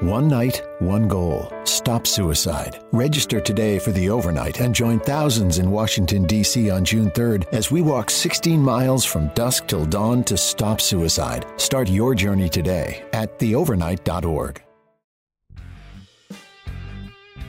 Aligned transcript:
One 0.00 0.28
night, 0.28 0.62
one 0.78 1.08
goal. 1.08 1.52
Stop 1.64 2.06
suicide. 2.06 2.78
Register 2.92 3.40
today 3.40 3.80
for 3.80 3.90
the 3.90 4.08
overnight 4.10 4.60
and 4.60 4.72
join 4.72 5.00
thousands 5.00 5.58
in 5.58 5.72
Washington, 5.72 6.22
D.C. 6.24 6.70
on 6.70 6.84
June 6.84 7.10
3rd 7.10 7.46
as 7.52 7.72
we 7.72 7.82
walk 7.82 8.08
16 8.08 8.62
miles 8.62 9.04
from 9.04 9.26
dusk 9.34 9.66
till 9.66 9.84
dawn 9.86 10.22
to 10.24 10.36
stop 10.36 10.80
suicide. 10.80 11.46
Start 11.56 11.88
your 11.88 12.14
journey 12.14 12.48
today 12.48 13.02
at 13.12 13.40
theovernight.org. 13.40 14.62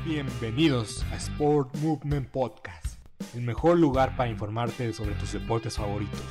Bienvenidos 0.03 1.03
a 1.13 1.19
Sport 1.19 1.75
Movement 1.83 2.31
Podcast, 2.31 2.97
el 3.35 3.41
mejor 3.41 3.77
lugar 3.77 4.17
para 4.17 4.27
informarte 4.27 4.91
sobre 4.91 5.13
tus 5.15 5.33
deportes 5.33 5.77
favoritos. 5.77 6.25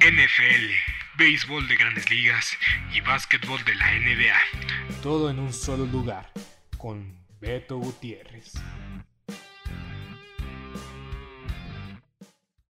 NFL, 0.00 1.09
béisbol 1.20 1.68
de 1.68 1.76
grandes 1.76 2.10
ligas 2.10 2.56
y 2.94 3.02
básquetbol 3.02 3.62
de 3.66 3.74
la 3.74 3.92
NBA. 3.92 5.02
Todo 5.02 5.28
en 5.28 5.38
un 5.38 5.52
solo 5.52 5.84
lugar, 5.84 6.32
con 6.78 7.14
Beto 7.38 7.76
Gutiérrez. 7.76 8.54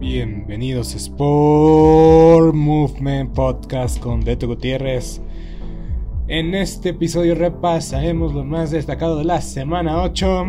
Bienvenidos 0.00 0.94
a 0.94 0.96
Sport 0.96 2.54
Movement 2.54 3.32
Podcast 3.34 3.98
con 3.98 4.20
Beto 4.20 4.46
Gutiérrez. 4.46 5.20
En 6.28 6.54
este 6.54 6.90
episodio 6.90 7.34
repasaremos 7.34 8.32
lo 8.32 8.44
más 8.44 8.70
destacado 8.70 9.18
de 9.18 9.24
la 9.24 9.40
semana 9.40 10.00
8 10.04 10.44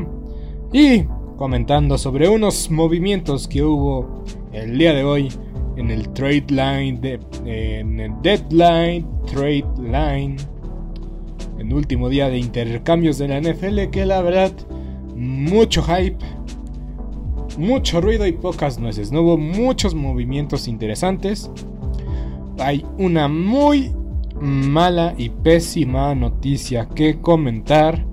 y 0.71 1.03
comentando 1.35 1.97
sobre 1.97 2.29
unos 2.29 2.69
movimientos 2.69 3.47
que 3.47 3.63
hubo 3.63 4.23
el 4.51 4.77
día 4.77 4.93
de 4.93 5.03
hoy 5.03 5.33
en 5.77 5.89
el 5.89 6.09
trade 6.09 6.45
line, 6.49 6.99
de, 7.01 7.19
en 7.45 7.99
el 7.99 8.11
deadline, 8.21 9.07
trade 9.25 9.65
line, 9.81 10.37
en 11.57 11.73
último 11.73 12.07
día 12.07 12.29
de 12.29 12.37
intercambios 12.37 13.17
de 13.17 13.27
la 13.29 13.41
NFL 13.41 13.89
que 13.89 14.05
la 14.05 14.21
verdad 14.21 14.51
mucho 15.15 15.81
hype 15.81 16.23
mucho 17.57 18.01
ruido 18.01 18.25
y 18.27 18.31
pocas 18.31 18.79
nueces. 18.79 19.11
No 19.11 19.21
hubo 19.21 19.37
muchos 19.37 19.95
movimientos 19.95 20.67
interesantes. 20.67 21.49
Hay 22.59 22.85
una 22.97 23.27
muy 23.27 23.91
mala 24.39 25.13
y 25.17 25.29
pésima 25.29 26.13
noticia 26.15 26.87
que 26.89 27.19
comentar. 27.19 28.05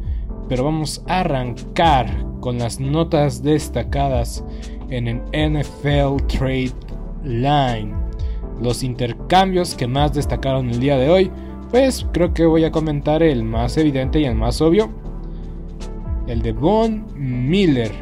Pero 0.48 0.64
vamos 0.64 1.02
a 1.08 1.20
arrancar 1.20 2.06
con 2.40 2.58
las 2.58 2.78
notas 2.78 3.42
destacadas 3.42 4.44
en 4.90 5.08
el 5.08 5.50
NFL 5.50 6.24
Trade 6.26 6.72
Line. 7.24 7.92
Los 8.60 8.82
intercambios 8.84 9.74
que 9.74 9.88
más 9.88 10.14
destacaron 10.14 10.70
el 10.70 10.80
día 10.80 10.96
de 10.96 11.10
hoy. 11.10 11.30
Pues 11.70 12.06
creo 12.12 12.32
que 12.32 12.46
voy 12.46 12.64
a 12.64 12.70
comentar 12.70 13.22
el 13.22 13.42
más 13.42 13.76
evidente 13.76 14.20
y 14.20 14.24
el 14.24 14.36
más 14.36 14.60
obvio. 14.60 14.88
El 16.28 16.42
de 16.42 16.52
Von 16.52 17.04
Miller 17.16 17.92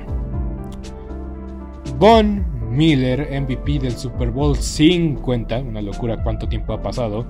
Von 1.98 2.44
Miller, 2.70 3.28
MVP 3.40 3.78
del 3.78 3.96
Super 3.96 4.30
Bowl 4.30 4.56
50. 4.56 5.58
Una 5.60 5.80
locura 5.80 6.22
cuánto 6.22 6.48
tiempo 6.48 6.72
ha 6.72 6.82
pasado. 6.82 7.26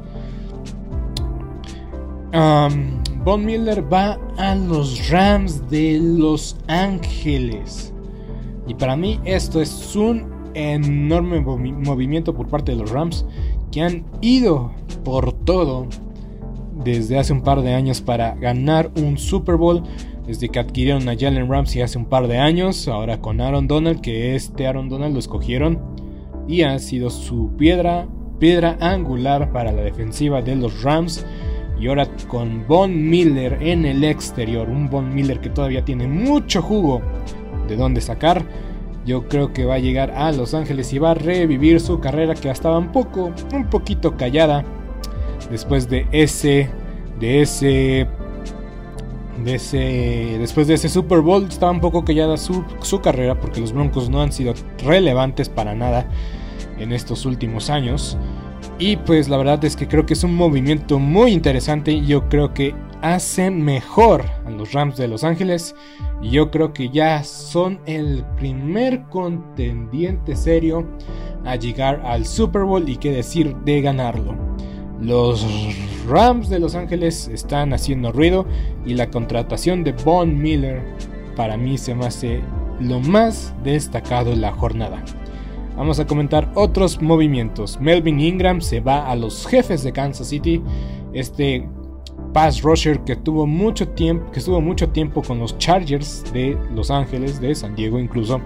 Von 2.33 3.45
Miller 3.45 3.93
va 3.93 4.19
a 4.39 4.55
los 4.55 5.09
Rams 5.11 5.69
de 5.71 5.99
Los 6.01 6.57
Ángeles. 6.67 7.93
Y 8.67 8.75
para 8.75 8.97
mí 8.97 9.21
esto 9.25 9.61
es 9.61 9.95
un 9.95 10.33
enorme 10.55 11.41
movimiento 11.41 12.35
por 12.35 12.49
parte 12.49 12.73
de 12.73 12.79
los 12.79 12.91
Rams 12.91 13.27
que 13.71 13.83
han 13.83 14.05
ido 14.21 14.73
por 15.05 15.33
todo 15.33 15.87
desde 16.85 17.19
hace 17.19 17.33
un 17.33 17.43
par 17.43 17.63
de 17.63 17.75
años 17.75 18.01
para 18.01 18.35
ganar 18.35 18.91
un 18.97 19.19
Super 19.19 19.57
Bowl 19.57 19.83
desde 20.27 20.49
que 20.49 20.59
adquirieron 20.59 21.09
a 21.09 21.17
Jalen 21.19 21.51
Ramsey 21.51 21.83
hace 21.83 21.99
un 21.99 22.07
par 22.07 22.29
de 22.29 22.39
años, 22.39 22.89
ahora 22.89 23.21
con 23.21 23.41
Aaron 23.41 23.69
Donald, 23.69 24.01
que 24.01 24.35
este 24.35 24.67
Aaron 24.67 24.89
Donald 24.89 25.13
lo 25.13 25.19
escogieron 25.19 25.79
y 26.49 26.63
ha 26.63 26.79
sido 26.79 27.11
su 27.11 27.51
piedra, 27.57 28.07
piedra 28.39 28.77
angular 28.81 29.53
para 29.53 29.73
la 29.73 29.83
defensiva 29.83 30.43
de 30.43 30.57
los 30.57 30.83
Rams. 30.83 31.25
Y 31.79 31.89
ahora 31.89 32.09
con 32.29 32.67
Von 32.67 33.11
Miller 33.11 33.59
en 33.61 33.85
el 33.85 34.05
exterior, 34.05 34.69
un 34.69 34.89
Von 34.89 35.13
Miller 35.13 35.41
que 35.41 35.51
todavía 35.51 35.85
tiene 35.85 36.07
mucho 36.07 36.63
jugo 36.63 37.03
de 37.69 37.77
dónde 37.77 38.01
sacar. 38.01 38.45
Yo 39.05 39.29
creo 39.29 39.53
que 39.53 39.67
va 39.67 39.75
a 39.75 39.79
llegar 39.79 40.13
a 40.13 40.33
Los 40.33 40.55
Ángeles 40.55 40.93
y 40.93 40.99
va 40.99 41.11
a 41.11 41.15
revivir 41.15 41.81
su 41.81 42.01
carrera 42.01 42.35
que 42.35 42.49
estaba 42.49 42.79
un 42.79 42.91
poco, 42.93 43.33
un 43.53 43.69
poquito 43.69 44.17
callada 44.17 44.65
después 45.51 45.91
de 45.91 46.07
ese, 46.11 46.71
de 47.21 47.43
ese 47.43 48.07
después 49.43 50.67
de 50.67 50.75
ese 50.75 50.89
Super 50.89 51.21
Bowl 51.21 51.47
estaba 51.49 51.73
un 51.73 51.81
poco 51.81 52.05
callada 52.05 52.37
su, 52.37 52.65
carrera 53.03 53.41
porque 53.41 53.61
los 53.61 53.73
Broncos 53.73 54.09
no 54.09 54.23
han 54.23 54.33
sido 54.33 54.55
relevantes 54.85 55.49
para 55.49 55.75
nada 55.75 56.09
en 56.79 56.93
estos 56.93 57.27
últimos 57.27 57.71
años. 57.71 58.17
Y 58.79 58.97
pues 58.97 59.29
la 59.29 59.37
verdad 59.37 59.65
es 59.65 59.77
que 59.77 59.89
creo 59.89 60.07
que 60.07 60.15
es 60.15 60.25
un 60.25 60.35
movimiento 60.35 60.99
muy 60.99 61.33
interesante 61.33 62.01
yo 62.05 62.29
creo 62.29 62.55
que 62.55 62.75
hace 63.03 63.51
mejor 63.51 64.25
a 64.47 64.51
los 64.51 64.73
Rams 64.73 64.97
de 64.97 65.09
Los 65.09 65.25
Ángeles. 65.25 65.75
Y 66.23 66.31
yo 66.31 66.51
creo 66.51 66.73
que 66.73 66.89
ya 66.89 67.23
son 67.23 67.81
el 67.85 68.25
primer 68.37 69.03
contendiente 69.11 70.35
serio 70.37 70.87
a 71.45 71.57
llegar 71.57 72.01
al 72.05 72.25
Super 72.25 72.63
Bowl 72.63 72.89
y 72.89 72.97
qué 72.97 73.13
decir 73.13 73.55
de 73.65 73.83
ganarlo. 73.83 74.35
Los 75.01 75.47
Rams 76.09 76.49
de 76.49 76.59
Los 76.59 76.75
Ángeles 76.75 77.29
están 77.29 77.73
haciendo 77.73 78.13
ruido 78.13 78.47
y 78.85 78.95
la 78.95 79.11
contratación 79.11 79.85
de 79.85 79.93
Von 79.93 80.41
Miller 80.41 80.83
para 81.37 81.57
mí 81.57 81.79
se 81.79 81.95
me 81.95 82.07
hace 82.07 82.41
lo 82.81 83.01
más 83.01 83.55
destacado 83.63 84.33
en 84.33 84.41
la 84.41 84.53
jornada. 84.53 85.03
Vamos 85.77 85.99
a 85.99 86.07
comentar 86.07 86.51
otros 86.55 87.03
movimientos. 87.03 87.81
Melvin 87.81 88.21
Ingram 88.21 88.61
se 88.61 88.81
va 88.81 89.11
a 89.11 89.17
los 89.17 89.47
jefes 89.47 89.83
de 89.83 89.93
Kansas 89.93 90.29
City. 90.29 90.63
Este 91.13 91.69
pass 92.33 92.63
rusher 92.63 93.01
que 93.01 93.17
tuvo 93.17 93.47
mucho 93.47 93.89
tiempo, 93.89 94.31
que 94.31 94.39
estuvo 94.39 94.61
mucho 94.61 94.89
tiempo 94.91 95.23
con 95.23 95.39
los 95.39 95.59
Chargers 95.59 96.25
de 96.33 96.57
Los 96.75 96.91
Ángeles, 96.91 97.41
de 97.41 97.55
San 97.55 97.75
Diego 97.75 97.99
incluso. 97.99 98.41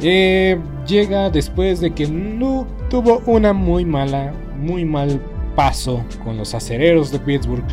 Eh, 0.00 0.58
llega 0.86 1.30
después 1.30 1.80
de 1.80 1.92
que 1.92 2.06
no 2.08 2.66
tuvo 2.90 3.22
una 3.26 3.52
muy 3.52 3.84
mala, 3.84 4.34
muy 4.58 4.84
mal 4.84 5.20
paso 5.54 6.04
con 6.22 6.36
los 6.36 6.54
acereros 6.54 7.10
de 7.10 7.18
Pittsburgh. 7.18 7.64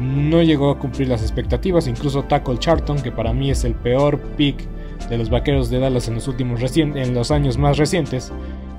No 0.00 0.42
llegó 0.42 0.70
a 0.70 0.78
cumplir 0.78 1.08
las 1.08 1.22
expectativas, 1.22 1.86
incluso 1.86 2.22
Tackle 2.22 2.58
Charlton, 2.58 3.02
que 3.02 3.12
para 3.12 3.32
mí 3.32 3.50
es 3.50 3.64
el 3.64 3.74
peor 3.74 4.18
pick 4.36 4.66
de 5.08 5.18
los 5.18 5.28
vaqueros 5.28 5.68
de 5.68 5.78
Dallas 5.78 6.08
en 6.08 6.14
los 6.14 6.28
últimos 6.28 6.60
en 6.76 7.14
los 7.14 7.30
años 7.30 7.58
más 7.58 7.76
recientes. 7.76 8.32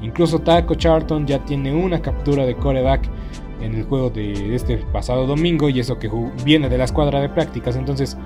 Incluso 0.03 0.39
Taco 0.39 0.75
Charlton 0.75 1.25
ya 1.25 1.39
tiene 1.45 1.73
una 1.73 2.01
captura 2.01 2.45
de 2.45 2.55
coreback 2.55 3.09
en 3.61 3.75
el 3.75 3.83
juego 3.83 4.09
de 4.09 4.53
este 4.53 4.77
pasado 4.77 5.25
domingo 5.25 5.69
y 5.69 5.79
eso 5.79 5.97
que 5.97 6.11
viene 6.43 6.67
de 6.67 6.77
la 6.77 6.83
escuadra 6.83 7.21
de 7.21 7.29
prácticas. 7.29 7.77
Entonces, 7.77 8.17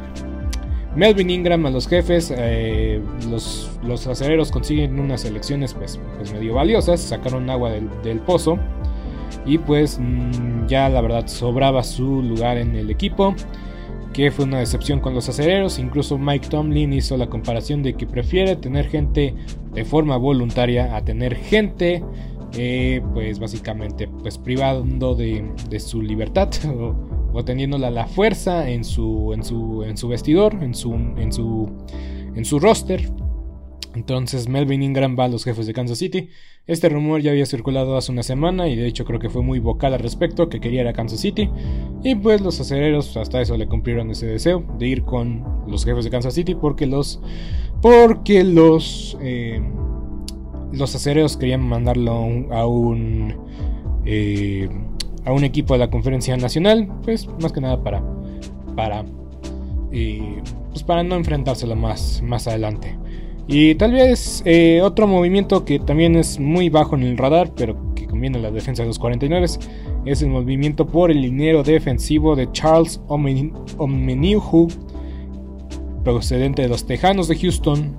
Melvin 0.96 1.30
Ingram 1.30 1.64
a 1.68 1.70
los 1.70 1.88
jefes, 1.88 2.34
eh, 2.36 3.00
los, 3.30 3.70
los 3.84 4.08
acereros 4.08 4.52
consiguen 4.52 5.00
unas 5.00 5.24
elecciones 5.26 5.76
pues, 5.76 6.00
pues 6.18 6.34
medio 6.34 6.56
valiosas, 6.56 7.00
sacaron 7.00 7.48
agua 7.52 7.70
del, 7.70 8.20
pozo 8.22 8.58
y 9.48 9.58
pues 9.58 9.98
mm, 10.00 10.68
ya 10.68 10.90
la 10.90 11.02
verdad 11.02 11.28
sobraba 11.28 11.84
su 11.84 12.22
lugar 12.22 12.58
en 12.58 12.76
el 12.76 12.92
equipo 12.92 13.34
que 14.14 14.32
fue 14.32 14.46
una 14.46 14.58
decepción 14.58 15.00
con 15.00 15.14
los 15.14 15.30
acereros. 15.30 15.78
Incluso 15.78 16.18
Mike 16.18 16.48
Tomlin 16.50 16.92
hizo 16.92 17.18
la 17.18 17.28
comparación 17.28 17.84
de 17.84 17.94
que 17.94 18.08
prefiere 18.08 18.56
tener 18.56 18.88
gente 18.88 19.36
de 19.74 19.86
forma 19.86 20.18
voluntaria 20.18 20.96
a 20.96 21.06
tener 21.06 21.36
gente, 21.36 22.04
eh, 22.58 23.02
pues 23.14 23.38
básicamente, 23.38 24.08
pues 24.08 24.40
privando 24.40 25.14
de, 25.14 25.80
su 25.80 26.02
libertad 26.02 26.50
o, 27.34 27.44
teniéndola 27.44 27.92
la 27.92 28.08
fuerza 28.08 28.68
en 28.68 28.84
su, 28.84 29.34
en 29.34 29.44
su, 29.44 29.84
en 29.84 29.96
su 29.96 30.08
vestidor, 30.08 30.56
en 30.64 30.74
su, 30.74 30.96
en 30.96 31.32
su, 31.32 31.70
en 32.36 32.44
su 32.44 32.60
roster. 32.60 33.08
Entonces 33.98 34.48
Melvin 34.48 34.84
Ingram 34.84 35.18
va 35.18 35.26
a 35.26 35.28
los 35.28 35.44
jefes 35.44 35.66
de 35.66 35.74
Kansas 35.74 35.98
City. 35.98 36.30
Este 36.68 36.88
rumor 36.88 37.22
ya 37.22 37.32
había 37.32 37.48
circulado 37.48 37.98
hace 37.98 38.12
una 38.12 38.22
semana 38.22 38.68
y 38.68 38.76
de 38.76 38.86
hecho 38.86 39.06
creo 39.06 39.20
que 39.20 39.32
fue 39.32 39.42
muy 39.42 39.58
vocal 39.58 39.96
al 39.96 40.00
respecto, 40.02 40.50
que 40.50 40.60
quería 40.60 40.82
ir 40.82 40.88
a 40.88 40.94
Kansas 40.94 41.20
City. 41.20 41.50
Y 42.04 42.14
pues 42.14 42.42
los 42.42 42.60
acereros 42.60 43.18
hasta 43.18 43.42
eso 43.42 43.58
le 43.58 43.68
cumplieron 43.68 44.12
ese 44.12 44.28
deseo 44.28 44.64
de 44.78 44.88
ir 44.88 45.02
con 45.04 45.44
los 45.68 45.84
jefes 45.84 46.04
de 46.06 46.12
Kansas 46.12 46.36
City 46.36 46.54
porque 46.54 46.86
los... 46.86 47.20
Porque 47.82 48.44
los... 48.44 49.18
Eh, 49.20 49.62
los 50.72 50.94
acereros 50.94 51.36
querían 51.36 51.68
mandarlo 51.68 52.12
a 52.52 52.68
un... 52.68 53.36
Eh, 54.06 54.70
a 55.26 55.34
un 55.34 55.44
equipo 55.44 55.74
de 55.74 55.80
la 55.80 55.90
conferencia 55.90 56.38
nacional, 56.38 56.88
pues 57.04 57.28
más 57.42 57.52
que 57.52 57.62
nada 57.62 57.84
para... 57.84 58.04
Para... 58.76 59.06
Eh, 59.92 60.40
pues 60.70 60.84
para 60.84 61.02
no 61.02 61.16
enfrentárselo 61.16 61.76
más, 61.76 62.22
más 62.22 62.48
adelante. 62.48 62.96
Y 63.48 63.76
tal 63.76 63.94
vez 63.94 64.42
eh, 64.46 64.82
otro 64.82 65.08
movimiento 65.08 65.64
que 65.64 65.80
también 65.80 66.16
es 66.16 66.38
muy 66.38 66.70
bajo 66.70 66.96
en 66.96 67.04
el 67.04 67.18
radar, 67.18 67.54
pero 67.56 67.94
que 67.96 68.06
conviene 68.06 68.40
a 68.40 68.42
la 68.42 68.52
defensa 68.52 68.84
de 68.84 68.88
los 68.88 69.00
49 69.00 69.48
es 70.06 70.22
el 70.22 70.30
movimiento 70.30 70.88
por 70.88 71.12
el 71.12 71.22
dinero 71.22 71.64
defensivo 71.64 72.36
de 72.36 72.52
Charles 72.52 73.02
Omenihu, 73.08 74.68
procedente 76.04 76.62
de 76.62 76.68
los 76.68 76.86
Tejanos 76.86 77.28
de 77.28 77.38
Houston. 77.38 77.96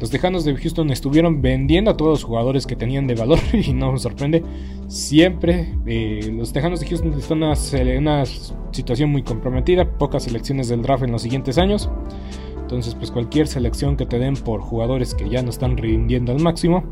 Los 0.00 0.10
Tejanos 0.10 0.44
de 0.44 0.56
Houston 0.56 0.90
estuvieron 0.90 1.42
vendiendo 1.42 1.90
a 1.92 1.96
todos 1.96 2.10
los 2.10 2.24
jugadores 2.24 2.66
que 2.66 2.74
tenían 2.74 3.06
de 3.06 3.14
valor 3.14 3.38
y 3.52 3.72
no 3.72 3.92
me 3.92 3.98
sorprende. 3.98 4.42
Siempre 4.88 5.74
eh, 5.86 6.30
los 6.32 6.52
Tejanos 6.52 6.80
de 6.80 6.86
Houston 6.86 7.12
están 7.14 7.42
en 7.42 7.98
una 7.98 8.24
situación 8.72 9.10
muy 9.10 9.22
comprometida, 9.22 9.98
pocas 9.98 10.24
selecciones 10.24 10.68
del 10.68 10.82
draft 10.82 11.04
en 11.04 11.12
los 11.12 11.22
siguientes 11.22 11.58
años. 11.58 11.88
Entonces, 12.72 12.94
pues 12.94 13.10
cualquier 13.10 13.48
selección 13.48 13.98
que 13.98 14.06
te 14.06 14.18
den 14.18 14.32
por 14.32 14.62
jugadores 14.62 15.14
que 15.14 15.28
ya 15.28 15.42
no 15.42 15.50
están 15.50 15.76
rindiendo 15.76 16.32
al 16.32 16.40
máximo, 16.40 16.82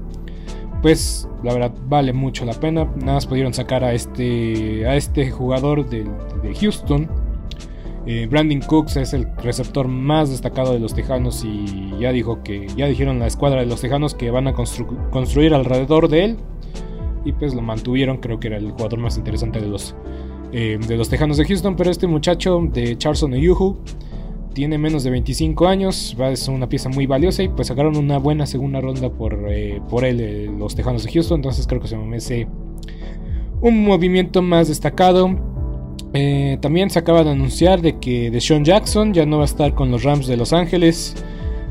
pues 0.83 1.27
la 1.43 1.55
verdad 1.55 1.73
vale 1.89 2.13
mucho 2.13 2.45
la 2.45 2.53
pena. 2.53 2.85
Nada 2.97 3.15
más 3.15 3.27
pudieron 3.27 3.55
sacar 3.55 3.83
a 3.83 3.95
este, 3.95 4.87
a 4.87 4.95
este 4.95 5.31
jugador 5.31 5.89
de, 5.89 6.05
Houston. 6.61 7.09
Eh, 8.05 8.27
Brandon 8.31 8.61
Cooks 8.61 8.97
es 8.99 9.15
el 9.15 9.27
receptor 9.39 9.89
más 9.89 10.29
destacado 10.29 10.75
de 10.75 10.81
los 10.81 10.93
Tejanos 10.93 11.47
y 11.47 11.95
ya 11.99 12.13
dijo 12.13 12.43
que 12.43 12.67
ya 12.77 12.85
dijeron 12.85 13.19
la 13.19 13.27
escuadra 13.27 13.61
de 13.61 13.67
los 13.67 13.81
Tejanos 13.81 14.15
que 14.15 14.31
van 14.31 14.49
a 14.49 14.53
construir 14.53 15.55
alrededor 15.55 16.09
de 16.09 16.25
él 16.25 16.37
y 17.25 17.33
pues 17.33 17.55
lo 17.55 17.63
mantuvieron. 17.63 18.19
Creo 18.19 18.39
que 18.39 18.49
era 18.49 18.59
el 18.59 18.73
jugador 18.73 18.99
más 18.99 19.17
interesante 19.17 19.61
de 19.61 19.69
los 19.69 19.95
eh, 20.53 20.79
de 20.87 20.97
los 20.99 21.09
Tejanos 21.09 21.39
de 21.39 21.47
Houston, 21.47 21.75
pero 21.75 21.91
este 21.91 22.07
muchacho 22.07 22.61
de 22.71 22.99
Charleston 22.99 23.33
Yuhu 23.33 23.79
tiene 24.53 24.79
menos 24.79 25.05
de 25.05 25.11
25 25.11 25.69
años, 25.69 26.17
es 26.19 26.49
una 26.49 26.69
pieza 26.69 26.89
muy 26.89 27.07
valiosa 27.07 27.43
y 27.43 27.49
pues 27.49 27.69
sacaron 27.69 27.97
una 27.97 28.19
buena 28.19 28.47
segunda 28.47 28.81
ronda 28.81 29.11
por, 29.11 29.47
eh, 29.49 29.81
por 29.89 30.05
él, 30.05 30.21
eh, 30.21 30.51
los 30.59 30.75
Tejanos 30.75 31.05
de 31.05 31.13
Houston, 31.13 31.37
entonces 31.39 31.67
creo 31.67 31.81
que 31.81 31.89
se 31.89 31.97
merece 31.97 32.49
un 33.61 33.85
movimiento 33.85 34.43
más 34.43 34.69
destacado. 34.69 35.31
Eh, 36.13 36.59
también 36.61 36.91
se 36.91 36.99
acaba 36.99 37.23
de 37.23 37.31
anunciar 37.31 37.81
de 37.81 37.99
que 37.99 38.31
Deshaun 38.31 38.65
Jackson 38.65 39.15
ya 39.15 39.27
no 39.27 39.37
va 39.37 39.43
a 39.43 39.47
estar 39.47 39.75
con 39.75 39.91
los 39.91 40.03
Rams 40.03 40.27
de 40.27 40.37
Los 40.37 40.53
Ángeles, 40.53 41.15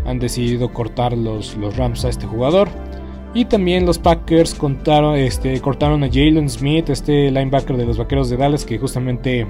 han 0.06 0.20
decidido 0.20 0.72
cortar 0.72 1.18
los, 1.18 1.58
los 1.58 1.76
Rams 1.76 2.06
a 2.06 2.10
este 2.10 2.26
jugador. 2.26 2.70
Y 3.34 3.46
también 3.46 3.86
los 3.86 4.00
Packers 4.00 4.56
contaron, 4.56 5.16
este, 5.16 5.60
cortaron 5.62 6.04
a 6.04 6.08
Jalen 6.08 6.50
Smith, 6.50 6.90
este 6.90 7.30
linebacker 7.30 7.78
de 7.78 7.86
los 7.86 7.98
Vaqueros 7.98 8.30
de 8.30 8.38
Dallas, 8.38 8.66
que 8.66 8.80
justamente 8.80 9.46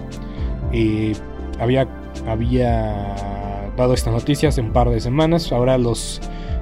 había 1.59 1.87
había 2.27 3.71
dado 3.77 3.93
estas 3.93 4.13
noticias 4.13 4.57
en 4.57 4.65
un 4.65 4.73
par 4.73 4.89
de 4.89 4.99
semanas. 4.99 5.51
Ahora 5.51 5.77
los, 5.77 6.21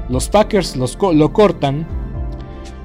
los 0.10 0.30
Packers 0.30 0.76
los, 0.76 0.98
lo 1.14 1.34
cortan. 1.34 1.88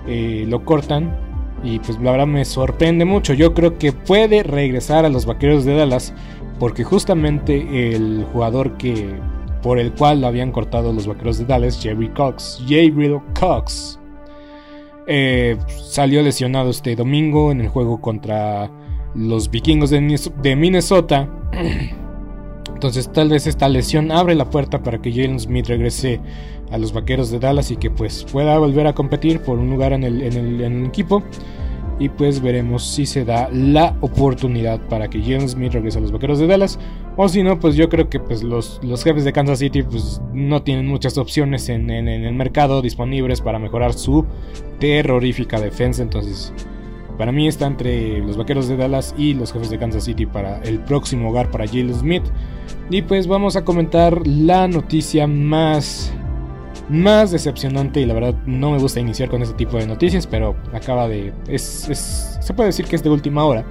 Eh, 0.07 0.45
lo 0.49 0.65
cortan. 0.65 1.17
Y 1.63 1.79
pues 1.79 1.99
la 2.01 2.11
verdad 2.11 2.27
me 2.27 2.45
sorprende 2.45 3.05
mucho. 3.05 3.35
Yo 3.35 3.55
creo 3.55 3.79
que 3.79 3.93
puede 3.93 4.43
regresar 4.43 5.05
a 5.05 5.09
los 5.09 5.27
Vaqueros 5.27 5.65
de 5.65 5.77
Dallas. 5.77 6.13
Porque 6.59 6.85
justamente 6.85 7.95
el 7.95 8.27
jugador 8.33 8.77
que 8.77 9.17
por 9.63 9.79
el 9.79 9.93
cual 9.93 10.21
lo 10.21 10.27
habían 10.27 10.51
cortado 10.51 10.93
los 10.93 11.07
Vaqueros 11.07 11.39
de 11.39 11.45
Dallas, 11.45 11.81
Jerry 11.81 12.09
Cox, 12.11 12.63
Jerry 12.67 13.17
Cox, 13.39 13.99
eh, 15.07 15.57
salió 15.67 16.23
lesionado 16.23 16.71
este 16.71 16.97
domingo 16.97 17.53
en 17.53 17.61
el 17.61 17.69
juego 17.69 18.01
contra 18.01 18.71
los 19.15 19.51
vikingos 19.51 19.91
de 19.91 20.57
Minnesota. 20.57 21.29
Entonces 22.83 23.13
tal 23.13 23.29
vez 23.29 23.47
esta 23.47 23.69
lesión 23.69 24.11
abre 24.11 24.35
la 24.35 24.51
puerta 24.51 24.83
para 24.83 25.01
que 25.01 25.13
Jalen 25.13 25.39
Smith 25.39 25.69
regrese 25.69 26.21
a 26.73 26.79
los 26.79 26.93
Vaqueros 26.93 27.31
de 27.31 27.39
Dallas 27.39 27.71
y 27.71 27.77
que 27.77 27.93
pues 27.93 28.27
pueda 28.33 28.59
volver 28.59 28.89
a 28.89 28.93
competir 28.93 29.39
por 29.39 29.57
un 29.61 29.71
lugar 29.71 29.93
en 29.93 30.03
el, 30.03 30.85
equipo. 30.85 31.23
Y 32.01 32.09
pues 32.09 32.43
veremos 32.43 32.85
si 32.85 33.07
se 33.07 33.25
da 33.25 33.49
la 33.53 33.97
oportunidad 34.01 34.81
para 34.89 35.09
que 35.09 35.23
Jalen 35.23 35.49
Smith 35.49 35.75
regrese 35.75 35.99
a 35.99 36.01
los 36.01 36.11
Vaqueros 36.11 36.41
de 36.41 36.49
Dallas. 36.49 36.81
O 37.17 37.29
si 37.29 37.45
no, 37.45 37.61
pues 37.61 37.77
yo 37.77 37.89
creo 37.89 38.09
que 38.11 38.19
pues 38.19 38.43
los, 38.43 38.81
los 38.83 39.05
jefes 39.05 39.23
de 39.23 39.33
Kansas 39.33 39.61
City 39.61 39.85
pues 39.85 40.21
no 40.33 40.65
tienen 40.65 40.89
muchas 40.89 41.19
opciones 41.19 41.69
en, 41.69 41.89
en 41.89 42.09
el 42.09 42.35
mercado 42.35 42.83
disponibles 42.83 43.43
para 43.43 43.61
mejorar 43.61 43.93
su 43.93 44.27
terrorífica 44.81 45.61
defensa. 45.61 46.03
Entonces 46.03 46.53
para 47.17 47.31
mí 47.31 47.47
está 47.47 47.67
entre 47.67 48.19
los 48.19 48.37
Vaqueros 48.37 48.67
de 48.67 48.77
Dallas 48.77 49.15
y 49.17 49.35
los 49.35 49.53
Jefes 49.53 49.71
de 49.71 49.79
Kansas 49.79 50.03
City 50.03 50.27
para 50.27 50.61
el 50.63 50.81
próximo 50.81 51.31
hogar 51.31 51.49
para 51.53 51.69
Jalen 51.69 51.95
Smith. 51.95 52.25
Y 52.91 53.03
pues 53.03 53.27
vamos 53.27 53.57
a 53.57 53.65
comentar 53.65 54.27
la 54.27 54.69
noticia 54.69 55.27
más 55.27 56.13
más 56.89 57.31
decepcionante 57.31 58.01
y 58.01 58.07
la 58.07 58.15
verdad 58.15 58.35
no 58.45 58.73
me 58.73 58.79
gusta 58.79 59.01
iniciar 59.01 59.29
con 59.29 59.43
este 59.43 59.55
tipo 59.55 59.79
de 59.79 59.87
noticias, 59.87 60.27
pero 60.27 60.57
acaba 60.73 61.09
de 61.09 61.33
se 61.57 62.55
puede 62.55 62.69
decir 62.69 62.87
que 62.87 62.97
es 62.97 63.03
de 63.03 63.11
última 63.11 63.45
hora. 63.45 63.65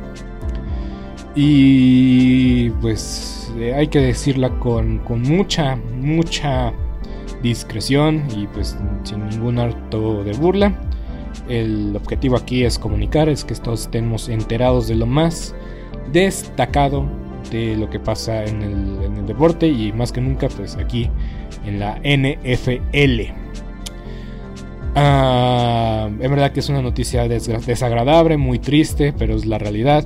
Y 1.36 2.70
pues 2.82 3.52
eh, 3.58 3.74
hay 3.74 3.88
que 3.88 4.00
decirla 4.00 4.50
con, 4.60 5.00
con 5.00 5.22
mucha 5.22 5.76
mucha 5.76 6.74
discreción 7.42 8.24
y 8.36 8.48
pues 8.48 8.78
sin 9.04 9.30
ningún 9.30 9.60
harto 9.60 10.24
de 10.24 10.34
burla. 10.34 10.74
El 11.48 11.96
objetivo 11.96 12.36
aquí 12.36 12.64
es 12.64 12.78
comunicar, 12.78 13.30
es 13.30 13.44
que 13.46 13.56
todos 13.56 13.82
estemos 13.82 14.30
enterados 14.30 14.88
de 14.88 14.96
lo 14.96 15.06
más 15.06 15.56
destacado 16.12 17.06
lo 17.52 17.90
que 17.90 18.00
pasa 18.00 18.46
en 18.46 18.62
el, 18.62 19.26
deporte 19.26 19.68
y 19.68 19.94
más 19.94 20.12
que 20.12 20.20
nunca 20.20 20.48
pues 20.50 20.76
aquí 20.78 21.10
en 21.66 21.80
la 21.80 22.00
NFL. 22.00 23.34
Ah, 24.96 26.10
en 26.10 26.32
verdad 26.32 26.52
que 26.52 26.60
es 26.60 26.70
una 26.70 26.82
noticia 26.82 27.28
desagradable, 27.28 28.38
muy 28.38 28.60
triste, 28.60 29.14
pero 29.14 29.36
es 29.36 29.46
la 29.46 29.58
realidad 29.58 30.06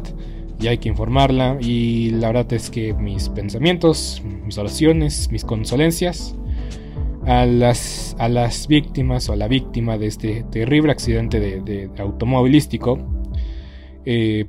y 0.59 0.67
hay 0.67 0.77
que 0.77 0.89
informarla. 0.89 1.57
Y 1.59 2.11
la 2.11 2.27
verdad 2.27 2.53
es 2.53 2.69
que 2.69 2.93
mis 2.93 3.29
pensamientos, 3.29 4.21
mis 4.43 4.57
oraciones, 4.57 5.31
mis 5.31 5.43
consolencias 5.43 6.35
a 7.25 7.45
las, 7.45 8.15
a 8.19 8.29
las 8.29 8.67
víctimas 8.67 9.29
o 9.29 9.33
a 9.33 9.35
la 9.35 9.47
víctima 9.47 9.97
de 9.97 10.07
este 10.07 10.43
terrible 10.51 10.91
accidente 10.91 11.39
de, 11.39 11.89
automovilístico, 11.97 12.99
eh, 14.05 14.45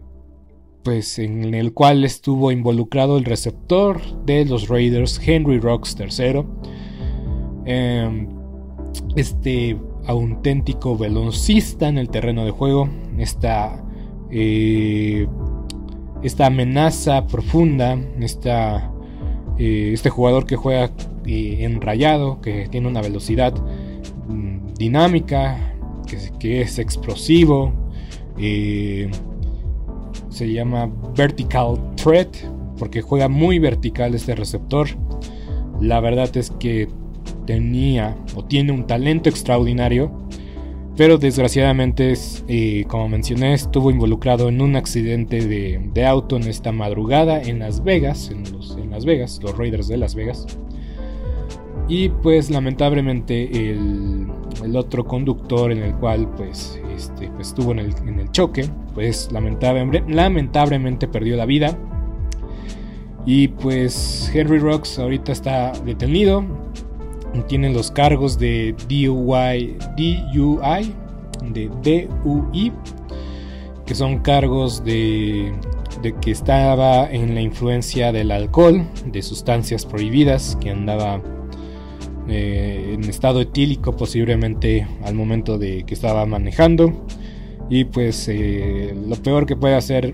pues 0.87 1.19
en 1.19 1.53
el 1.53 1.73
cual 1.73 2.05
estuvo 2.05 2.53
involucrado 2.53 3.19
el 3.19 3.25
receptor 3.25 4.01
de 4.25 4.45
los 4.45 4.69
Raiders, 4.69 5.21
Henry 5.21 5.59
Rocks 5.59 5.97
III. 5.99 6.45
Em, 7.65 8.29
este 9.17 9.77
auténtico 10.07 10.97
velocista 10.97 11.89
en 11.89 11.99
el 11.99 12.09
terreno 12.09 12.45
de 12.45 12.53
juego, 12.53 12.89
esta, 13.19 13.85
eh, 14.31 15.27
esta 16.23 16.47
amenaza 16.47 17.27
profunda, 17.27 17.99
esta, 18.21 18.93
eh, 19.59 19.91
este 19.93 20.09
jugador 20.09 20.47
que 20.47 20.55
juega 20.55 20.93
eh, 21.27 21.65
enrayado, 21.65 22.41
que 22.41 22.69
tiene 22.69 22.87
una 22.87 23.03
velocidad 23.03 23.55
mm, 24.29 24.75
dinámica, 24.79 25.75
que, 26.39 26.61
es 26.61 26.79
explosivo, 26.79 27.73
se 30.37 30.53
llama 30.53 30.93
Vertical 31.17 31.79
Threat, 31.97 32.37
porque 32.79 33.01
juega 33.01 33.27
muy 33.27 33.59
vertical 33.59 34.15
este 34.15 34.35
receptor. 34.35 34.87
La 35.81 35.99
verdad 36.01 36.37
es 36.37 36.51
que 36.51 36.89
tenía 37.47 38.15
o 38.35 38.45
tiene 38.45 38.73
un 38.73 38.87
talento 38.87 39.31
extraordinario, 39.31 40.13
pero 40.95 41.17
desgraciadamente, 41.17 42.13
eh, 42.49 42.85
como 42.89 43.09
mencioné, 43.09 43.55
estuvo 43.55 43.91
involucrado 43.91 44.51
en 44.51 44.61
un 44.61 44.77
accidente 44.77 45.47
de, 45.47 46.07
auto 46.07 46.37
en 46.37 46.43
esta 46.43 46.71
madrugada 46.71 47.41
en 47.41 47.61
Las 47.61 47.83
Vegas, 47.83 48.31
en, 48.31 48.91
Las 48.91 49.07
Vegas, 49.07 49.41
los 49.43 49.57
Raiders 49.57 49.89
de 49.89 49.97
Las 49.97 50.15
Vegas. 50.15 50.47
Y 51.89 52.11
pues 52.11 52.51
lamentablemente 52.51 53.71
el, 53.71 54.26
otro 54.75 55.05
conductor 55.05 55.71
en 55.71 55.83
el 55.83 55.95
cual 55.95 56.29
pues, 56.37 56.81
este, 56.95 57.29
pues 57.29 57.49
estuvo 57.49 57.73
en 57.73 57.79
el, 57.81 57.95
el 58.19 58.31
choque, 58.33 58.69
pues 58.95 59.31
lamentablemente, 59.31 61.07
perdió 61.07 61.37
la 61.37 61.47
vida. 61.47 61.79
Y 63.27 63.49
pues 63.49 64.31
Henry 64.35 64.59
Rocks 64.59 64.99
ahorita 64.99 65.33
está 65.33 65.73
detenido 65.85 66.45
tienen 67.45 67.75
los 67.75 67.91
cargos 67.91 68.39
de 68.39 68.75
DUI, 68.89 69.77
DUI, 69.97 70.95
de 71.53 71.69
DUI, 71.83 72.73
que 73.85 73.95
son 73.95 74.19
cargos 74.21 74.85
de 74.85 75.53
que 76.21 76.31
estaba 76.31 77.11
en 77.11 77.35
la 77.35 77.41
influencia 77.41 78.13
del 78.13 78.31
alcohol, 78.31 78.87
de 79.07 79.23
sustancias 79.23 79.85
prohibidas, 79.85 80.57
que 80.61 80.71
andaba 80.71 81.21
eh, 82.29 82.93
en 82.95 83.05
estado 83.05 83.41
etílico 83.41 83.97
posiblemente 83.97 84.87
al 85.05 85.15
momento 85.15 85.59
de 85.59 85.85
que 85.85 85.95
estaba 85.95 86.27
manejando. 86.27 87.07
Y 87.69 87.85
pues 87.85 88.29
eh, 88.29 88.95
lo 89.09 89.17
peor 89.17 89.47
que 89.47 89.57
puede 89.57 89.75
hacer, 89.75 90.13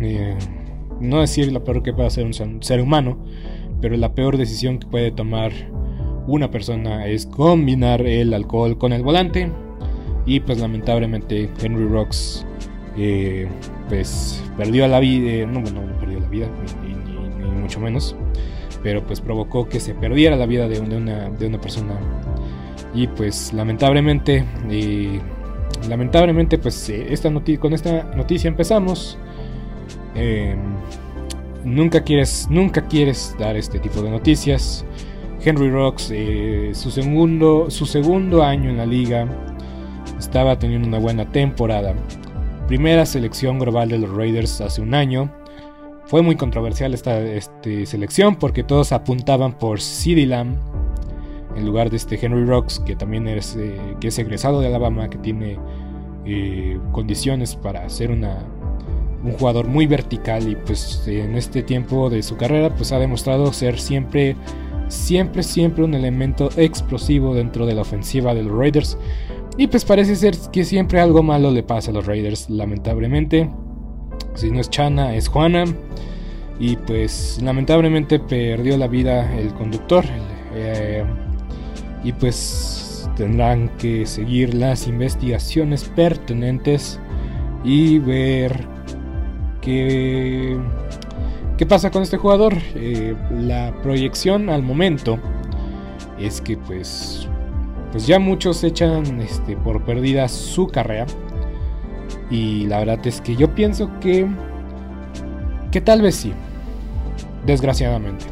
eh, 0.00 0.36
no 1.00 1.20
decir 1.20 1.52
lo 1.52 1.64
peor 1.64 1.82
que 1.82 1.92
puede 1.92 2.08
hacer 2.08 2.24
un 2.24 2.62
ser 2.62 2.80
humano, 2.80 3.18
pero 3.80 3.96
la 3.96 4.14
peor 4.14 4.36
decisión 4.36 4.78
que 4.78 4.86
puede 4.86 5.10
tomar 5.10 5.52
una 6.26 6.50
persona 6.50 7.06
es 7.06 7.26
combinar 7.26 8.02
el 8.02 8.34
alcohol 8.34 8.78
con 8.78 8.92
el 8.92 9.02
volante. 9.02 9.50
Y 10.26 10.40
pues 10.40 10.60
lamentablemente 10.60 11.50
Henry 11.62 11.86
Rocks 11.86 12.46
pues 13.88 14.42
perdió 14.56 14.86
la 14.86 15.00
vida, 15.00 15.46
no, 15.46 15.60
no, 15.60 15.98
perdió 15.98 16.20
la 16.20 16.28
vida, 16.28 16.48
ni, 16.82 17.60
mucho 17.60 17.80
menos, 17.80 18.14
pero 18.82 19.04
pues 19.04 19.20
provocó 19.20 19.68
que 19.68 19.80
se 19.80 19.94
perdiera 19.94 20.36
la 20.36 20.46
vida 20.46 20.68
de, 20.68 20.80
una, 20.80 21.28
de 21.30 21.46
una, 21.46 21.60
persona. 21.60 21.94
Y 22.94 23.06
pues 23.06 23.52
lamentablemente, 23.52 24.44
eh, 24.70 25.20
lamentablemente 25.88 26.58
pues 26.58 26.88
esta 26.88 27.30
con 27.58 27.72
esta 27.72 28.04
noticia 28.14 28.48
empezamos. 28.48 29.18
nunca 31.64 32.02
quieres, 32.02 32.48
nunca 32.50 32.88
quieres 32.88 33.36
dar 33.38 33.56
este 33.56 33.78
tipo 33.78 34.02
de 34.02 34.10
noticias. 34.10 34.84
Henry 35.42 35.70
Rocks, 35.70 36.10
eh, 36.12 36.72
su, 36.74 36.90
segundo, 36.90 37.70
su 37.70 37.86
segundo 37.86 38.42
año 38.42 38.68
en 38.70 38.76
la 38.76 38.86
liga, 38.86 39.26
estaba 40.18 40.58
teniendo 40.58 40.86
una 40.86 40.98
buena 40.98 41.30
temporada. 41.30 41.94
Primera 42.68 43.06
selección 43.06 43.58
global 43.58 43.88
de 43.88 43.98
los 43.98 44.10
Raiders 44.14 44.60
hace 44.60 44.82
un 44.82 44.94
año. 44.94 45.32
Fue 46.10 46.22
muy 46.22 46.34
controversial 46.34 46.92
esta 46.92 47.20
este, 47.20 47.86
selección 47.86 48.34
porque 48.34 48.64
todos 48.64 48.90
apuntaban 48.90 49.56
por 49.56 49.80
CeeDee 49.80 50.26
Lamb 50.26 50.56
en 51.54 51.64
lugar 51.64 51.88
de 51.88 51.98
este 51.98 52.18
Henry 52.20 52.44
Rocks, 52.46 52.80
que 52.80 52.96
también 52.96 53.28
es, 53.28 53.54
eh, 53.54 53.78
egresado 54.02 54.60
de 54.60 54.66
Alabama, 54.66 55.08
que 55.08 55.18
tiene 55.18 55.56
eh, 56.26 56.80
condiciones 56.90 57.54
para 57.54 57.88
ser 57.88 58.10
un 58.10 58.26
jugador 59.38 59.68
muy 59.68 59.86
vertical 59.86 60.48
y 60.48 60.56
pues 60.56 61.04
en 61.06 61.36
este 61.36 61.62
tiempo 61.62 62.10
de 62.10 62.24
su 62.24 62.36
carrera 62.36 62.74
pues 62.74 62.90
ha 62.90 62.98
demostrado 62.98 63.52
ser 63.52 63.78
siempre 63.78 64.34
siempre, 64.88 65.44
siempre 65.44 65.84
un 65.84 65.94
elemento 65.94 66.50
explosivo 66.56 67.36
dentro 67.36 67.66
de 67.66 67.74
la 67.74 67.82
ofensiva 67.82 68.34
de 68.34 68.42
los 68.42 68.58
Raiders. 68.58 68.98
Y 69.56 69.68
pues 69.68 69.84
parece 69.84 70.16
ser 70.16 70.34
que 70.52 70.64
siempre 70.64 70.98
algo 70.98 71.22
malo 71.22 71.52
le 71.52 71.62
pasa 71.62 71.92
a 71.92 71.94
los 71.94 72.06
Raiders, 72.06 72.50
lamentablemente. 72.50 73.48
Si 74.40 74.50
no 74.50 74.60
es 74.60 74.70
Chana, 74.70 75.14
es 75.14 75.28
Juana. 75.28 75.64
Y 76.58 76.76
pues 76.76 77.40
lamentablemente 77.42 78.18
perdió 78.18 78.76
la 78.76 78.86
vida 78.86 79.32
el 79.38 79.52
conductor. 79.54 80.04
Eh, 80.54 81.04
y 82.02 82.12
pues 82.12 83.08
tendrán 83.16 83.68
que 83.76 84.06
seguir 84.06 84.54
las 84.54 84.86
investigaciones 84.86 85.84
pertinentes 85.84 86.98
y 87.64 87.98
ver 87.98 88.66
qué 89.60 90.58
¿Qué 91.60 91.66
pasa 91.66 91.90
con 91.90 92.02
este 92.02 92.16
jugador? 92.16 92.56
Eh, 92.74 93.14
la 93.38 93.74
proyección 93.82 94.48
al 94.48 94.62
momento 94.62 95.18
es 96.18 96.40
que 96.40 96.56
pues, 96.56 97.28
pues 97.92 98.06
ya 98.06 98.18
muchos 98.18 98.64
echan 98.64 99.20
este, 99.20 99.58
por 99.58 99.84
perdida 99.84 100.26
su 100.28 100.68
carrera. 100.68 101.04
Y 102.30 102.66
la 102.66 102.78
verdad 102.78 103.04
es 103.06 103.20
que 103.20 103.34
yo 103.34 103.54
pienso 103.54 103.90
que, 104.00 104.26
que 105.72 105.80
tal 105.80 106.00
vez 106.02 106.14
sí, 106.14 106.32
desgraciadamente. 107.44 108.24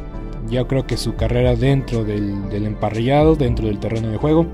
Yo 0.49 0.67
creo 0.67 0.87
que 0.87 0.97
su 0.97 1.15
carrera 1.15 1.55
dentro 1.55 2.03
del, 2.03 2.51
emparrillado, 2.51 3.35
dentro 3.35 3.67
del 3.67 3.79
terreno 3.79 4.09
de 4.09 4.17
juego, 4.17 4.47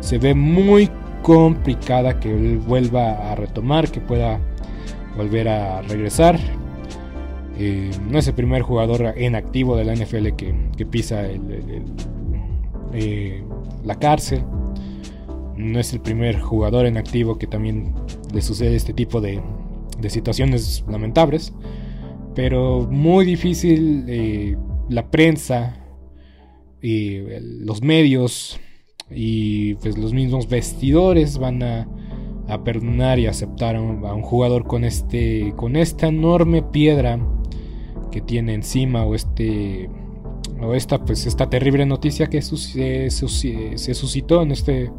se 0.00 0.18
ve 0.18 0.34
muy 0.34 0.90
complicada 1.22 2.18
que 2.18 2.34
él 2.34 2.58
vuelva 2.58 3.30
a 3.30 3.34
retomar, 3.34 3.90
que 3.90 4.00
pueda 4.00 4.40
volver 5.16 5.48
a 5.48 5.82
regresar. 5.82 6.38
Eh, 7.58 7.90
no 8.08 8.18
es 8.18 8.26
el 8.26 8.34
primer 8.34 8.62
jugador 8.62 9.12
en 9.16 9.36
activo 9.36 9.76
de 9.76 9.84
la 9.84 9.94
NFL 9.94 10.28
que, 10.30 10.86
pisa 10.86 11.22
eh, 12.92 13.44
la 13.84 13.94
cárcel. 13.96 14.42
No 15.60 15.78
es 15.78 15.92
el 15.92 16.00
primer 16.00 16.40
jugador 16.40 16.86
en 16.86 16.96
activo 16.96 17.38
que 17.38 17.46
también 17.46 17.94
le 18.32 18.42
sucede 18.42 18.76
este 18.76 18.92
tipo 18.92 19.20
de, 19.20 19.40
situaciones 20.08 20.84
lamentables. 20.88 21.52
Pero 22.34 22.86
muy 22.90 23.24
difícil 23.24 24.04
eh, 24.08 24.56
la 24.88 25.10
prensa, 25.10 25.80
y 26.82 27.20
los 27.64 27.82
medios 27.82 28.58
y 29.10 29.74
pues 29.76 29.98
los 29.98 30.12
mismos 30.12 30.48
vestidores 30.48 31.38
van 31.38 31.62
a, 31.62 31.88
perdonar 32.64 33.20
y 33.20 33.28
aceptar 33.28 33.76
a 33.76 33.80
un, 33.80 34.22
jugador 34.22 34.66
con, 34.66 34.82
este, 34.84 35.54
con 35.56 35.76
esta 35.76 36.08
enorme 36.08 36.62
piedra 36.62 37.20
que 38.10 38.20
tiene 38.20 38.54
encima 38.54 39.04
o 39.04 39.14
este 39.14 39.88
o 40.60 40.74
esta 40.74 41.04
pues 41.04 41.26
esta 41.26 41.48
terrible 41.48 41.86
noticia 41.86 42.26
que 42.26 42.42
se, 42.42 43.10
suscitó 43.10 44.42
en 44.42 44.50
este 44.50 44.90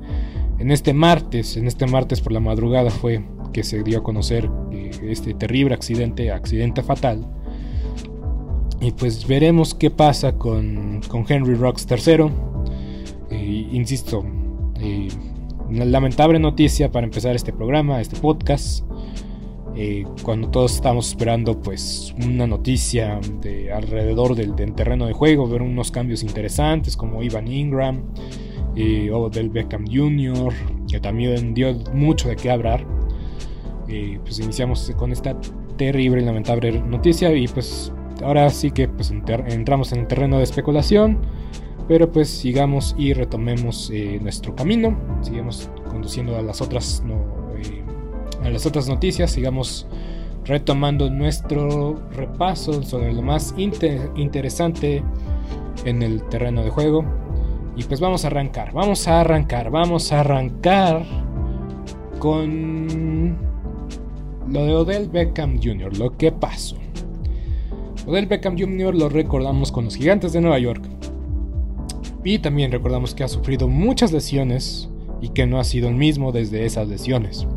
en 0.61 0.71
este 0.71 0.93
martes 0.93 1.57
en 1.57 1.67
este 1.67 1.87
martes 1.87 2.21
por 2.21 2.31
la 2.31 2.39
madrugada 2.39 2.89
fue 2.89 3.23
que 3.51 3.63
se 3.63 3.83
dio 3.83 3.99
a 3.99 4.03
conocer 4.03 4.49
eh, 4.71 4.91
este 5.03 5.33
terrible 5.33 5.73
accidente 5.73 6.31
accidente 6.31 6.83
fatal. 6.83 7.27
Y 8.79 8.91
pues 8.91 9.27
veremos 9.27 9.75
qué 9.75 9.91
pasa 9.91 10.33
con, 10.39 11.01
Henry 11.27 11.53
Rocks 11.53 11.85
III 11.89 12.31
eh, 13.29 13.67
insisto 13.71 14.25
eh, 14.79 15.09
una 15.69 15.85
lamentable 15.85 16.39
noticia 16.39 16.91
para 16.91 17.05
empezar 17.05 17.35
este 17.35 17.53
programa 17.53 18.01
este 18.01 18.17
podcast 18.17 18.83
eh, 19.75 20.05
cuando 20.23 20.49
todos 20.49 20.75
estamos 20.75 21.07
esperando 21.09 21.61
pues 21.61 22.13
una 22.25 22.45
noticia 22.45 23.21
de 23.41 23.71
alrededor 23.71 24.35
del, 24.35 24.53
terreno 24.75 25.05
de 25.05 25.13
juego, 25.13 25.47
ver 25.47 25.61
unos 25.61 25.91
cambios 25.91 26.23
interesantes 26.23 26.97
como 26.97 27.23
Ivan 27.23 27.47
Ingram, 27.47 28.03
eh, 28.75 29.09
o 29.11 29.29
del 29.29 29.49
Beckham 29.49 29.85
Jr., 29.85 30.53
que 30.89 30.99
también 30.99 31.53
dio 31.53 31.73
mucho 31.93 32.29
de 32.29 32.35
qué 32.35 32.51
hablar. 32.51 32.85
pues 34.23 34.39
iniciamos 34.39 34.91
con 34.97 35.11
esta 35.11 35.35
terrible 35.77 36.21
y 36.21 36.25
lamentable 36.25 36.79
noticia 36.81 37.33
y 37.35 37.47
pues 37.47 37.91
ahora 38.23 38.49
sí 38.49 38.71
que 38.71 38.87
pues, 38.87 39.11
entramos 39.11 39.91
en 39.91 40.01
el 40.01 40.07
terreno 40.07 40.37
de 40.37 40.43
especulación, 40.43 41.17
pero 41.87 42.11
pues 42.11 42.29
sigamos 42.29 42.95
y 42.97 43.13
retomemos 43.13 43.89
eh, 43.91 44.19
nuestro 44.21 44.55
camino, 44.55 44.97
sigamos 45.21 45.69
conduciendo 45.89 46.37
a 46.37 46.41
las 46.41 46.61
otras 46.61 47.03
eh, 47.57 47.83
a 48.43 48.49
las 48.49 48.65
otras 48.65 48.87
noticias, 48.87 49.31
sigamos 49.31 49.87
retomando 50.45 51.09
nuestro 51.09 52.01
repaso 52.11 52.81
sobre 52.83 53.13
lo 53.13 53.21
más 53.21 53.53
interesante 53.57 55.03
en 55.85 56.01
el 56.01 56.23
terreno 56.29 56.63
de 56.63 56.69
juego. 56.69 57.20
Y 57.75 57.83
pues 57.83 57.99
vamos 57.99 58.25
a 58.25 58.27
arrancar, 58.27 58.73
vamos 58.73 59.07
a 59.07 59.21
arrancar, 59.21 59.71
vamos 59.71 60.11
a 60.11 60.19
arrancar 60.19 61.05
con 62.19 63.37
lo 64.47 64.65
de 64.65 64.75
Odell 64.75 65.09
Beckham 65.09 65.59
Jr., 65.61 65.97
lo 65.97 66.17
que 66.17 66.31
pasó. 66.31 66.75
Odell 68.05 68.25
Beckham 68.25 68.57
Jr. 68.57 68.95
lo 68.95 69.09
recordamos 69.09 69.71
con 69.71 69.85
los 69.85 69.95
Gigantes 69.95 70.33
de 70.33 70.41
Nueva 70.41 70.59
York. 70.59 70.83
Y 72.23 72.39
también 72.39 72.71
recordamos 72.71 73.15
que 73.15 73.23
ha 73.23 73.27
sufrido 73.27 73.67
muchas 73.67 74.11
lesiones 74.11 74.89
y 75.21 75.29
que 75.29 75.47
no 75.47 75.59
ha 75.59 75.63
sido 75.63 75.87
el 75.87 75.95
mismo 75.95 76.31
desde 76.31 76.65
esas 76.65 76.87
lesiones. 76.87 77.47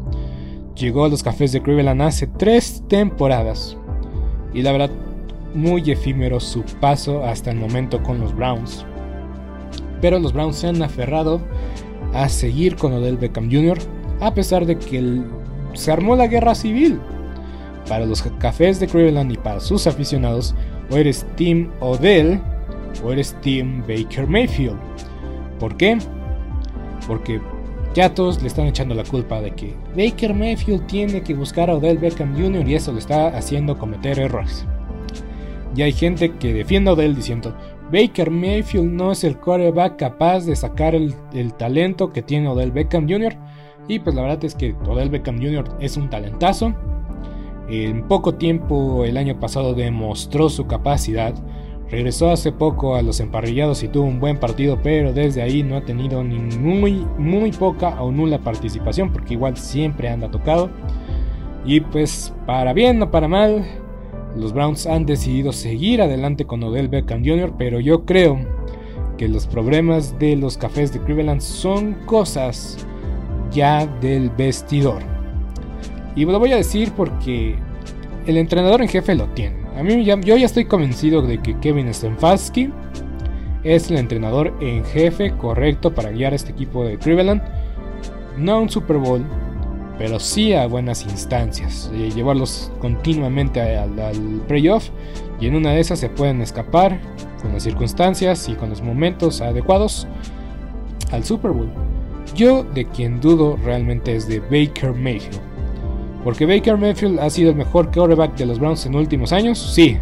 Llegó 0.76 1.04
a 1.04 1.09
los 1.09 1.23
Cafés 1.23 1.52
de 1.52 1.62
Cleveland 1.62 2.02
hace 2.02 2.26
tres 2.26 2.83
temporadas 2.88 3.76
y 4.52 4.62
la 4.62 4.73
verdad 4.73 4.90
muy 5.54 5.90
efímero 5.90 6.40
su 6.40 6.62
paso 6.80 7.25
hasta 7.25 7.50
el 7.50 7.59
momento 7.59 8.02
con 8.02 8.21
los 8.21 8.35
Browns. 8.35 8.85
Pero 10.04 10.18
los 10.18 10.34
Browns 10.34 10.56
se 10.56 10.66
han 10.66 10.82
aferrado 10.82 11.40
a 12.12 12.28
seguir 12.28 12.76
con 12.76 12.92
Odell 12.92 13.16
Beckham 13.16 13.50
Jr. 13.50 13.78
a 14.20 14.34
pesar 14.34 14.66
de 14.66 14.76
que 14.76 15.23
se 15.73 15.90
armó 15.90 16.14
la 16.14 16.26
guerra 16.26 16.54
civil 16.54 17.00
para 17.88 18.04
los 18.04 18.20
cafés 18.38 18.78
de 18.80 18.87
Cleveland 18.87 19.32
y 19.32 19.38
para 19.38 19.61
sus 19.61 19.87
aficionados, 19.87 20.54
o 20.90 20.96
eres 20.99 21.25
Team 21.37 21.70
Odell 21.80 22.38
o 23.02 23.12
eres 23.12 23.34
Team 23.40 23.82
Baker 23.88 24.26
Mayfield. 24.26 24.76
¿Por 25.58 25.75
qué? 25.78 25.96
Porque 27.08 27.40
ya 27.94 28.14
todos 28.14 28.42
le 28.42 28.49
están 28.49 28.66
echando 28.66 28.94
la 28.94 29.04
culpa 29.04 29.40
de 29.40 29.52
que 29.52 29.75
Baker 29.96 30.34
Mayfield 30.34 30.87
tiene 30.87 31.23
que 31.23 31.32
buscar 31.32 31.70
a 31.70 31.76
Odell 31.76 31.96
Beckham 31.96 32.37
Jr. 32.37 32.68
y 32.68 32.75
eso 32.75 32.92
le 32.92 32.99
está 32.99 33.28
haciendo 33.28 33.78
cometer 33.78 34.18
errores. 34.18 34.66
Y 35.75 35.80
hay 35.80 35.92
gente 35.92 36.32
que 36.37 36.52
defiende 36.52 36.90
a 36.90 36.92
Odell 36.92 37.16
diciendo, 37.16 37.56
Baker 37.92 38.30
Mayfield 38.30 38.90
no 38.90 39.12
es 39.12 39.24
el 39.24 39.38
quarterback 39.38 39.96
capaz 39.96 40.46
de 40.46 40.56
sacar 40.56 40.94
el, 40.94 41.14
el 41.32 41.54
talento 41.54 42.12
que 42.12 42.22
tiene 42.22 42.48
Odell 42.48 42.72
Beckham 42.72 43.08
Jr. 43.08 43.36
Y 43.88 43.98
pues 43.98 44.16
la 44.16 44.22
verdad 44.22 44.44
es 44.44 44.54
que 44.54 44.74
Odell 44.86 45.10
Beckham 45.10 45.36
Jr. 45.36 45.64
es 45.80 45.96
un 45.96 46.08
talentazo 46.08 46.74
en 47.68 48.06
poco 48.08 48.34
tiempo 48.34 49.04
el 49.04 49.16
año 49.16 49.38
pasado 49.40 49.74
demostró 49.74 50.48
su 50.48 50.66
capacidad. 50.66 51.34
Regresó 51.90 52.30
hace 52.30 52.50
poco 52.50 52.96
a 52.96 53.02
los 53.02 53.20
emparrillados 53.20 53.82
y 53.82 53.88
tuvo 53.88 54.04
un 54.04 54.20
buen 54.20 54.38
partido, 54.38 54.78
pero 54.82 55.12
desde 55.12 55.42
ahí 55.42 55.62
no 55.62 55.76
ha 55.76 55.82
tenido 55.82 56.22
ni 56.24 56.38
muy, 56.38 57.06
muy 57.18 57.52
poca 57.52 58.02
o 58.02 58.10
nula 58.10 58.38
participación, 58.38 59.12
porque 59.12 59.34
igual 59.34 59.56
siempre 59.56 60.08
anda 60.08 60.30
tocado. 60.30 60.70
Y 61.64 61.80
pues, 61.80 62.34
para 62.46 62.72
bien 62.72 63.00
o 63.02 63.10
para 63.10 63.28
mal, 63.28 63.64
los 64.36 64.52
Browns 64.52 64.86
han 64.86 65.06
decidido 65.06 65.52
seguir 65.52 66.02
adelante 66.02 66.44
con 66.44 66.62
Odell 66.62 66.88
Beckham 66.88 67.24
Jr., 67.24 67.54
pero 67.56 67.80
yo 67.80 68.04
creo 68.04 68.38
que 69.16 69.28
los 69.28 69.46
problemas 69.46 70.18
de 70.18 70.36
los 70.36 70.58
cafés 70.58 70.92
de 70.92 71.00
Cleveland 71.00 71.40
son 71.40 71.94
cosas 72.06 72.84
ya 73.52 73.86
del 73.86 74.30
vestidor. 74.30 75.02
Y 76.16 76.24
lo 76.24 76.38
voy 76.38 76.52
a 76.52 76.56
decir 76.56 76.92
porque 76.96 77.56
el 78.26 78.36
entrenador 78.36 78.82
en 78.82 78.88
jefe 78.88 79.14
lo 79.14 79.26
tiene. 79.28 79.56
A 79.78 79.82
mí 79.82 80.04
yo 80.04 80.36
ya 80.36 80.46
estoy 80.46 80.64
convencido 80.64 81.22
de 81.22 81.38
que 81.38 81.58
Kevin 81.58 81.92
Stefanski 81.92 82.70
es 83.64 83.90
el 83.90 83.96
entrenador 83.96 84.52
en 84.61 84.85
jefe 84.85 85.32
correcto 85.37 85.94
para 85.94 86.11
guiar 86.11 86.32
a 86.32 86.37
este 86.37 86.52
equipo 86.52 86.85
de 86.85 86.98
Cleveland. 86.98 87.42
No 88.37 88.61
un 88.61 88.68
Super 88.68 88.98
Bowl, 88.98 89.24
pero 89.98 90.18
sí 90.18 90.52
a 90.52 90.66
buenas 90.66 91.04
instancias. 91.04 91.90
Llevarlos 91.92 92.72
continuamente 92.80 93.61
al, 93.61 93.98
al 93.98 94.42
playoff. 94.46 94.90
Y 95.40 95.46
en 95.46 95.57
una 95.57 95.70
de 95.70 95.80
esas 95.80 95.98
se 95.98 96.09
pueden 96.09 96.40
escapar 96.40 97.00
con 97.42 97.52
las 97.52 97.62
circunstancias 97.62 98.48
y 98.48 98.54
con 98.54 98.70
los 98.70 98.83
momentos 98.83 99.40
adecuados 99.40 100.07
al 101.12 101.24
Super 101.24 101.50
Bowl. 101.50 101.70
Yo 102.35 102.64
de 102.64 102.87
quien 102.87 103.20
dudo 103.20 103.57
realmente 103.62 104.16
es 104.16 104.26
de 104.26 104.40
Baker 104.40 104.92
Mayfield. 104.92 105.40
Porque 106.24 106.46
Baker 106.46 106.78
Mayfield 106.78 107.20
ha 107.20 107.28
sido 107.28 107.50
el 107.50 107.57
mejor 107.57 107.92
quarterback 107.92 108.35
de 108.37 108.46
los 108.46 108.59
Browns 108.59 108.87
en 108.87 108.94
últimos 108.94 109.33
años, 109.33 109.59
sí. 109.59 109.98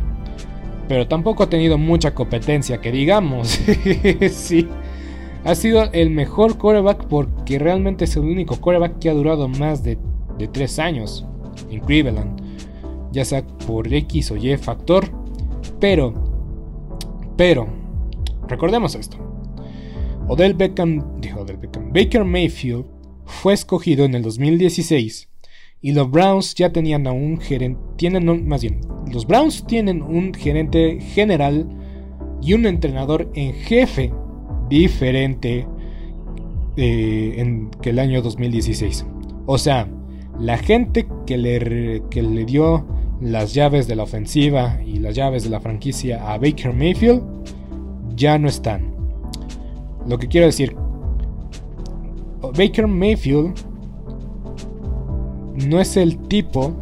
Pero 0.88 1.08
tampoco 1.08 1.42
ha 1.42 1.50
tenido 1.50 1.78
mucha 1.78 2.14
competencia, 2.14 2.80
que 2.80 2.92
digamos. 2.92 3.48
sí. 4.30 4.68
Ha 5.44 5.54
sido 5.54 5.90
el 5.92 6.10
mejor 6.10 6.56
quarterback 6.56 7.06
porque 7.06 7.58
realmente 7.58 8.04
es 8.04 8.16
el 8.16 8.22
único 8.22 8.56
quarterback 8.60 8.98
que 8.98 9.10
ha 9.10 9.14
durado 9.14 9.48
más 9.48 9.82
de, 9.82 9.98
de 10.38 10.48
3 10.48 10.78
años 10.78 11.26
en 11.70 11.80
Cleveland. 11.80 12.40
Ya 13.10 13.24
sea 13.24 13.44
por 13.66 13.92
X 13.92 14.30
o 14.30 14.36
Y 14.36 14.56
factor. 14.56 15.08
Pero, 15.80 16.14
pero, 17.36 17.66
recordemos 18.46 18.94
esto. 18.94 19.16
Odell 20.28 20.54
Beckham, 20.54 21.20
dijo 21.20 21.40
Odell 21.40 21.56
Beckham, 21.56 21.92
Baker 21.92 22.24
Mayfield 22.24 22.84
fue 23.24 23.54
escogido 23.54 24.04
en 24.04 24.14
el 24.14 24.22
2016 24.22 25.28
y 25.80 25.92
los 25.92 26.08
Browns 26.10 26.54
ya 26.54 26.72
tenían 26.72 27.06
a 27.08 27.12
un 27.12 27.40
gerente, 27.40 27.80
tienen 27.96 28.48
más 28.48 28.62
bien, 28.62 28.80
los 29.12 29.26
Browns 29.26 29.66
tienen 29.66 30.00
un 30.00 30.32
gerente 30.32 31.00
general 31.00 31.68
y 32.40 32.54
un 32.54 32.66
entrenador 32.66 33.30
en 33.34 33.52
jefe 33.52 34.12
diferente 34.78 35.66
eh, 36.76 37.34
en, 37.36 37.70
que 37.82 37.90
el 37.90 37.98
año 37.98 38.22
2016. 38.22 39.06
O 39.46 39.58
sea, 39.58 39.88
la 40.38 40.56
gente 40.58 41.06
que 41.26 41.36
le, 41.36 42.02
que 42.10 42.22
le 42.22 42.44
dio 42.44 42.84
las 43.20 43.54
llaves 43.54 43.86
de 43.86 43.96
la 43.96 44.02
ofensiva 44.04 44.80
y 44.84 44.98
las 44.98 45.14
llaves 45.14 45.44
de 45.44 45.50
la 45.50 45.60
franquicia 45.60 46.32
a 46.32 46.38
Baker 46.38 46.72
Mayfield 46.72 47.22
ya 48.16 48.38
no 48.38 48.48
están. 48.48 48.94
Lo 50.06 50.18
que 50.18 50.28
quiero 50.28 50.46
decir, 50.46 50.74
Baker 52.56 52.88
Mayfield 52.88 53.54
no 55.68 55.80
es 55.80 55.96
el 55.96 56.18
tipo 56.28 56.72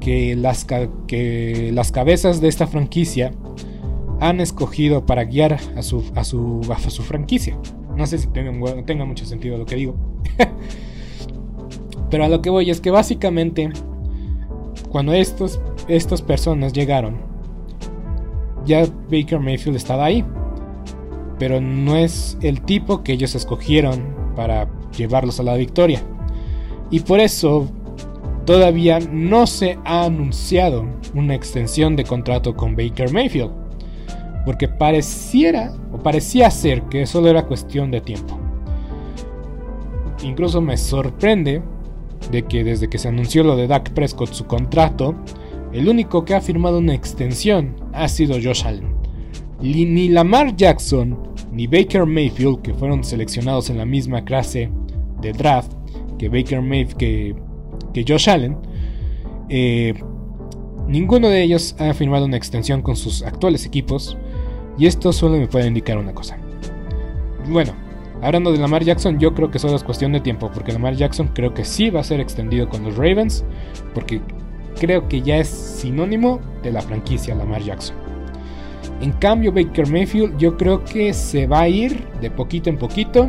que 0.00 0.34
las, 0.36 0.66
que 1.06 1.70
las 1.74 1.92
cabezas 1.92 2.40
de 2.40 2.48
esta 2.48 2.66
franquicia 2.66 3.32
han 4.20 4.40
escogido 4.40 5.06
para 5.06 5.24
guiar 5.24 5.58
a 5.76 5.82
su, 5.82 6.04
a 6.14 6.24
su, 6.24 6.60
a 6.70 6.90
su 6.90 7.02
franquicia. 7.02 7.58
No 7.96 8.06
sé 8.06 8.18
si 8.18 8.28
tenga, 8.28 9.04
mucho 9.04 9.24
sentido 9.24 9.58
lo 9.58 9.66
que 9.66 9.76
digo. 9.76 9.96
Pero 12.10 12.24
a 12.24 12.28
lo 12.28 12.40
que 12.42 12.50
voy 12.50 12.70
es 12.70 12.80
que 12.80 12.90
básicamente 12.90 13.70
cuando 14.90 15.12
estos, 15.12 15.60
estas 15.88 16.22
personas 16.22 16.72
llegaron, 16.72 17.16
ya 18.64 18.86
Baker 19.10 19.40
Mayfield 19.40 19.76
estaba 19.76 20.04
ahí. 20.04 20.24
Pero 21.38 21.60
no 21.60 21.96
es 21.96 22.36
el 22.40 22.62
tipo 22.62 23.02
que 23.02 23.12
ellos 23.12 23.34
escogieron 23.34 24.14
para 24.34 24.68
llevarlos 24.96 25.38
a 25.40 25.42
la 25.44 25.54
victoria. 25.54 26.02
Y 26.90 27.00
por 27.00 27.20
eso 27.20 27.68
todavía 28.44 28.98
no 29.00 29.46
se 29.46 29.78
ha 29.84 30.04
anunciado 30.04 30.86
una 31.14 31.34
extensión 31.34 31.96
de 31.96 32.04
contrato 32.04 32.56
con 32.56 32.74
Baker 32.74 33.12
Mayfield. 33.12 33.67
Porque 34.48 34.66
pareciera 34.66 35.74
o 35.92 35.98
parecía 35.98 36.50
ser 36.50 36.84
que 36.84 37.04
solo 37.04 37.28
era 37.28 37.44
cuestión 37.44 37.90
de 37.90 38.00
tiempo. 38.00 38.38
Incluso 40.22 40.62
me 40.62 40.78
sorprende 40.78 41.60
de 42.30 42.42
que 42.44 42.64
desde 42.64 42.88
que 42.88 42.96
se 42.96 43.08
anunció 43.08 43.44
lo 43.44 43.56
de 43.56 43.66
Dak 43.66 43.90
Prescott 43.90 44.32
su 44.32 44.46
contrato, 44.46 45.14
el 45.74 45.86
único 45.86 46.24
que 46.24 46.34
ha 46.34 46.40
firmado 46.40 46.78
una 46.78 46.94
extensión 46.94 47.76
ha 47.92 48.08
sido 48.08 48.36
Josh 48.42 48.64
Allen. 48.64 48.94
Ni 49.60 50.08
Lamar 50.08 50.56
Jackson 50.56 51.18
ni 51.52 51.66
Baker 51.66 52.06
Mayfield, 52.06 52.62
que 52.62 52.72
fueron 52.72 53.04
seleccionados 53.04 53.68
en 53.68 53.76
la 53.76 53.84
misma 53.84 54.24
clase 54.24 54.70
de 55.20 55.34
draft, 55.34 55.74
que 56.18 56.30
Baker 56.30 56.62
Mayfield, 56.62 56.96
que, 56.96 58.04
Josh 58.08 58.30
Allen, 58.30 58.56
eh, 59.50 59.92
ninguno 60.86 61.28
de 61.28 61.42
ellos 61.42 61.76
ha 61.78 61.92
firmado 61.92 62.24
una 62.24 62.38
extensión 62.38 62.80
con 62.80 62.96
sus 62.96 63.22
actuales 63.22 63.66
equipos 63.66 64.16
y 64.78 64.86
esto 64.86 65.12
solo 65.12 65.36
me 65.36 65.48
puede 65.48 65.66
indicar 65.66 65.98
una 65.98 66.14
cosa. 66.14 66.38
Bueno, 67.48 67.72
hablando 68.22 68.52
de 68.52 68.58
Lamar 68.58 68.84
Jackson, 68.84 69.18
yo 69.18 69.34
creo 69.34 69.50
que 69.50 69.58
solo 69.58 69.74
es 69.76 69.82
cuestión 69.82 70.12
de 70.12 70.20
tiempo, 70.20 70.50
porque 70.52 70.72
Lamar 70.72 70.94
Jackson 70.94 71.30
creo 71.34 71.52
que 71.52 71.64
sí 71.64 71.90
va 71.90 72.00
a 72.00 72.04
ser 72.04 72.20
extendido 72.20 72.68
con 72.68 72.84
los 72.84 72.96
Ravens, 72.96 73.44
porque 73.94 74.20
creo 74.78 75.08
que 75.08 75.22
ya 75.22 75.38
es 75.38 75.48
sinónimo 75.48 76.40
de 76.62 76.70
la 76.70 76.80
franquicia 76.80 77.34
Lamar 77.34 77.62
Jackson. 77.62 77.96
En 79.00 79.12
cambio, 79.12 79.52
Baker 79.52 79.88
Mayfield 79.88 80.38
yo 80.38 80.56
creo 80.56 80.84
que 80.84 81.12
se 81.12 81.46
va 81.46 81.60
a 81.60 81.68
ir 81.68 82.06
de 82.20 82.30
poquito 82.30 82.70
en 82.70 82.78
poquito 82.78 83.28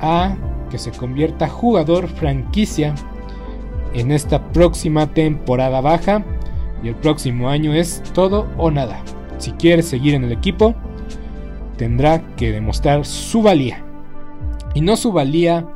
a 0.00 0.36
que 0.70 0.78
se 0.78 0.90
convierta 0.90 1.48
jugador 1.48 2.08
franquicia 2.08 2.94
en 3.94 4.12
esta 4.12 4.42
próxima 4.52 5.06
temporada 5.06 5.80
baja 5.80 6.24
y 6.82 6.88
el 6.88 6.94
próximo 6.96 7.48
año 7.48 7.72
es 7.72 8.02
todo 8.12 8.46
o 8.58 8.70
nada. 8.70 9.02
Si 9.38 9.52
quiere 9.52 9.82
seguir 9.82 10.14
en 10.14 10.24
el 10.24 10.32
equipo, 10.32 10.74
tendrá 11.76 12.34
que 12.36 12.52
demostrar 12.52 13.04
su 13.04 13.42
valía. 13.42 13.84
Y 14.74 14.80
no 14.80 14.96
su 14.96 15.12
valía 15.12 15.66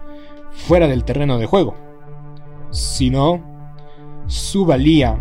fuera 0.52 0.88
del 0.88 1.04
terreno 1.04 1.38
de 1.38 1.46
juego, 1.46 1.74
sino 2.70 3.40
su 4.26 4.64
valía. 4.64 5.18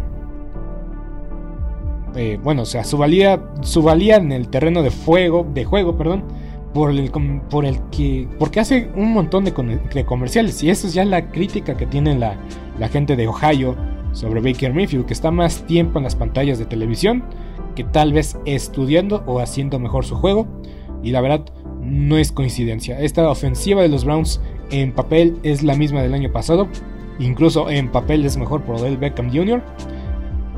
Eh, 2.15 2.39
bueno, 2.43 2.63
o 2.63 2.65
sea, 2.65 2.83
su 2.83 2.97
valía, 2.97 3.41
su 3.61 3.81
valía 3.81 4.17
en 4.17 4.31
el 4.31 4.49
terreno 4.49 4.81
de 4.81 4.91
fuego, 4.91 5.47
de 5.53 5.63
juego, 5.63 5.95
perdón, 5.95 6.23
por 6.73 6.91
el, 6.91 7.11
por 7.49 7.65
el 7.65 7.79
que, 7.89 8.27
porque 8.37 8.59
hace 8.59 8.91
un 8.95 9.13
montón 9.13 9.43
de, 9.45 9.53
comerciales 10.05 10.61
y 10.63 10.69
eso 10.69 10.87
es 10.87 10.93
ya 10.93 11.05
la 11.05 11.31
crítica 11.31 11.77
que 11.77 11.85
tiene 11.85 12.17
la, 12.17 12.35
la 12.77 12.89
gente 12.89 13.15
de 13.15 13.27
Ohio 13.27 13.75
sobre 14.11 14.41
Baker 14.41 14.73
Mayfield, 14.73 15.05
que 15.05 15.13
está 15.13 15.31
más 15.31 15.65
tiempo 15.65 15.99
en 15.99 16.03
las 16.03 16.15
pantallas 16.15 16.59
de 16.59 16.65
televisión 16.65 17.23
que 17.75 17.83
tal 17.83 18.13
vez 18.13 18.37
estudiando 18.45 19.23
o 19.25 19.39
haciendo 19.39 19.79
mejor 19.79 20.05
su 20.05 20.15
juego. 20.15 20.47
Y 21.03 21.11
la 21.11 21.21
verdad, 21.21 21.45
no 21.81 22.17
es 22.17 22.31
coincidencia. 22.31 22.99
Esta 22.99 23.29
ofensiva 23.29 23.81
de 23.81 23.89
los 23.89 24.05
Browns 24.05 24.41
en 24.71 24.93
papel 24.93 25.37
es 25.43 25.63
la 25.63 25.75
misma 25.75 26.01
del 26.01 26.13
año 26.13 26.31
pasado. 26.31 26.67
Incluso 27.19 27.69
en 27.69 27.91
papel 27.91 28.25
es 28.25 28.37
mejor 28.37 28.63
por 28.63 28.75
Odell 28.75 28.97
Beckham 28.97 29.31
Jr. 29.33 29.61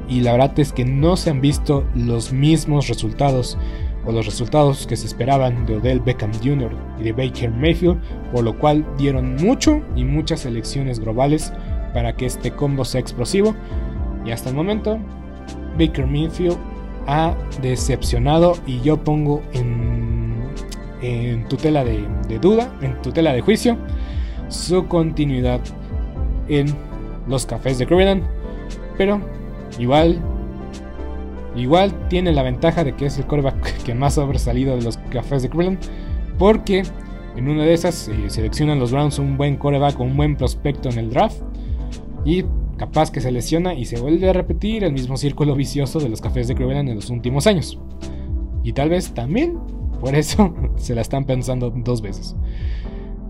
Y 0.08 0.21
la 0.21 0.34
verdad 0.34 0.60
es 0.60 0.74
que 0.74 0.86
no 0.86 1.15
se 1.15 1.30
han 1.30 1.41
visto 1.41 1.86
los 1.95 2.34
mismos 2.34 2.88
resultados 2.88 3.58
o 4.06 4.12
los 4.12 4.26
resultados 4.26 4.88
que 4.88 4.97
se 4.97 5.08
esperaban 5.08 5.65
de 5.65 5.78
Odell 5.78 6.00
Beckham 6.00 6.32
Jr. 6.34 6.71
y 7.00 7.04
de 7.04 7.13
Baker 7.13 7.52
Mayfield, 7.52 8.02
por 8.32 8.43
lo 8.43 8.58
cual 8.58 8.86
dieron 8.97 9.36
mucho 9.36 9.82
y 9.95 10.04
muchas 10.04 10.45
elecciones 10.45 11.00
globales 11.00 11.54
para 11.93 12.15
que 12.15 12.26
este 12.26 12.52
combo 12.52 12.84
sea 12.84 13.00
explosivo. 13.00 13.56
Y 14.26 14.32
hasta 14.32 14.50
el 14.50 14.56
momento, 14.56 15.00
Baker 15.80 16.08
Mayfield 16.08 16.58
ha 17.07 17.35
decepcionado 17.61 18.53
y 18.65 18.81
yo 18.81 19.03
pongo 19.03 19.41
en, 19.53 21.47
tutela 21.47 21.83
de, 21.83 22.07
duda, 22.39 22.71
en 22.81 23.01
tutela 23.01 23.33
de 23.33 23.41
juicio, 23.41 23.77
su 24.49 24.87
continuidad 24.87 25.61
en 26.47 26.73
los 27.27 27.45
cafés 27.45 27.77
de 27.77 27.85
Cleveland. 27.85 28.23
Pero 28.97 29.19
igual, 29.79 30.19
igual 31.55 32.07
tiene 32.09 32.31
la 32.31 32.43
ventaja 32.43 32.83
de 32.83 32.95
que 32.95 33.07
es 33.07 33.17
el 33.17 33.25
coreback 33.25 33.83
que 33.83 33.93
más 33.93 34.17
ha 34.17 34.21
sobresalido 34.21 34.75
de 34.75 34.83
los 34.83 34.97
cafés 35.09 35.43
de 35.43 35.49
Cleveland. 35.49 35.79
Porque 36.37 36.83
en 37.35 37.47
una 37.47 37.63
de 37.63 37.73
esas 37.73 38.07
eh, 38.07 38.29
seleccionan 38.29 38.79
los 38.79 38.91
Browns 38.91 39.19
un 39.19 39.37
buen 39.37 39.57
coreback 39.57 39.99
un 39.99 40.15
buen 40.17 40.35
prospecto 40.35 40.89
en 40.89 40.99
el 40.99 41.09
draft. 41.09 41.41
Y 42.25 42.45
capaz 42.81 43.11
que 43.11 43.21
se 43.21 43.31
lesiona 43.31 43.75
y 43.75 43.85
se 43.85 43.99
vuelve 44.01 44.27
a 44.27 44.33
repetir 44.33 44.83
el 44.83 44.91
mismo 44.91 45.15
círculo 45.15 45.53
vicioso 45.53 45.99
de 45.99 46.09
los 46.09 46.19
cafés 46.19 46.47
de 46.47 46.55
Cleveland 46.55 46.89
en 46.89 46.95
los 46.95 47.11
últimos 47.11 47.45
años. 47.45 47.77
Y 48.63 48.73
tal 48.73 48.89
vez 48.89 49.13
también 49.13 49.59
por 49.99 50.15
eso 50.15 50.55
se 50.77 50.95
la 50.95 51.01
están 51.01 51.25
pensando 51.25 51.69
dos 51.69 52.01
veces. 52.01 52.35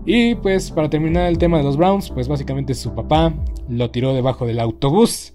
Y 0.06 0.36
pues 0.36 0.70
para 0.70 0.88
terminar 0.88 1.28
el 1.28 1.36
tema 1.36 1.58
de 1.58 1.64
los 1.64 1.76
Browns, 1.76 2.08
pues 2.08 2.28
básicamente 2.28 2.72
su 2.74 2.94
papá 2.94 3.34
lo 3.68 3.90
tiró 3.90 4.14
debajo 4.14 4.46
del 4.46 4.58
autobús, 4.58 5.34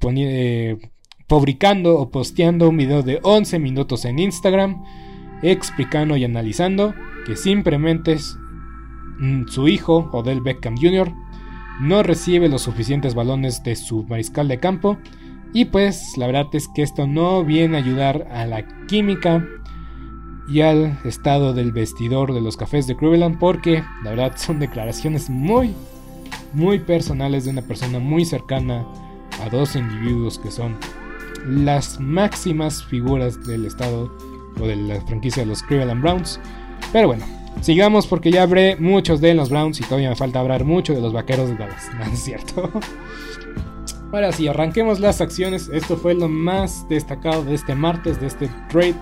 eh, 0.00 0.78
publicando 1.26 1.98
o 1.98 2.08
posteando 2.08 2.70
un 2.70 2.78
video 2.78 3.02
de 3.02 3.20
11 3.22 3.58
minutos 3.58 4.06
en 4.06 4.18
Instagram, 4.18 4.82
explicando 5.42 6.16
y 6.16 6.24
analizando 6.24 6.94
que 7.26 7.36
simplemente 7.36 8.16
mm, 9.18 9.48
su 9.48 9.68
hijo, 9.68 10.08
Odell 10.14 10.40
Beckham 10.40 10.76
Jr., 10.78 11.12
no 11.80 12.02
recibe 12.02 12.48
los 12.48 12.62
suficientes 12.62 13.14
balones 13.14 13.62
de 13.62 13.76
su 13.76 14.04
mariscal 14.04 14.48
de 14.48 14.58
campo 14.58 14.98
y 15.52 15.66
pues 15.66 16.16
la 16.16 16.26
verdad 16.26 16.46
es 16.52 16.68
que 16.68 16.82
esto 16.82 17.06
no 17.06 17.44
viene 17.44 17.76
a 17.76 17.80
ayudar 17.80 18.28
a 18.30 18.46
la 18.46 18.66
química 18.86 19.46
y 20.48 20.60
al 20.60 20.98
estado 21.04 21.54
del 21.54 21.72
vestidor 21.72 22.32
de 22.32 22.40
los 22.40 22.56
cafés 22.56 22.86
de 22.86 22.96
Cleveland 22.96 23.38
porque 23.38 23.82
la 24.04 24.10
verdad 24.10 24.32
son 24.36 24.58
declaraciones 24.58 25.30
muy 25.30 25.74
muy 26.52 26.78
personales 26.78 27.44
de 27.44 27.50
una 27.50 27.62
persona 27.62 27.98
muy 27.98 28.24
cercana 28.24 28.86
a 29.44 29.48
dos 29.50 29.76
individuos 29.76 30.38
que 30.38 30.50
son 30.50 30.76
las 31.46 32.00
máximas 32.00 32.84
figuras 32.84 33.44
del 33.46 33.66
estado 33.66 34.10
o 34.60 34.66
de 34.66 34.76
la 34.76 35.00
franquicia 35.02 35.42
de 35.42 35.48
los 35.50 35.62
Cleveland 35.62 36.02
Browns. 36.02 36.40
Pero 36.92 37.08
bueno, 37.08 37.24
Sigamos 37.60 38.06
porque 38.06 38.30
ya 38.30 38.42
habré 38.42 38.76
muchos 38.76 39.20
de 39.20 39.34
los 39.34 39.50
Browns 39.50 39.80
y 39.80 39.84
todavía 39.84 40.10
me 40.10 40.16
falta 40.16 40.40
hablar 40.40 40.64
mucho 40.64 40.94
de 40.94 41.00
los 41.00 41.12
vaqueros 41.12 41.48
de 41.48 41.56
Dallas. 41.56 41.90
No 41.98 42.04
es 42.04 42.22
cierto. 42.22 42.70
Ahora 44.12 44.32
sí, 44.32 44.46
arranquemos 44.48 45.00
las 45.00 45.20
acciones. 45.20 45.68
Esto 45.72 45.96
fue 45.96 46.14
lo 46.14 46.28
más 46.28 46.88
destacado 46.88 47.44
de 47.44 47.54
este 47.54 47.74
martes, 47.74 48.20
de 48.20 48.26
este 48.26 48.48
trade, 48.68 48.94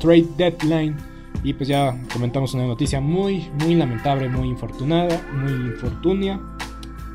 trade 0.00 0.26
deadline. 0.36 0.96
Y 1.42 1.52
pues 1.52 1.68
ya 1.68 1.96
comentamos 2.12 2.54
una 2.54 2.66
noticia 2.66 3.00
muy, 3.00 3.48
muy 3.60 3.74
lamentable, 3.74 4.28
muy 4.28 4.48
infortunada, 4.48 5.20
muy 5.32 5.52
infortunia. 5.52 6.40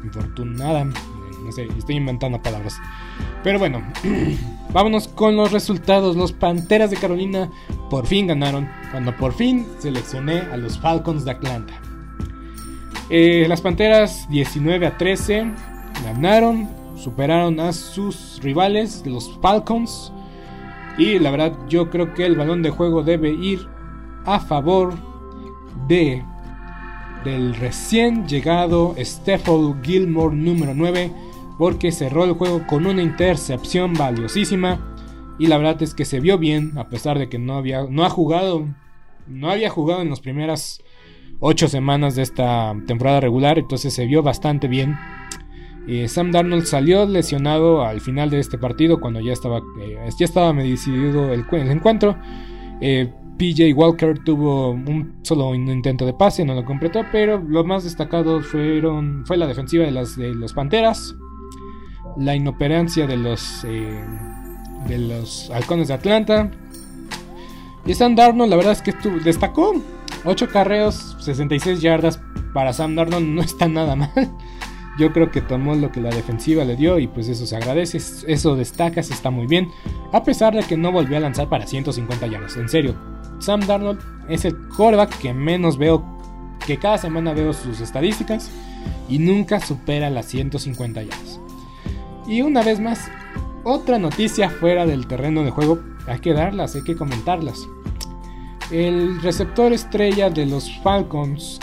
Infortunada, 0.03 0.85
no 0.85 1.51
sé, 1.51 1.67
estoy 1.77 1.95
inventando 1.95 2.41
palabras. 2.41 2.77
Pero 3.43 3.59
bueno, 3.59 3.81
vámonos 4.73 5.07
con 5.07 5.35
los 5.35 5.51
resultados. 5.51 6.15
Los 6.15 6.31
Panteras 6.31 6.91
de 6.91 6.97
Carolina 6.97 7.49
por 7.89 8.05
fin 8.05 8.27
ganaron 8.27 8.69
cuando 8.91 9.15
por 9.15 9.33
fin 9.33 9.65
seleccioné 9.79 10.39
a 10.39 10.57
los 10.57 10.77
Falcons 10.79 11.25
de 11.25 11.31
Atlanta. 11.31 11.73
Eh, 13.09 13.45
las 13.47 13.61
Panteras 13.61 14.27
19 14.29 14.85
a 14.85 14.97
13 14.97 15.51
ganaron, 16.03 16.69
superaron 16.95 17.59
a 17.59 17.73
sus 17.73 18.39
rivales, 18.43 19.03
los 19.05 19.37
Falcons. 19.41 20.11
Y 20.97 21.17
la 21.17 21.31
verdad 21.31 21.53
yo 21.67 21.89
creo 21.89 22.13
que 22.13 22.25
el 22.25 22.35
balón 22.35 22.61
de 22.61 22.69
juego 22.69 23.03
debe 23.03 23.31
ir 23.31 23.67
a 24.25 24.39
favor 24.39 24.93
de 25.87 26.23
del 27.23 27.55
recién 27.55 28.27
llegado 28.27 28.95
Stephon 28.97 29.83
Gilmore 29.83 30.35
número 30.35 30.73
9 30.73 31.11
porque 31.59 31.91
cerró 31.91 32.23
el 32.23 32.31
juego 32.31 32.65
con 32.65 32.87
una 32.87 33.03
intercepción 33.03 33.93
valiosísima 33.93 34.95
y 35.37 35.47
la 35.47 35.57
verdad 35.57 35.83
es 35.83 35.93
que 35.93 36.05
se 36.05 36.21
vio 36.21 36.37
bien 36.37 36.77
a 36.77 36.87
pesar 36.87 37.19
de 37.19 37.27
que 37.27 37.37
no 37.37 37.57
había 37.57 37.83
no 37.83 38.05
ha 38.05 38.09
jugado 38.09 38.65
no 39.27 39.51
había 39.51 39.69
jugado 39.69 40.01
en 40.01 40.09
las 40.09 40.21
primeras 40.21 40.81
8 41.41 41.67
semanas 41.67 42.15
de 42.15 42.23
esta 42.23 42.75
temporada 42.87 43.19
regular, 43.19 43.59
entonces 43.59 43.93
se 43.93 44.05
vio 44.05 44.23
bastante 44.23 44.67
bien. 44.67 44.97
Eh, 45.87 46.07
Sam 46.07 46.31
Darnold 46.31 46.65
salió 46.65 47.05
lesionado 47.05 47.85
al 47.85 48.01
final 48.01 48.29
de 48.29 48.39
este 48.39 48.57
partido 48.57 48.99
cuando 48.99 49.21
ya 49.21 49.31
estaba 49.31 49.59
eh, 49.81 49.97
ya 50.17 50.25
estaba 50.25 50.51
decidido 50.53 51.31
el, 51.31 51.45
encuentro. 51.69 52.17
Eh, 52.81 53.11
PJ 53.37 53.73
Walker 53.73 54.19
tuvo 54.19 54.71
un 54.71 55.19
solo 55.23 55.55
intento 55.55 56.05
de 56.05 56.13
pase, 56.13 56.43
no 56.43 56.55
lo 56.55 56.65
completó, 56.65 57.05
pero 57.11 57.39
lo 57.39 57.63
más 57.63 57.85
destacado 57.85 58.41
fueron, 58.41 59.25
fue 59.25 59.37
la 59.37 59.47
defensiva 59.47 59.85
de, 59.85 59.91
las, 59.91 60.17
de 60.17 60.35
los 60.35 60.53
Panteras 60.53 61.15
la 62.17 62.35
inoperancia 62.35 63.07
de 63.07 63.17
los, 63.17 63.63
eh, 63.65 64.03
de 64.87 64.97
los 64.97 65.49
halcones 65.51 65.87
de 65.87 65.93
Atlanta. 65.93 66.51
Y 67.85 67.93
Sam 67.93 68.15
Darnold, 68.15 68.49
la 68.49 68.55
verdad 68.55 68.73
es 68.73 68.81
que 68.81 68.93
destacó 69.23 69.73
8 70.25 70.47
carreos, 70.49 71.15
66 71.19 71.81
yardas. 71.81 72.19
Para 72.53 72.73
Sam 72.73 72.95
Darnold 72.95 73.27
no 73.27 73.41
está 73.41 73.67
nada 73.67 73.95
mal. 73.95 74.11
Yo 74.99 75.13
creo 75.13 75.31
que 75.31 75.39
tomó 75.39 75.75
lo 75.75 75.93
que 75.93 76.01
la 76.01 76.09
defensiva 76.09 76.65
le 76.65 76.75
dio 76.75 76.99
y 76.99 77.07
pues 77.07 77.29
eso 77.29 77.45
se 77.45 77.55
agradece, 77.55 77.99
eso 78.27 78.55
destaca, 78.57 79.01
se 79.01 79.13
está 79.13 79.29
muy 79.29 79.47
bien. 79.47 79.69
A 80.11 80.23
pesar 80.23 80.53
de 80.53 80.63
que 80.63 80.75
no 80.75 80.91
volvió 80.91 81.15
a 81.15 81.21
lanzar 81.21 81.47
para 81.47 81.65
150 81.65 82.27
yardas. 82.27 82.57
En 82.57 82.67
serio, 82.67 82.95
Sam 83.39 83.61
Darnold 83.61 84.01
es 84.27 84.43
el 84.43 84.57
quarterback 84.75 85.17
que 85.19 85.33
menos 85.33 85.77
veo, 85.77 86.03
que 86.67 86.77
cada 86.77 86.97
semana 86.97 87.33
veo 87.33 87.53
sus 87.53 87.79
estadísticas 87.79 88.51
y 89.07 89.19
nunca 89.19 89.61
supera 89.61 90.09
las 90.09 90.25
150 90.25 91.03
yardas. 91.03 91.39
Y 92.29 92.43
una 92.43 92.61
vez 92.61 92.79
más, 92.79 93.09
otra 93.63 93.97
noticia 93.97 94.51
fuera 94.51 94.85
del 94.85 95.07
terreno 95.07 95.43
de 95.43 95.49
juego, 95.49 95.79
hay 96.07 96.19
que 96.19 96.33
darlas, 96.33 96.75
hay 96.75 96.83
que 96.83 96.95
comentarlas. 96.95 97.67
El 98.69 99.19
receptor 99.23 99.73
estrella 99.73 100.29
de 100.29 100.45
los 100.45 100.71
Falcons, 100.83 101.59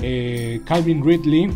eh, 0.00 0.62
Calvin 0.64 1.04
Ridley, 1.04 1.50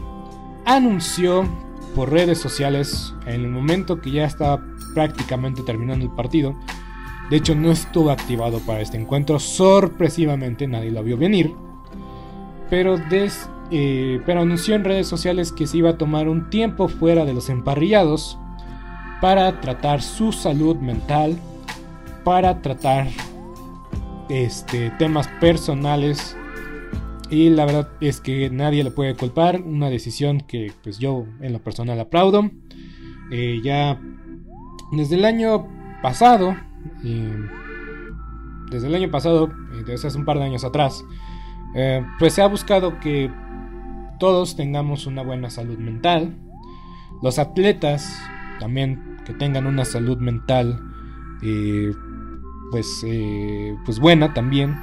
anunció 0.66 1.48
por 1.94 2.12
redes 2.12 2.38
sociales 2.38 3.14
en 3.24 3.40
el 3.40 3.48
momento 3.48 4.02
que 4.02 4.10
ya 4.10 4.26
estaba 4.26 4.62
prácticamente 4.94 5.62
terminando 5.62 6.04
el 6.04 6.10
partido. 6.10 6.54
De 7.30 7.38
hecho, 7.38 7.54
no 7.54 7.72
estuvo 7.72 8.10
activado 8.10 8.60
para 8.60 8.82
este 8.82 8.98
encuentro. 8.98 9.38
Sorpresivamente, 9.38 10.68
nadie 10.68 10.90
lo 10.90 11.02
vio 11.02 11.16
venir. 11.16 11.54
Pero 12.68 12.98
des, 12.98 13.48
eh, 13.70 14.20
pero 14.24 14.42
anunció 14.42 14.74
en 14.74 14.84
redes 14.84 15.06
sociales 15.06 15.52
que 15.52 15.66
se 15.66 15.78
iba 15.78 15.90
a 15.90 15.98
tomar 15.98 16.28
un 16.28 16.50
tiempo 16.50 16.88
fuera 16.88 17.24
de 17.24 17.34
los 17.34 17.48
emparrillados 17.48 18.38
para 19.20 19.60
tratar 19.60 20.02
su 20.02 20.32
salud 20.32 20.76
mental, 20.76 21.36
para 22.24 22.62
tratar 22.62 23.08
este, 24.28 24.90
temas 24.98 25.28
personales 25.40 26.36
y 27.30 27.50
la 27.50 27.64
verdad 27.64 27.88
es 28.00 28.20
que 28.20 28.50
nadie 28.50 28.84
le 28.84 28.90
puede 28.90 29.16
culpar. 29.16 29.60
Una 29.60 29.90
decisión 29.90 30.40
que 30.40 30.72
pues 30.82 30.98
yo 30.98 31.26
en 31.40 31.52
lo 31.52 31.58
personal 31.60 31.98
aplaudo. 31.98 32.50
Eh, 33.30 33.60
ya 33.64 34.00
desde 34.92 35.16
el 35.16 35.24
año 35.24 35.66
pasado, 36.02 36.54
desde 38.70 38.86
el 38.86 38.94
año 38.94 39.10
pasado, 39.10 39.50
desde 39.84 40.06
hace 40.06 40.18
un 40.18 40.24
par 40.24 40.38
de 40.38 40.44
años 40.44 40.62
atrás, 40.62 41.04
eh, 41.74 42.04
pues 42.20 42.34
se 42.34 42.42
ha 42.42 42.46
buscado 42.46 43.00
que 43.00 43.30
todos 44.18 44.56
tengamos 44.56 45.06
una 45.06 45.22
buena 45.22 45.50
salud 45.50 45.78
mental. 45.78 46.36
Los 47.22 47.38
atletas 47.38 48.14
también 48.60 49.18
que 49.24 49.32
tengan 49.32 49.66
una 49.66 49.84
salud 49.84 50.18
mental 50.18 50.80
eh, 51.42 51.92
pues, 52.70 53.04
pues 53.84 53.98
buena 53.98 54.34
también 54.34 54.76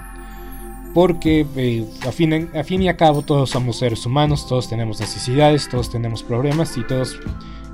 porque 0.93 1.45
eh, 1.55 1.85
a, 2.07 2.11
fin, 2.11 2.49
a, 2.55 2.63
fin, 2.63 2.81
y 2.83 2.87
a 2.87 2.95
cabo 2.95 3.23
todos 3.23 3.49
somos 3.49 3.77
seres 3.77 4.05
humanos, 4.05 4.47
todos 4.47 4.69
tenemos 4.69 4.99
necesidades, 4.99 5.67
todos 5.67 5.89
tenemos 5.89 6.21
problemas 6.21 6.77
y 6.77 6.83
todos 6.83 7.19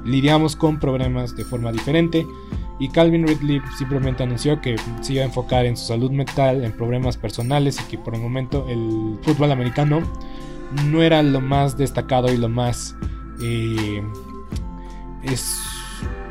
lidiamos 0.05 0.55
con 0.55 0.79
problemas 0.79 1.35
de 1.35 1.43
forma 1.43 1.71
diferente. 1.71 2.25
Y 2.79 2.87
Calvin 2.87 3.27
Ridley 3.27 3.61
simplemente 3.77 4.23
anunció 4.23 4.61
que 4.61 4.77
se 5.01 5.13
iba 5.13 5.23
a 5.23 5.25
enfocar 5.25 5.65
en 5.65 5.75
su 5.75 5.85
salud 5.85 6.11
mental, 6.11 6.63
en 6.63 6.71
problemas 6.71 7.17
personales 7.17 7.77
y 7.81 7.83
que 7.91 7.97
por 7.97 8.15
el 8.15 8.21
momento 8.21 8.65
el 8.69 9.19
fútbol 9.21 9.51
americano 9.51 10.01
no 10.85 11.01
era 11.01 11.23
lo 11.23 11.41
más 11.41 11.77
destacado 11.77 12.31
y 12.31 12.37
lo 12.37 12.49
más... 12.49 12.95
Eh, 13.41 14.03
es, 15.23 15.55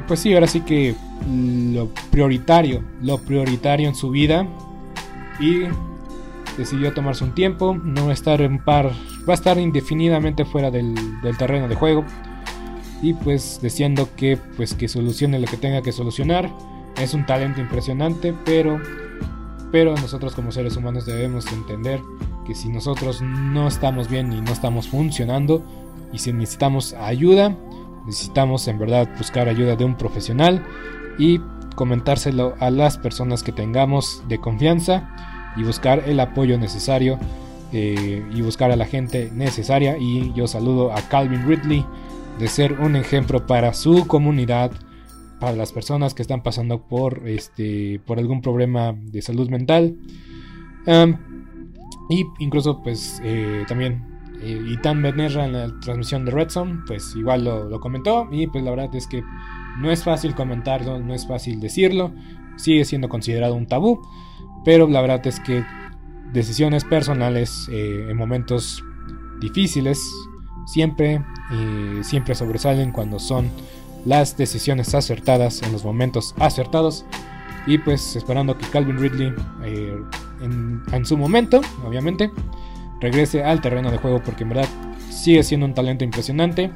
pues 0.06 0.20
sí, 0.20 0.34
ahora 0.34 0.46
sí 0.46 0.60
que 0.60 0.94
lo 1.26 1.88
prioritario, 2.10 2.82
lo 3.02 3.18
prioritario 3.18 3.88
en 3.88 3.94
su 3.94 4.10
vida. 4.10 4.46
Y 5.40 5.64
decidió 6.58 6.92
tomarse 6.92 7.24
un 7.24 7.34
tiempo, 7.34 7.74
no 7.74 8.10
estar 8.10 8.42
en 8.42 8.58
par, 8.58 8.90
va 9.28 9.32
a 9.32 9.34
estar 9.34 9.58
indefinidamente 9.58 10.44
fuera 10.44 10.70
del, 10.70 10.94
terreno 11.38 11.68
de 11.68 11.76
juego 11.76 12.04
y 13.00 13.14
pues 13.14 13.60
diciendo 13.62 14.08
que 14.16 14.36
pues 14.56 14.74
que 14.74 14.88
solucione 14.88 15.38
lo 15.38 15.46
que 15.46 15.56
tenga 15.56 15.82
que 15.82 15.92
solucionar. 15.92 16.50
Es 17.00 17.14
un 17.14 17.24
talento 17.24 17.60
impresionante, 17.60 18.34
pero 18.44 18.80
pero 19.70 19.94
nosotros 19.94 20.34
como 20.34 20.50
seres 20.50 20.76
humanos 20.76 21.06
debemos 21.06 21.46
entender 21.52 22.00
que 22.48 22.54
si 22.54 22.70
nosotros 22.70 23.20
no 23.20 23.68
estamos 23.68 24.08
bien 24.08 24.32
y 24.32 24.40
no 24.40 24.52
estamos 24.52 24.88
funcionando 24.88 25.62
y 26.14 26.18
si 26.18 26.32
necesitamos 26.32 26.94
ayuda, 26.94 27.54
necesitamos 28.06 28.66
en 28.68 28.78
verdad 28.78 29.06
buscar 29.18 29.50
ayuda 29.50 29.76
de 29.76 29.84
un 29.84 29.96
profesional 29.96 30.64
y 31.18 31.40
comentárselo 31.74 32.54
a 32.58 32.70
las 32.70 32.96
personas 32.96 33.42
que 33.42 33.52
tengamos 33.52 34.22
de 34.28 34.38
confianza 34.38 35.14
y 35.58 35.62
buscar 35.62 36.04
el 36.06 36.18
apoyo 36.20 36.56
necesario 36.56 37.18
eh, 37.74 38.26
y 38.34 38.40
buscar 38.40 38.72
a 38.72 38.76
la 38.76 38.86
gente 38.86 39.30
necesaria. 39.34 39.98
Y 39.98 40.32
yo 40.32 40.46
saludo 40.46 40.90
a 40.92 41.02
Calvin 41.02 41.46
Ridley 41.46 41.84
de 42.38 42.48
ser 42.48 42.80
un 42.80 42.96
ejemplo 42.96 43.46
para 43.46 43.74
su 43.74 44.06
comunidad, 44.06 44.72
para 45.38 45.52
las 45.54 45.72
personas 45.72 46.14
que 46.14 46.22
están 46.22 46.42
pasando 46.42 46.80
por, 46.80 47.28
este, 47.28 48.00
por 48.06 48.18
algún 48.18 48.40
problema 48.40 48.94
de 48.98 49.20
salud 49.20 49.50
mental. 49.50 49.96
Y 52.08 52.26
incluso 52.38 52.82
pues 52.82 53.20
eh, 53.24 53.64
también 53.68 54.04
eh, 54.40 54.60
Itan 54.70 55.02
Benerra 55.02 55.44
en 55.44 55.52
la 55.52 55.80
transmisión 55.80 56.24
de 56.24 56.30
Red 56.30 56.48
pues 56.86 57.14
igual 57.16 57.44
lo, 57.44 57.68
lo, 57.68 57.80
comentó. 57.80 58.28
Y 58.30 58.46
pues 58.46 58.64
la 58.64 58.70
verdad 58.70 58.94
es 58.94 59.06
que 59.06 59.22
no 59.78 59.90
es 59.90 60.04
fácil 60.04 60.34
comentarlo, 60.34 60.98
no 60.98 61.14
es 61.14 61.26
fácil 61.26 61.60
decirlo, 61.60 62.12
sigue 62.56 62.84
siendo 62.84 63.08
considerado 63.08 63.54
un 63.54 63.66
tabú, 63.66 64.00
pero 64.64 64.88
la 64.88 65.00
verdad 65.00 65.26
es 65.26 65.40
que 65.40 65.64
decisiones 66.32 66.84
personales 66.84 67.68
eh, 67.70 68.06
en 68.10 68.16
momentos 68.16 68.84
difíciles 69.40 70.00
siempre, 70.66 71.24
eh, 71.52 72.00
siempre 72.02 72.34
sobresalen 72.34 72.92
cuando 72.92 73.18
son 73.18 73.50
las 74.04 74.36
decisiones 74.36 74.94
acertadas 74.94 75.62
en 75.62 75.72
los 75.72 75.84
momentos 75.84 76.34
acertados. 76.38 77.04
Y 77.66 77.78
pues 77.78 78.16
esperando 78.16 78.56
que 78.56 78.66
Calvin 78.66 78.98
Ridley 78.98 79.32
eh, 79.64 79.96
en, 80.40 81.06
su 81.06 81.16
momento, 81.16 81.60
obviamente, 81.86 82.30
regrese 83.00 83.44
al 83.44 83.60
terreno 83.60 83.90
de 83.90 83.98
juego 83.98 84.22
porque 84.24 84.44
en 84.44 84.50
verdad 84.50 84.68
sigue 85.10 85.42
siendo 85.42 85.66
un 85.66 85.74
talento 85.74 86.04
impresionante 86.04 86.70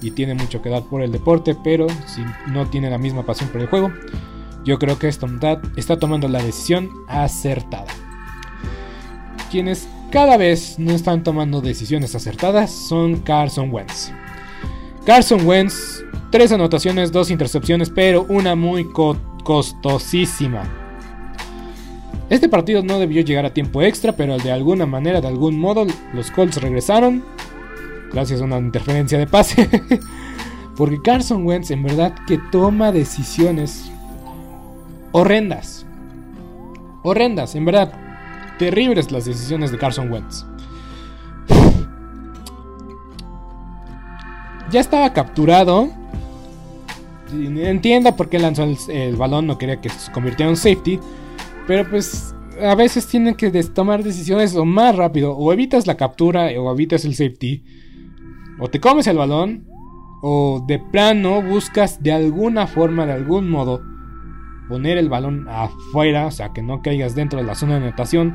y 0.00 0.10
tiene 0.10 0.34
mucho 0.34 0.60
que 0.60 0.70
dar 0.70 0.82
por 0.82 1.02
el 1.02 1.12
deporte, 1.12 1.56
pero 1.62 1.86
si 2.06 2.22
no 2.48 2.66
tiene 2.66 2.90
la 2.90 2.98
misma 2.98 3.24
pasión 3.24 3.48
por 3.50 3.60
el 3.60 3.68
juego, 3.68 3.90
yo 4.64 4.78
creo 4.78 4.98
que 4.98 5.10
Stomtad 5.10 5.58
está 5.76 5.98
tomando 5.98 6.28
la 6.28 6.42
decisión 6.42 6.90
acertada. 7.08 7.92
Quienes 9.50 9.88
cada 10.10 10.36
vez 10.36 10.78
no 10.78 10.92
están 10.92 11.22
tomando 11.22 11.60
decisiones 11.60 12.14
acertadas 12.14 12.70
son 12.70 13.16
Carson 13.20 13.72
Wentz. 13.72 14.12
Carson 15.04 15.46
Wentz, 15.46 16.02
tres 16.30 16.50
anotaciones, 16.52 17.12
dos 17.12 17.30
intercepciones, 17.30 17.90
pero 17.90 18.24
una 18.28 18.54
muy 18.54 18.88
costosísima. 19.42 20.83
Este 22.34 22.48
partido 22.48 22.82
no 22.82 22.98
debió 22.98 23.22
llegar 23.22 23.46
a 23.46 23.54
tiempo 23.54 23.80
extra, 23.80 24.10
pero 24.10 24.36
de 24.38 24.50
alguna 24.50 24.86
manera, 24.86 25.20
de 25.20 25.28
algún 25.28 25.56
modo, 25.56 25.86
los 26.12 26.32
Colts 26.32 26.60
regresaron. 26.60 27.22
Gracias 28.12 28.40
a 28.40 28.44
una 28.44 28.58
interferencia 28.58 29.16
de 29.16 29.28
pase. 29.28 29.70
Porque 30.76 31.00
Carson 31.00 31.46
Wentz 31.46 31.70
en 31.70 31.84
verdad 31.84 32.12
que 32.26 32.40
toma 32.50 32.90
decisiones 32.90 33.88
horrendas. 35.12 35.86
Horrendas, 37.04 37.54
en 37.54 37.66
verdad. 37.66 37.92
Terribles 38.58 39.12
las 39.12 39.26
decisiones 39.26 39.70
de 39.70 39.78
Carson 39.78 40.10
Wentz. 40.10 40.44
Ya 44.72 44.80
estaba 44.80 45.12
capturado. 45.12 45.88
Entiendo 47.32 48.16
por 48.16 48.28
qué 48.28 48.40
lanzó 48.40 48.64
el, 48.88 49.14
balón, 49.14 49.46
no 49.46 49.56
quería 49.56 49.80
que 49.80 49.88
se 49.88 50.10
convirtiera 50.10 50.50
en 50.50 50.56
safety. 50.56 50.98
Pero 51.66 51.88
pues 51.88 52.34
a 52.62 52.74
veces 52.74 53.06
tienen 53.06 53.34
que 53.34 53.50
tomar 53.64 54.02
decisiones 54.02 54.54
o 54.56 54.64
más 54.64 54.94
rápido. 54.96 55.36
O 55.36 55.52
evitas 55.52 55.86
la 55.86 55.96
captura 55.96 56.46
o 56.58 56.72
evitas 56.72 57.04
el 57.04 57.14
safety. 57.14 57.64
O 58.58 58.68
te 58.68 58.80
comes 58.80 59.06
el 59.06 59.16
balón. 59.16 59.66
O 60.22 60.64
de 60.66 60.78
plano 60.78 61.42
buscas 61.42 62.02
de 62.02 62.12
alguna 62.12 62.66
forma, 62.66 63.04
de 63.04 63.12
algún 63.12 63.50
modo, 63.50 63.82
poner 64.68 64.96
el 64.96 65.10
balón 65.10 65.46
afuera, 65.48 66.26
o 66.26 66.30
sea, 66.30 66.54
que 66.54 66.62
no 66.62 66.80
caigas 66.80 67.14
dentro 67.14 67.38
de 67.38 67.44
la 67.44 67.54
zona 67.54 67.78
de 67.78 67.86
anotación, 67.86 68.34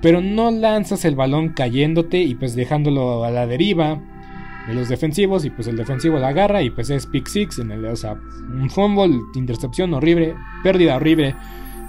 pero 0.00 0.20
no 0.20 0.52
lanzas 0.52 1.04
el 1.04 1.16
balón 1.16 1.48
cayéndote 1.48 2.18
y 2.18 2.36
pues 2.36 2.54
dejándolo 2.54 3.24
a 3.24 3.32
la 3.32 3.48
deriva 3.48 4.00
de 4.68 4.74
los 4.74 4.88
defensivos 4.88 5.44
y 5.44 5.50
pues 5.50 5.66
el 5.66 5.76
defensivo 5.76 6.18
la 6.18 6.28
agarra 6.28 6.62
y 6.62 6.70
pues 6.70 6.88
es 6.90 7.06
pick 7.06 7.26
six 7.26 7.58
en 7.58 7.72
el, 7.72 7.84
o 7.84 7.96
sea, 7.96 8.12
un 8.12 8.70
fumble, 8.70 9.18
intercepción 9.34 9.92
horrible, 9.92 10.36
pérdida 10.62 10.96
horrible 10.96 11.34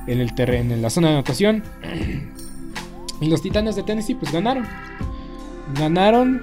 en 0.07 0.19
el 0.19 0.35
terreno, 0.35 0.73
en 0.73 0.81
la 0.81 0.89
zona 0.89 1.09
de 1.09 1.13
anotación. 1.15 1.63
Y 3.21 3.29
los 3.29 3.41
Titanes 3.41 3.77
de 3.77 3.83
Tennessee 3.83 4.15
pues 4.15 4.31
ganaron. 4.33 4.65
Ganaron, 5.79 6.41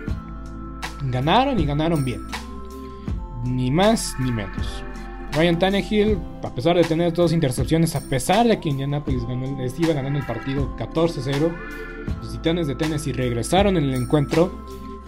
ganaron 1.11 1.61
y 1.61 1.67
ganaron 1.67 2.03
bien. 2.03 2.23
Ni 3.45 3.71
más 3.71 4.15
ni 4.19 4.33
menos. 4.33 4.83
Ryan 5.33 5.59
Tannehill, 5.59 6.19
a 6.43 6.55
pesar 6.55 6.77
de 6.77 6.85
tener 6.85 7.13
dos 7.13 7.33
intercepciones, 7.33 7.95
a 7.97 8.01
pesar 8.01 8.47
de 8.47 8.61
que 8.61 8.69
Indianapolis 8.69 9.23
iba 9.79 9.95
ganando 9.95 10.19
el 10.19 10.27
partido 10.27 10.75
14-0, 10.77 11.53
los 12.21 12.33
Titanes 12.33 12.67
de 12.67 12.75
Tennessee 12.75 13.13
regresaron 13.13 13.77
en 13.77 13.85
el 13.85 13.95
encuentro 13.95 14.53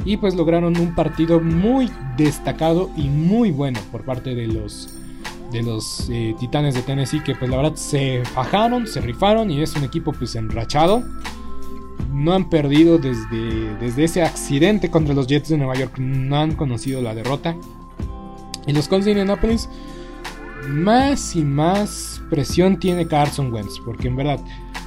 y 0.04 0.16
pues 0.16 0.34
lograron 0.34 0.78
un 0.78 0.94
partido 0.94 1.40
muy 1.40 1.90
destacado 2.16 2.90
y 2.96 3.08
muy 3.08 3.50
bueno 3.50 3.80
por 3.92 4.04
parte 4.04 4.34
de 4.34 4.46
los 4.46 4.94
de 5.54 5.62
los 5.62 6.10
eh, 6.10 6.34
Titanes 6.38 6.74
de 6.74 6.82
Tennessee 6.82 7.22
que 7.22 7.34
pues 7.34 7.50
la 7.50 7.56
verdad 7.56 7.76
se 7.76 8.22
fajaron, 8.34 8.86
se 8.86 9.00
rifaron 9.00 9.50
y 9.50 9.62
es 9.62 9.74
un 9.76 9.84
equipo 9.84 10.12
pues 10.12 10.34
enrachado. 10.34 11.02
No 12.12 12.34
han 12.34 12.50
perdido 12.50 12.98
desde, 12.98 13.76
desde 13.78 14.04
ese 14.04 14.22
accidente 14.22 14.90
contra 14.90 15.14
los 15.14 15.26
Jets 15.26 15.48
de 15.48 15.56
Nueva 15.56 15.74
York, 15.74 15.98
no 15.98 16.36
han 16.36 16.54
conocido 16.54 17.00
la 17.00 17.14
derrota. 17.14 17.56
Y 18.66 18.72
los 18.72 18.88
Colts 18.88 19.04
de 19.04 19.12
Indianapolis 19.12 19.68
más 20.68 21.36
y 21.36 21.44
más 21.44 22.22
presión 22.30 22.78
tiene 22.78 23.06
Carson 23.06 23.52
Wentz. 23.52 23.80
Porque 23.84 24.08
en 24.08 24.16
verdad, 24.16 24.40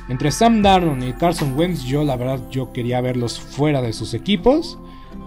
entre 0.10 0.32
Sam 0.32 0.62
Darnold 0.62 1.04
y 1.04 1.14
Carson 1.14 1.58
Wentz, 1.58 1.84
yo 1.84 2.04
la 2.04 2.16
verdad 2.16 2.42
yo 2.50 2.72
quería 2.74 3.02
verlos 3.02 3.40
fuera 3.40 3.82
de 3.82 3.94
sus 3.94 4.14
equipos. 4.14 4.78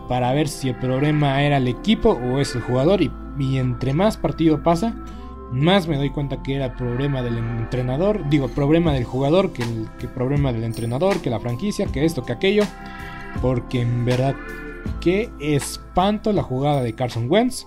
Para 0.09 0.33
ver 0.33 0.49
si 0.49 0.69
el 0.69 0.77
problema 0.77 1.43
era 1.43 1.59
el 1.59 1.69
equipo 1.69 2.11
o 2.11 2.41
es 2.41 2.55
el 2.55 2.63
jugador. 2.63 3.01
Y, 3.03 3.11
entre 3.59 3.95
más 3.95 4.17
partido 4.17 4.63
pasa, 4.63 4.95
más 5.53 5.89
me 5.89 5.97
doy 5.97 6.11
cuenta 6.11 6.43
que 6.43 6.55
era 6.55 6.77
problema 6.77 7.23
del 7.23 7.39
entrenador. 7.39 8.29
Digo, 8.29 8.49
problema 8.49 8.93
del 8.93 9.05
jugador 9.05 9.53
que 9.53 9.63
el 9.63 9.89
que 9.99 10.09
problema 10.09 10.53
del 10.53 10.65
entrenador, 10.65 11.21
que 11.21 11.31
la 11.31 11.41
franquicia, 11.41 11.87
que 11.87 12.05
esto, 12.05 12.23
que 12.23 12.33
aquello. 12.33 12.65
Porque 13.43 13.81
en 13.81 14.05
verdad, 14.05 14.35
qué 15.01 15.31
espanto 15.41 16.33
la 16.33 16.43
jugada 16.43 16.83
de 16.83 16.95
Carson 16.95 17.27
Wentz. 17.29 17.67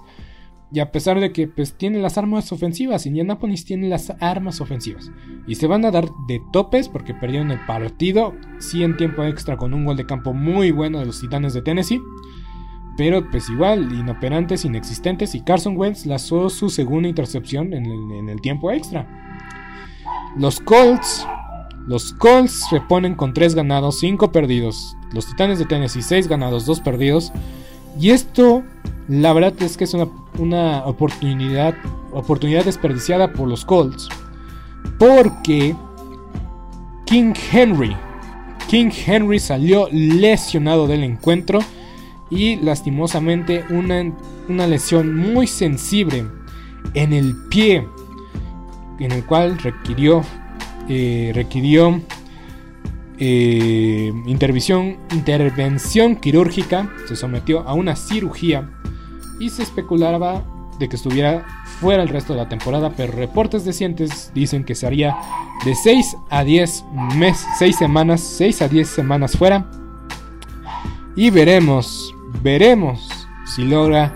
Y 0.71 0.79
a 0.79 0.91
pesar 0.91 1.19
de 1.19 1.31
que 1.31 1.47
pues 1.47 1.75
tiene 1.77 1.99
las 1.99 2.17
armas 2.17 2.51
ofensivas, 2.51 3.05
Indianapolis 3.05 3.63
tiene 3.63 3.89
las 3.89 4.11
armas 4.19 4.59
ofensivas. 4.59 5.11
Y 5.45 5.55
se 5.55 5.67
van 5.67 5.85
a 5.85 5.91
dar 5.91 6.09
de 6.27 6.41
topes 6.51 6.89
porque 6.89 7.13
perdieron 7.13 7.51
el 7.51 7.63
partido. 7.65 8.33
Sí 8.57 8.83
en 8.83 8.97
tiempo 8.97 9.23
extra 9.23 9.55
con 9.55 9.73
un 9.75 9.85
gol 9.85 9.97
de 9.97 10.07
campo 10.07 10.33
muy 10.33 10.71
bueno 10.71 10.99
de 10.99 11.05
los 11.05 11.21
Titanes 11.21 11.53
de 11.53 11.61
Tennessee. 11.61 12.01
Pero 12.95 13.27
pues 13.29 13.49
igual, 13.49 13.91
inoperantes, 13.91 14.65
inexistentes. 14.65 15.33
Y 15.35 15.41
Carson 15.41 15.77
Wentz 15.77 16.05
lanzó 16.05 16.49
su 16.49 16.69
segunda 16.69 17.09
intercepción 17.09 17.73
en 17.73 18.29
el, 18.29 18.41
tiempo 18.41 18.71
extra. 18.71 19.07
Los 20.37 20.59
Colts. 20.59 21.25
Los 21.87 22.13
Colts 22.13 22.67
se 22.69 22.79
ponen 22.81 23.15
con 23.15 23.33
3 23.33 23.55
ganados, 23.55 23.99
5 23.99 24.31
perdidos. 24.31 24.95
Los 25.11 25.25
Titanes 25.25 25.59
de 25.59 25.65
Tennessee 25.65 26.01
6 26.01 26.27
ganados, 26.27 26.65
2 26.65 26.81
perdidos. 26.81 27.31
Y 27.99 28.11
esto, 28.11 28.63
la 29.07 29.33
verdad 29.33 29.53
es 29.61 29.75
que 29.75 29.83
es 29.83 29.93
una, 29.93 30.07
una 30.37 30.85
oportunidad, 30.85 31.75
oportunidad 32.11 32.65
desperdiciada 32.65 33.33
por 33.33 33.47
los 33.47 33.65
Colts. 33.65 34.07
Porque 34.99 35.75
King 37.05 37.33
Henry, 37.51 37.95
King 38.69 38.91
Henry 39.05 39.39
salió 39.39 39.87
lesionado 39.91 40.87
del 40.87 41.03
encuentro 41.03 41.59
y 42.35 42.55
lastimosamente 42.57 43.63
una, 43.69 44.11
una 44.49 44.67
lesión 44.67 45.15
muy 45.15 45.45
sensible 45.45 46.25
en 46.93 47.13
el 47.13 47.35
pie, 47.49 47.87
en 48.99 49.11
el 49.11 49.23
cual 49.25 49.57
requirió, 49.59 50.23
eh, 50.89 51.31
requirió 51.35 52.01
eh, 53.19 54.11
intervención, 54.25 54.97
intervención 55.11 56.15
quirúrgica, 56.15 56.91
se 57.07 57.15
sometió 57.15 57.67
a 57.67 57.73
una 57.73 57.95
cirugía 57.95 58.69
y 59.39 59.49
se 59.49 59.63
especulaba 59.63 60.43
de 60.79 60.89
que 60.89 60.95
estuviera 60.95 61.45
fuera 61.79 62.01
el 62.01 62.09
resto 62.09 62.33
de 62.33 62.39
la 62.39 62.49
temporada, 62.49 62.93
pero 62.95 63.13
reportes 63.13 63.65
recientes 63.65 64.31
dicen 64.33 64.63
que 64.63 64.73
sería 64.73 65.15
de 65.65 65.75
6 65.75 66.17
a 66.29 66.43
10 66.43 66.85
meses, 67.15 67.45
6 67.59 67.75
semanas, 67.75 68.21
6 68.21 68.61
a 68.63 68.67
10 68.67 68.87
semanas 68.87 69.37
fuera. 69.37 69.69
Y 71.15 71.29
veremos, 71.29 72.12
veremos 72.41 73.27
si 73.45 73.63
logra 73.63 74.13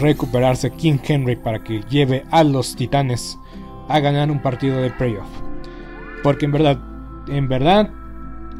recuperarse 0.00 0.70
King 0.70 0.98
Henry 1.02 1.36
para 1.36 1.62
que 1.62 1.82
lleve 1.88 2.24
a 2.30 2.44
los 2.44 2.74
Titanes 2.76 3.38
a 3.88 4.00
ganar 4.00 4.30
un 4.30 4.40
partido 4.40 4.80
de 4.80 4.90
playoff. 4.90 5.28
Porque 6.22 6.46
en 6.46 6.52
verdad, 6.52 6.78
en 7.28 7.48
verdad, 7.48 7.90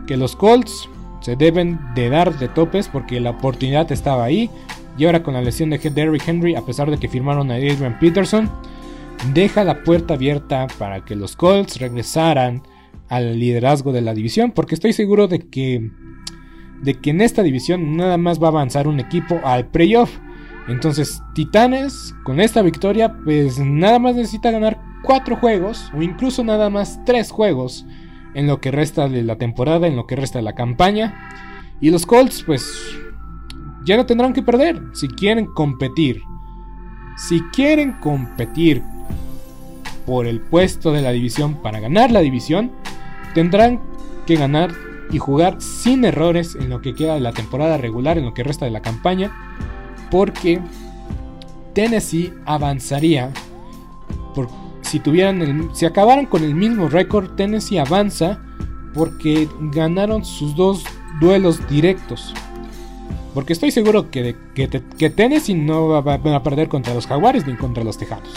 que 0.06 0.16
los 0.16 0.36
Colts 0.36 0.88
se 1.20 1.36
deben 1.36 1.78
de 1.94 2.08
dar 2.08 2.38
de 2.38 2.48
topes 2.48 2.88
porque 2.88 3.20
la 3.20 3.30
oportunidad 3.30 3.90
estaba 3.92 4.24
ahí. 4.24 4.50
Y 4.98 5.06
ahora 5.06 5.22
con 5.22 5.34
la 5.34 5.40
lesión 5.40 5.70
de 5.70 5.78
Derrick 5.78 6.28
Henry, 6.28 6.54
a 6.54 6.62
pesar 6.62 6.90
de 6.90 6.98
que 6.98 7.08
firmaron 7.08 7.50
a 7.50 7.54
Adrian 7.54 7.98
Peterson, 7.98 8.50
deja 9.32 9.64
la 9.64 9.82
puerta 9.84 10.14
abierta 10.14 10.66
para 10.78 11.04
que 11.04 11.14
los 11.16 11.36
Colts 11.36 11.80
regresaran 11.80 12.62
al 13.08 13.38
liderazgo 13.38 13.92
de 13.92 14.02
la 14.02 14.14
división. 14.14 14.50
Porque 14.50 14.74
estoy 14.74 14.92
seguro 14.92 15.28
de 15.28 15.38
que, 15.38 15.90
de 16.82 16.98
que 17.00 17.10
en 17.10 17.20
esta 17.20 17.42
división 17.42 17.96
nada 17.96 18.18
más 18.18 18.42
va 18.42 18.48
a 18.48 18.50
avanzar 18.50 18.86
un 18.88 19.00
equipo 19.00 19.40
al 19.44 19.66
playoff. 19.68 20.18
Entonces, 20.68 21.22
Titanes, 21.34 22.14
con 22.24 22.40
esta 22.40 22.62
victoria, 22.62 23.16
pues 23.24 23.58
nada 23.58 23.98
más 23.98 24.14
necesita 24.16 24.50
ganar 24.50 24.80
4 25.04 25.36
juegos, 25.36 25.90
o 25.94 26.02
incluso 26.02 26.44
nada 26.44 26.70
más 26.70 27.00
3 27.04 27.30
juegos, 27.30 27.86
en 28.34 28.46
lo 28.46 28.60
que 28.60 28.70
resta 28.70 29.08
de 29.08 29.22
la 29.22 29.36
temporada, 29.36 29.86
en 29.86 29.96
lo 29.96 30.06
que 30.06 30.16
resta 30.16 30.38
de 30.38 30.44
la 30.44 30.54
campaña. 30.54 31.14
Y 31.80 31.90
los 31.90 32.06
Colts, 32.06 32.42
pues, 32.44 32.64
ya 33.84 33.96
no 33.96 34.06
tendrán 34.06 34.32
que 34.32 34.42
perder 34.42 34.80
si 34.92 35.08
quieren 35.08 35.46
competir. 35.46 36.22
Si 37.16 37.40
quieren 37.52 37.94
competir 38.00 38.82
por 40.06 40.26
el 40.26 40.40
puesto 40.40 40.92
de 40.92 41.02
la 41.02 41.10
división 41.10 41.60
para 41.60 41.80
ganar 41.80 42.10
la 42.10 42.20
división, 42.20 42.72
tendrán 43.34 43.80
que 44.26 44.36
ganar 44.36 44.72
y 45.12 45.18
jugar 45.18 45.60
sin 45.60 46.04
errores 46.04 46.56
en 46.56 46.70
lo 46.70 46.80
que 46.80 46.94
queda 46.94 47.14
de 47.14 47.20
la 47.20 47.32
temporada 47.32 47.76
regular, 47.76 48.18
en 48.18 48.24
lo 48.24 48.34
que 48.34 48.42
resta 48.42 48.64
de 48.64 48.70
la 48.70 48.80
campaña, 48.80 49.30
porque 50.10 50.60
Tennessee 51.74 52.32
avanzaría 52.46 53.30
por, 54.34 54.48
si 54.80 54.98
tuvieran 55.00 55.42
el, 55.42 55.68
si 55.74 55.86
acabaran 55.86 56.26
con 56.26 56.42
el 56.42 56.54
mismo 56.54 56.88
récord, 56.88 57.34
Tennessee 57.36 57.78
avanza 57.78 58.40
porque 58.94 59.48
ganaron 59.60 60.24
sus 60.24 60.56
dos 60.56 60.84
duelos 61.20 61.66
directos. 61.68 62.34
Porque 63.34 63.54
estoy 63.54 63.70
seguro 63.70 64.10
que, 64.10 64.36
que, 64.54 64.68
que 64.68 65.10
Tennessee 65.10 65.54
no 65.54 65.88
va, 65.88 66.14
a 66.14 66.42
perder 66.42 66.68
contra 66.68 66.92
los 66.92 67.06
Jaguares 67.06 67.46
ni 67.46 67.56
contra 67.56 67.82
los 67.82 67.96
Tejanos. 67.96 68.34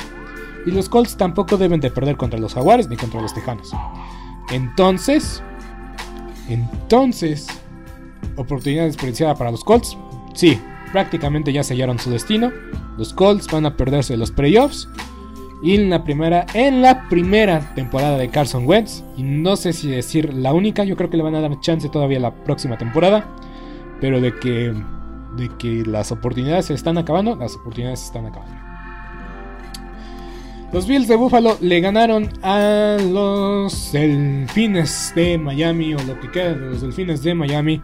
Y 0.66 0.72
los 0.72 0.88
Colts 0.88 1.18
tampoco 1.18 1.58
deben 1.58 1.82
de 1.82 1.92
perder 1.92 2.16
contra 2.16 2.40
los 2.40 2.54
Jaguares 2.54 2.88
ni 2.88 2.96
contra 2.96 3.22
los 3.22 3.34
Tejanos. 3.34 3.74
Entonces, 4.52 5.44
entonces, 6.50 7.48
oportunidad 8.36 8.86
desperdiciada 8.86 9.36
para 9.36 9.52
los 9.52 9.64
Colts. 9.64 9.98
Sí, 10.34 10.60
prácticamente 10.92 11.52
ya 11.52 11.64
sellaron 11.64 12.00
su 12.00 12.10
destino. 12.10 12.52
Los 12.98 13.14
Colts 13.14 13.48
van 13.52 13.66
a 13.66 13.76
perderse 13.76 14.18
los 14.18 14.32
playoffs. 14.32 14.88
Y 15.64 15.76
en 15.76 15.90
la 15.90 16.04
primera, 16.04 16.46
en 16.54 16.82
la 16.82 17.08
primera 17.10 17.74
temporada 17.74 18.18
de 18.18 18.30
Carson 18.30 18.68
Wentz, 18.68 19.04
y 19.18 19.24
no 19.24 19.56
sé 19.56 19.74
si 19.74 19.90
decir 19.90 20.34
la 20.34 20.54
única, 20.54 20.84
yo 20.84 20.96
creo 20.96 21.10
que 21.10 21.18
le 21.18 21.24
van 21.24 21.36
a 21.36 21.42
dar 21.42 21.60
chance 21.62 21.90
todavía 21.90 22.20
la 22.20 22.36
próxima 22.44 22.78
temporada, 22.78 23.26
pero 24.00 24.22
de 24.22 24.38
que, 24.38 24.74
de 25.38 25.50
que 25.58 25.84
las 25.86 26.12
oportunidades 26.12 26.66
se 26.66 26.74
están 26.74 26.98
acabando, 26.98 27.36
las 27.36 27.56
oportunidades 27.56 28.02
se 28.02 28.06
están 28.08 28.26
acabando. 28.26 28.65
Los 30.76 30.88
Bills 30.88 31.08
de 31.08 31.16
Buffalo 31.16 31.58
le 31.62 31.80
ganaron 31.80 32.28
a 32.44 32.98
los 33.02 33.94
Delfines 33.94 35.14
de 35.16 35.38
Miami, 35.38 35.94
o 35.94 36.04
lo 36.04 36.20
que 36.20 36.30
queda 36.30 36.54
de 36.54 36.66
los 36.66 36.82
Delfines 36.82 37.24
de 37.24 37.34
Miami. 37.34 37.82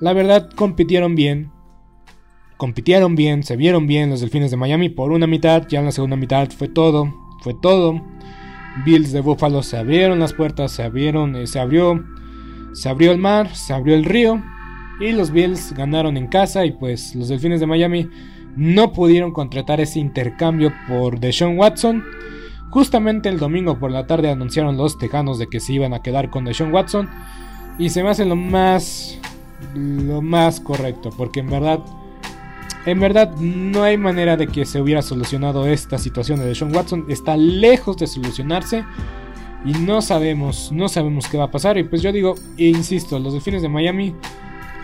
La 0.00 0.12
verdad, 0.12 0.50
compitieron 0.50 1.14
bien 1.14 1.52
compitieron 2.56 3.14
bien, 3.14 3.44
se 3.44 3.56
vieron 3.56 3.86
bien 3.86 4.10
los 4.10 4.20
Delfines 4.20 4.50
de 4.50 4.56
Miami 4.56 4.88
por 4.88 5.12
una 5.12 5.28
mitad, 5.28 5.68
ya 5.68 5.78
en 5.78 5.84
la 5.84 5.92
segunda 5.92 6.16
mitad 6.16 6.48
fue 6.50 6.66
todo, 6.66 7.14
fue 7.40 7.54
todo. 7.54 8.02
Bills 8.84 9.12
de 9.12 9.20
Buffalo 9.20 9.62
se 9.62 9.76
abrieron 9.76 10.18
las 10.18 10.32
puertas, 10.32 10.72
se 10.72 10.82
abrieron, 10.82 11.36
eh, 11.36 11.46
se 11.46 11.60
abrió, 11.60 12.04
se 12.72 12.88
abrió 12.88 13.12
el 13.12 13.18
mar, 13.18 13.54
se 13.54 13.74
abrió 13.74 13.94
el 13.94 14.04
río 14.04 14.42
y 14.98 15.12
los 15.12 15.30
Bills 15.30 15.72
ganaron 15.72 16.16
en 16.16 16.26
casa 16.26 16.66
y 16.66 16.72
pues 16.72 17.14
los 17.14 17.28
Delfines 17.28 17.60
de 17.60 17.66
Miami 17.66 18.08
no 18.56 18.92
pudieron 18.92 19.32
contratar 19.32 19.80
ese 19.80 19.98
intercambio 19.98 20.72
por 20.88 21.20
Deshaun 21.20 21.58
Watson. 21.58 22.04
Justamente 22.70 23.28
el 23.28 23.38
domingo 23.38 23.78
por 23.78 23.90
la 23.90 24.06
tarde 24.06 24.30
anunciaron 24.30 24.76
los 24.76 24.98
Tejanos 24.98 25.38
de 25.38 25.46
que 25.46 25.60
se 25.60 25.74
iban 25.74 25.94
a 25.94 26.02
quedar 26.02 26.30
con 26.30 26.44
Deshaun 26.44 26.72
Watson 26.72 27.08
y 27.78 27.90
se 27.90 28.02
me 28.02 28.10
hace 28.10 28.24
lo 28.24 28.36
más 28.36 29.18
lo 29.74 30.20
más 30.20 30.60
correcto 30.60 31.10
porque 31.16 31.40
en 31.40 31.48
verdad 31.48 31.80
en 32.86 33.00
verdad, 33.00 33.34
no 33.38 33.82
hay 33.82 33.96
manera 33.96 34.36
de 34.36 34.46
que 34.46 34.66
se 34.66 34.80
hubiera 34.80 35.00
solucionado 35.00 35.66
esta 35.66 35.96
situación 35.96 36.40
de 36.40 36.54
Sean 36.54 36.74
Watson. 36.74 37.06
Está 37.08 37.36
lejos 37.36 37.96
de 37.96 38.06
solucionarse. 38.06 38.84
Y 39.64 39.72
no 39.72 40.02
sabemos, 40.02 40.70
no 40.70 40.90
sabemos 40.90 41.26
qué 41.26 41.38
va 41.38 41.44
a 41.44 41.50
pasar. 41.50 41.78
Y 41.78 41.84
pues 41.84 42.02
yo 42.02 42.12
digo, 42.12 42.34
e 42.58 42.66
insisto, 42.66 43.18
los 43.18 43.32
delfines 43.32 43.62
de 43.62 43.70
Miami, 43.70 44.14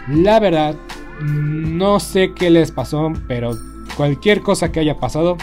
la 0.08 0.40
verdad, 0.40 0.76
no 1.20 2.00
sé 2.00 2.32
qué 2.34 2.50
les 2.50 2.70
pasó, 2.72 3.12
pero 3.28 3.56
cualquier 3.96 4.42
cosa 4.42 4.72
que 4.72 4.80
haya 4.80 4.98
pasado, 4.98 5.36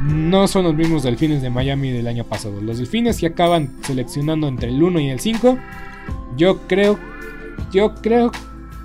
no 0.00 0.48
son 0.48 0.64
los 0.64 0.74
mismos 0.74 1.02
delfines 1.02 1.40
de 1.42 1.50
Miami 1.50 1.90
del 1.90 2.08
año 2.08 2.24
pasado. 2.24 2.60
Los 2.60 2.78
delfines 2.78 3.18
que 3.18 3.26
acaban 3.26 3.70
seleccionando 3.82 4.48
entre 4.48 4.68
el 4.68 4.82
1 4.82 5.00
y 5.00 5.10
el 5.10 5.20
5, 5.20 5.58
yo 6.36 6.66
creo, 6.66 6.98
yo 7.72 7.94
creo 7.94 8.32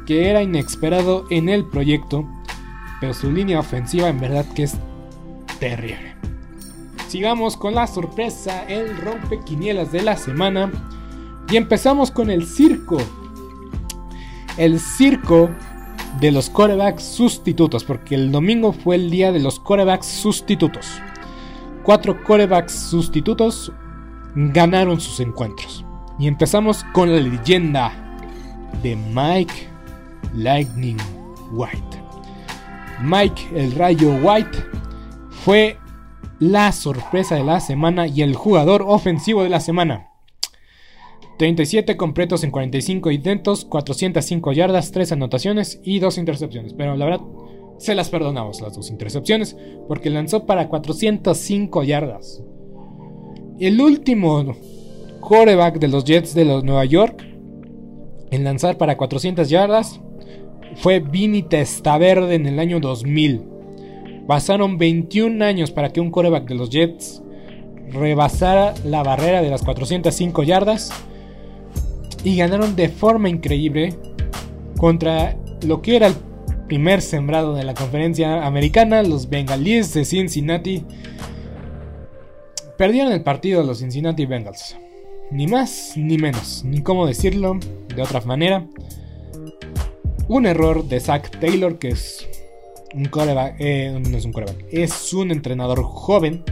que 0.06 0.30
era 0.30 0.44
inesperado 0.44 1.26
en 1.30 1.50
el 1.50 1.65
proyecto 1.65 2.26
pero 3.00 3.13
su 3.13 3.32
línea 3.32 3.60
ofensiva 3.60 4.10
en 4.10 4.20
verdad 4.20 4.46
que 4.54 4.63
es 4.63 4.76
terrible. 5.60 6.15
Sigamos 7.08 7.58
con 7.58 7.76
la 7.76 7.88
sorpresa, 7.88 8.65
el 8.68 8.96
rompequinielas 8.98 9.92
de 9.92 10.02
la 10.02 10.18
semana. 10.18 10.72
Y 11.50 11.58
empezamos 11.58 12.12
con 12.12 12.30
el 12.30 12.46
circo. 12.46 12.98
El 14.58 14.80
circo 14.80 15.50
de 16.20 16.32
los 16.32 16.50
corebacks 16.50 17.04
sustitutos, 17.04 17.84
porque 17.84 18.16
el 18.16 18.32
domingo 18.32 18.74
fue 18.74 18.96
el 18.96 19.10
día 19.10 19.32
de 19.32 19.40
los 19.40 19.60
corebacks 19.60 20.06
sustitutos. 20.06 20.88
Cuatro 21.84 22.24
corebacks 22.24 22.74
sustitutos 22.74 23.72
ganaron 24.36 25.00
sus 25.00 25.20
encuentros. 25.20 25.86
Y 26.18 26.28
empezamos 26.28 26.84
con 26.94 27.12
la 27.12 27.22
leyenda 27.22 28.18
de 28.84 28.96
Mike 28.96 29.70
Lightning 30.36 30.98
White. 31.52 32.04
Mike 33.02 33.50
el 33.56 33.72
Rayo 33.72 34.14
White 34.22 34.58
fue 35.46 35.78
la 36.40 36.72
sorpresa 36.72 37.36
de 37.36 37.44
la 37.44 37.60
semana 37.60 38.08
y 38.08 38.22
el 38.22 38.36
jugador 38.36 38.84
ofensivo 38.86 39.44
de 39.44 39.50
la 39.50 39.60
semana. 39.60 40.09
37 41.40 41.96
completos 41.96 42.44
en 42.44 42.52
45 42.52 43.12
intentos, 43.12 43.63
405 43.63 44.52
yardas, 44.52 44.92
3 44.92 45.13
anotaciones 45.13 45.79
y 45.85 46.00
2 46.00 46.17
intercepciones. 46.17 46.73
Pero 46.73 46.98
la 46.98 47.06
verdad, 47.06 47.21
se 47.77 47.96
las 47.96 48.10
perdonamos 48.10 48.60
las 48.60 48.75
dos 48.75 48.90
intercepciones 48.90 49.56
porque 49.87 50.10
lanzó 50.10 50.46
para 50.46 50.67
405 50.67 51.83
yardas. 51.83 52.44
El 53.58 53.79
último 53.79 54.54
quarterback 55.21 55.79
de 55.79 55.87
los 55.87 56.04
Jets 56.04 56.35
de 56.35 56.44
los 56.44 56.65
Nueva 56.65 56.83
York 56.83 57.25
en 58.31 58.44
lanzar 58.44 58.77
para 58.77 58.98
400 58.98 59.50
yardas 59.50 60.02
fue 60.75 61.00
Vinny 61.00 61.44
Testaverde 61.44 62.35
en 62.35 62.48
el 62.48 62.60
año 62.60 62.81
2000. 62.81 63.44
Pasaron 64.27 64.77
21 64.77 65.46
años 65.46 65.71
para 65.71 65.94
que 65.94 66.02
un 66.02 66.12
quarterback 66.12 66.50
de 66.50 66.56
los 66.56 66.69
Jets 66.69 67.23
rebasara 67.94 68.73
la 68.83 69.04
barrera 69.04 69.42
de 69.42 69.50
las 69.50 69.63
405 69.63 70.44
yardas 70.44 70.92
y 72.24 72.36
ganaron 72.36 72.76
de 72.76 72.90
forma 72.90 73.30
increíble 73.30 73.96
contra 74.78 75.38
lo 75.65 75.82
que 75.82 75.96
era 75.96 76.08
el 76.08 76.15
primer 76.67 77.02
sembrado 77.02 77.56
de 77.56 77.63
la 77.63 77.74
conferencia 77.74 78.46
americana, 78.46 79.04
los 79.04 79.30
Bengalíes 79.30 79.94
de 79.94 80.06
Cincinnati. 80.06 80.86
Perdieron 82.78 83.12
el 83.12 83.24
partido 83.24 83.63
los 83.63 83.80
Cincinnati 83.80 84.26
Bengals. 84.26 84.78
Ni 85.32 85.48
más 85.48 85.94
ni 85.96 86.17
menos, 86.17 86.63
ni 86.63 86.82
cómo 86.82 87.06
decirlo 87.06 87.60
de 87.94 88.02
otra 88.02 88.22
manera. 88.22 88.65
Un 90.28 90.46
error 90.46 90.86
de 90.86 91.00
Zach 91.00 91.30
Taylor, 91.40 91.78
que 91.78 91.90
es 91.90 92.28
un 92.94 93.06
coreback, 93.06 93.56
eh, 93.60 94.02
no 94.10 94.17
es 94.17 94.26
un 94.26 94.32
coreback, 94.32 94.65
es 94.72 95.13
un 95.13 95.32
entrenador 95.32 95.84
joven. 95.84 96.44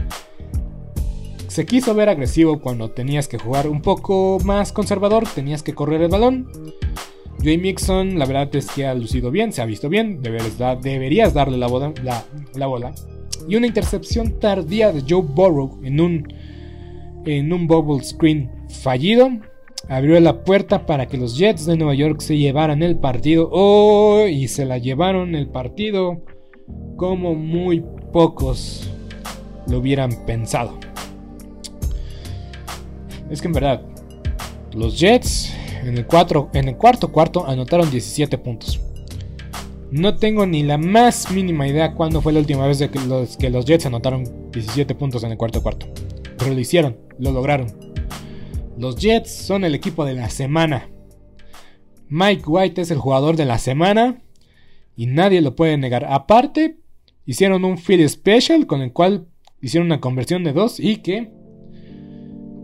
Se 1.58 1.66
quiso 1.66 1.92
ver 1.92 2.08
agresivo 2.08 2.60
cuando 2.60 2.92
tenías 2.92 3.26
que 3.26 3.36
jugar 3.36 3.66
un 3.66 3.82
poco 3.82 4.38
más 4.44 4.70
conservador, 4.70 5.24
tenías 5.34 5.64
que 5.64 5.74
correr 5.74 6.02
el 6.02 6.08
balón. 6.08 6.46
Joey 7.42 7.58
Mixon, 7.58 8.16
la 8.16 8.26
verdad 8.26 8.54
es 8.54 8.70
que 8.70 8.86
ha 8.86 8.94
lucido 8.94 9.32
bien, 9.32 9.52
se 9.52 9.60
ha 9.60 9.64
visto 9.64 9.88
bien, 9.88 10.22
deberías 10.22 11.34
darle 11.34 11.58
la 11.58 11.66
bola, 11.66 11.92
la, 12.54 12.66
bola. 12.68 12.94
Y 13.48 13.56
una 13.56 13.66
intercepción 13.66 14.38
tardía 14.38 14.92
de 14.92 15.00
Joe 15.00 15.22
Burrow 15.22 15.80
en 15.82 16.00
un, 16.00 16.32
en 17.26 17.52
un 17.52 17.66
bubble 17.66 18.04
screen 18.04 18.48
fallido 18.68 19.28
abrió 19.88 20.20
la 20.20 20.44
puerta 20.44 20.86
para 20.86 21.06
que 21.06 21.16
los 21.16 21.36
Jets 21.36 21.66
de 21.66 21.76
Nueva 21.76 21.94
York 21.94 22.20
se 22.20 22.38
llevaran 22.38 22.84
el 22.84 23.00
partido. 23.00 23.48
Oh, 23.50 24.28
y 24.28 24.46
se 24.46 24.64
la 24.64 24.78
llevaron 24.78 25.34
el 25.34 25.48
partido 25.48 26.22
como 26.94 27.34
muy 27.34 27.82
pocos 28.12 28.88
lo 29.66 29.78
hubieran 29.78 30.24
pensado. 30.24 30.78
Es 33.30 33.40
que 33.40 33.48
en 33.48 33.52
verdad, 33.52 33.82
los 34.72 34.98
Jets 34.98 35.52
en 35.82 35.96
el, 35.96 36.06
en 36.54 36.68
el 36.68 36.76
cuarto 36.76 37.12
cuarto 37.12 37.46
anotaron 37.46 37.90
17 37.90 38.38
puntos. 38.38 38.80
No 39.90 40.16
tengo 40.16 40.46
ni 40.46 40.62
la 40.62 40.76
más 40.76 41.30
mínima 41.30 41.66
idea 41.66 41.94
cuándo 41.94 42.20
fue 42.20 42.32
la 42.32 42.40
última 42.40 42.66
vez 42.66 42.78
que, 42.78 43.00
los, 43.00 43.36
que 43.36 43.48
los 43.48 43.64
Jets 43.64 43.86
anotaron 43.86 44.50
17 44.52 44.94
puntos 44.94 45.24
en 45.24 45.32
el 45.32 45.38
cuarto 45.38 45.62
cuarto. 45.62 45.86
Pero 46.36 46.52
lo 46.52 46.60
hicieron, 46.60 46.98
lo 47.18 47.32
lograron. 47.32 47.68
Los 48.76 48.96
Jets 48.96 49.30
son 49.30 49.64
el 49.64 49.74
equipo 49.74 50.04
de 50.04 50.14
la 50.14 50.28
semana. 50.28 50.90
Mike 52.08 52.44
White 52.46 52.80
es 52.82 52.90
el 52.90 52.98
jugador 52.98 53.36
de 53.36 53.44
la 53.44 53.58
semana 53.58 54.22
y 54.94 55.06
nadie 55.06 55.40
lo 55.40 55.56
puede 55.56 55.76
negar. 55.78 56.04
Aparte, 56.04 56.78
hicieron 57.24 57.64
un 57.64 57.78
field 57.78 58.08
special 58.08 58.66
con 58.66 58.82
el 58.82 58.92
cual 58.92 59.26
hicieron 59.60 59.86
una 59.86 60.00
conversión 60.00 60.44
de 60.44 60.52
dos 60.52 60.80
y 60.80 60.96
que 60.96 61.30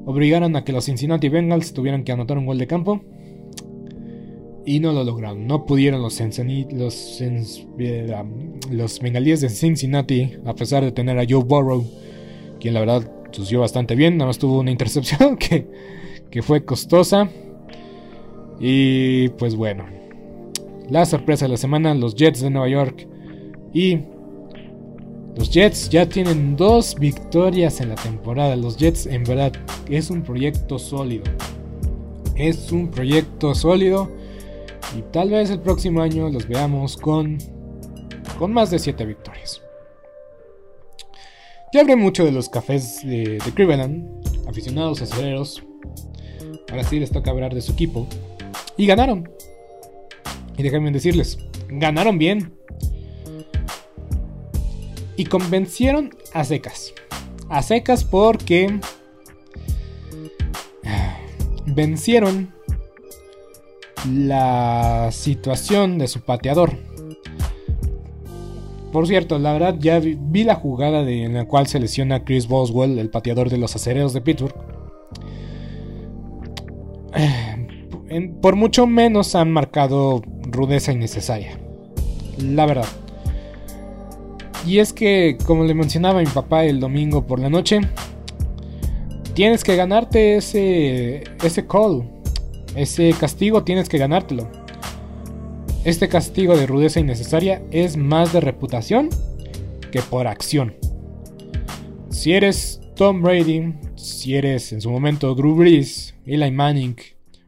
obligaron 0.05 0.57
a 0.57 0.65
que 0.65 0.73
los 0.73 0.85
Cincinnati 0.85 1.29
Bengals 1.29 1.73
tuvieran 1.73 2.05
que 2.05 2.13
anotar 2.13 2.39
un 2.39 2.47
gol 2.47 2.59
de 2.59 2.67
campo. 2.67 3.01
Y 4.67 4.81
no 4.81 4.93
lo 4.93 5.05
lograron. 5.05 5.47
No 5.47 5.67
pudieron 5.67 6.01
los, 6.01 6.21
eh, 6.21 8.15
los 8.71 9.01
bengalíes 9.01 9.41
de 9.43 9.51
Cincinnati, 9.51 10.33
a 10.47 10.55
pesar 10.55 10.83
de 10.83 10.93
tener 10.93 11.19
a 11.19 11.25
Joe 11.29 11.45
Burrow, 11.45 11.85
quien 12.61 12.73
la 12.73 12.81
verdad 12.81 13.11
lució 13.37 13.61
bastante 13.61 13.95
bien. 13.95 14.17
Nada 14.17 14.29
más 14.29 14.39
tuvo 14.39 14.61
una 14.61 14.71
intercepción 14.73 15.37
que, 15.37 15.67
que 16.31 16.43
fue 16.43 16.65
costosa. 16.65 17.29
Y 18.59 19.29
pues 19.31 19.55
bueno. 19.55 19.85
La 20.89 21.07
sorpresa 21.07 21.47
de 21.47 21.51
la 21.53 21.57
semana, 21.57 21.95
los 21.95 22.15
Jets 22.15 22.43
de 22.43 22.51
Nueva 22.51 22.69
York 22.69 23.09
y 23.73 24.01
los 25.37 25.51
Jets 25.51 25.89
ya 25.89 26.09
tienen 26.09 26.57
dos 26.57 26.95
victorias 26.95 27.81
en 27.81 27.89
la 27.89 27.97
temporada. 27.97 28.55
Los 28.55 28.77
Jets 28.77 29.07
en 29.07 29.25
verdad 29.25 29.53
es 29.89 30.11
un 30.11 30.23
proyecto 30.23 30.79
sólido. 30.79 31.25
Es 32.37 32.71
un 32.71 32.91
proyecto 32.91 33.55
sólido. 33.55 34.11
Y 34.97 35.03
tal 35.13 35.31
vez 35.31 35.51
el 35.51 35.61
próximo 35.61 36.03
año 36.03 36.29
los 36.29 36.47
veamos 36.47 36.97
con, 36.97 37.39
con 38.39 38.53
más 38.53 38.71
de 38.71 38.79
7 38.79 39.05
victorias. 39.05 39.61
Ya 41.73 41.81
hablé 41.81 41.97
mucho 41.97 42.25
de 42.25 42.31
los 42.31 42.49
cafés 42.49 43.01
de, 43.03 43.39
de 43.45 43.53
Cleveland, 43.55 44.49
aficionados 44.49 45.03
aceleros. 45.03 45.65
Ahora 46.71 46.85
sí 46.85 47.01
les 47.01 47.11
toca 47.11 47.33
hablar 47.33 47.53
de 47.53 47.61
su 47.61 47.73
equipo. 47.73 48.07
Y 48.77 48.87
ganaron. 48.87 49.29
Y 50.57 50.63
déjenme 50.63 50.93
decirles, 50.93 51.39
ganaron 51.69 52.19
bien 52.19 52.55
y 55.17 55.27
convencieron 55.27 56.15
a 56.33 56.45
secas. 56.45 56.93
A 57.49 57.63
secas 57.63 58.05
porque 58.05 58.81
vencieron 61.67 62.53
la 64.11 65.11
situación 65.13 65.99
de 65.99 66.09
su 66.09 66.21
pateador. 66.21 66.77
Por 68.93 69.09
cierto, 69.09 69.39
la 69.39 69.53
verdad 69.53 69.77
ya 69.81 69.99
vi, 69.99 70.45
la 70.45 70.55
jugada 70.55 71.03
de, 71.03 71.25
en 71.25 71.35
la 71.35 71.47
cual 71.47 71.67
se 71.67 71.81
lesiona 71.81 72.25
Chris 72.25 72.47
Boswell, 72.47 72.99
el 72.99 73.11
pateador 73.11 73.51
de 73.51 73.59
los 73.59 73.75
acereros 73.75 74.13
de 74.13 74.21
Pittsburgh. 74.21 74.55
por 78.41 78.55
mucho 78.55 78.87
menos 78.87 79.35
han 79.35 79.51
marcado 79.51 80.23
rudeza 80.49 80.93
innecesaria. 80.93 81.59
La 82.39 82.67
verdad. 82.67 82.87
Y 84.67 84.79
es 84.79 84.93
que, 84.93 85.37
como 85.45 85.65
le 85.65 85.75
mencionaba 85.75 86.21
mi 86.21 86.27
papá 86.27 86.65
el 86.65 86.81
domingo 86.81 87.27
por 87.27 87.39
la 87.39 87.51
noche, 87.51 87.81
tienes 89.35 89.63
que 89.63 89.77
ganarte 89.77 90.37
ese, 90.37 91.25
ese 91.43 91.67
call, 91.67 92.09
ese 92.75 93.13
castigo, 93.13 93.63
tienes 93.63 93.89
que 93.89 93.99
ganártelo. 93.99 94.49
Este 95.85 96.09
castigo 96.09 96.57
de 96.57 96.67
rudeza 96.67 97.01
innecesaria 97.01 97.63
es 97.71 97.99
más 97.99 98.33
de 98.33 98.41
reputación 98.41 99.11
que 99.93 100.01
por 100.01 100.27
acción. 100.27 100.75
Si 102.09 102.33
eres 102.33 102.81
Tom 102.97 103.21
Brady, 103.21 103.75
si 103.97 104.35
eres 104.35 104.73
en 104.73 104.81
su 104.81 104.91
momento 104.91 105.35
Drew 105.35 105.57
Brees, 105.57 106.15
Eli 106.25 106.51
Manning 106.51 106.97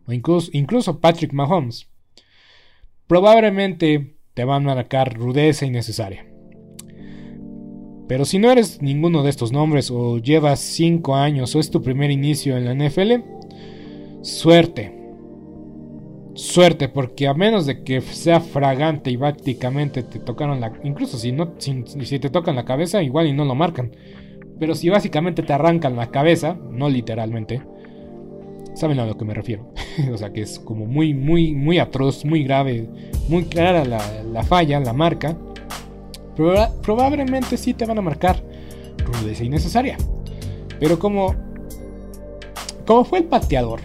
o 0.07 0.13
incluso, 0.13 0.51
incluso 0.53 1.01
Patrick 1.01 1.33
Mahomes, 1.33 1.89
probablemente 3.07 4.17
te 4.35 4.45
van 4.45 4.69
a 4.69 4.75
marcar 4.75 5.15
rudeza 5.17 5.65
innecesaria. 5.65 6.27
Pero 8.09 8.25
si 8.25 8.39
no 8.39 8.51
eres 8.51 8.81
ninguno 8.83 9.23
de 9.23 9.31
estos 9.31 9.53
nombres 9.53 9.91
o 9.91 10.19
llevas 10.19 10.61
5 10.61 11.17
años 11.17 11.55
o 11.55 11.61
es 11.61 11.71
tu 11.71 11.83
primer 11.83 12.11
inicio 12.11 12.57
en 12.57 12.65
la 12.65 12.75
NFL, 12.75 13.23
suerte. 14.23 14.93
Suerte, 16.35 16.89
porque 16.89 17.27
a 17.27 17.35
menos 17.35 17.67
de 17.67 17.83
que 17.83 18.01
sea 18.03 18.41
fragante 18.41 19.11
y 19.11 19.17
prácticamente 19.17 20.03
te 20.03 20.21
tocaron 20.21 20.61
la... 20.61 20.73
Incluso 20.85 21.19
si, 21.19 21.33
no, 21.33 21.55
si, 21.59 21.83
te 22.19 22.31
tocan 22.31 22.57
la 22.57 22.65
cabeza, 22.65 23.03
igual 23.03 23.27
y 23.27 23.33
no 23.33 23.45
lo 23.45 23.55
marcan. 23.55 23.91
Pero 24.61 24.75
si 24.75 24.89
básicamente 24.89 25.43
te 25.43 25.53
arrancan 25.53 25.97
la 25.97 26.11
cabeza, 26.11 26.57
no 26.71 26.89
literalmente, 26.89 27.63
saben 28.75 29.01
a 29.01 29.07
lo 29.07 29.17
que 29.17 29.25
me 29.25 29.35
refiero. 29.35 29.73
o 30.13 30.17
sea 30.17 30.33
que 30.33 30.43
es 30.43 30.61
como 30.61 30.85
muy, 30.85 31.15
muy, 31.15 31.55
muy 31.55 31.79
atroz, 31.79 32.25
muy 32.25 32.45
grave, 32.45 32.89
muy 33.29 33.45
clara 33.45 33.85
la, 33.85 34.23
la 34.23 34.43
falla, 34.43 34.79
la 34.79 34.93
marca 34.93 35.37
probablemente 36.37 37.57
sí 37.57 37.75
te 37.75 37.87
van 37.87 37.99
a 37.99 38.03
marcar 38.03 38.43
rudeza 39.05 39.45
innecesaria. 39.45 39.97
Pero 40.79 40.99
como, 40.99 41.35
como 42.87 43.05
fue 43.05 43.21
el 43.21 43.25
pateador, 43.25 43.81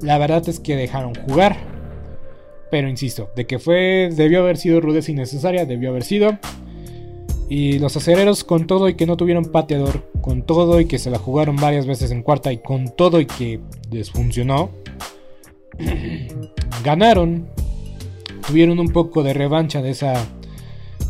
la 0.00 0.18
verdad 0.18 0.48
es 0.48 0.60
que 0.60 0.76
dejaron 0.76 1.14
jugar. 1.14 1.56
Pero 2.70 2.88
insisto, 2.88 3.30
de 3.36 3.46
que 3.46 3.58
fue, 3.58 4.10
debió 4.12 4.40
haber 4.40 4.56
sido 4.56 4.80
rudeza 4.80 5.12
innecesaria, 5.12 5.66
debió 5.66 5.90
haber 5.90 6.04
sido. 6.04 6.38
Y 7.48 7.78
los 7.78 7.96
acereros 7.96 8.42
con 8.42 8.66
todo 8.66 8.88
y 8.88 8.94
que 8.94 9.06
no 9.06 9.16
tuvieron 9.16 9.44
pateador, 9.46 10.10
con 10.20 10.42
todo 10.42 10.80
y 10.80 10.86
que 10.86 10.98
se 10.98 11.10
la 11.10 11.18
jugaron 11.18 11.56
varias 11.56 11.86
veces 11.86 12.10
en 12.10 12.22
cuarta 12.22 12.52
y 12.52 12.58
con 12.58 12.88
todo 12.88 13.20
y 13.20 13.26
que 13.26 13.60
desfuncionó, 13.88 14.70
ganaron, 16.84 17.48
tuvieron 18.48 18.80
un 18.80 18.88
poco 18.88 19.22
de 19.22 19.32
revancha 19.32 19.80
de 19.80 19.90
esa 19.90 20.26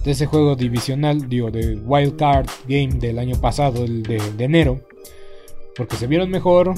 de 0.06 0.12
ese 0.12 0.26
juego 0.26 0.54
divisional, 0.54 1.28
digo, 1.28 1.50
de 1.50 1.74
Wild 1.84 2.14
Card 2.14 2.46
Game 2.68 2.94
del 3.00 3.18
año 3.18 3.34
pasado, 3.40 3.84
el 3.84 4.04
de, 4.04 4.20
enero, 4.38 4.80
porque 5.74 5.96
se 5.96 6.06
vieron 6.06 6.30
mejor, 6.30 6.74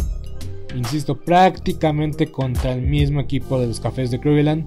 insisto, 0.74 1.14
prácticamente 1.14 2.32
contra 2.32 2.72
el 2.72 2.80
mismo 2.80 3.20
equipo 3.20 3.60
de 3.60 3.66
los 3.66 3.80
Cafés 3.80 4.10
de 4.10 4.18
Cleveland, 4.18 4.66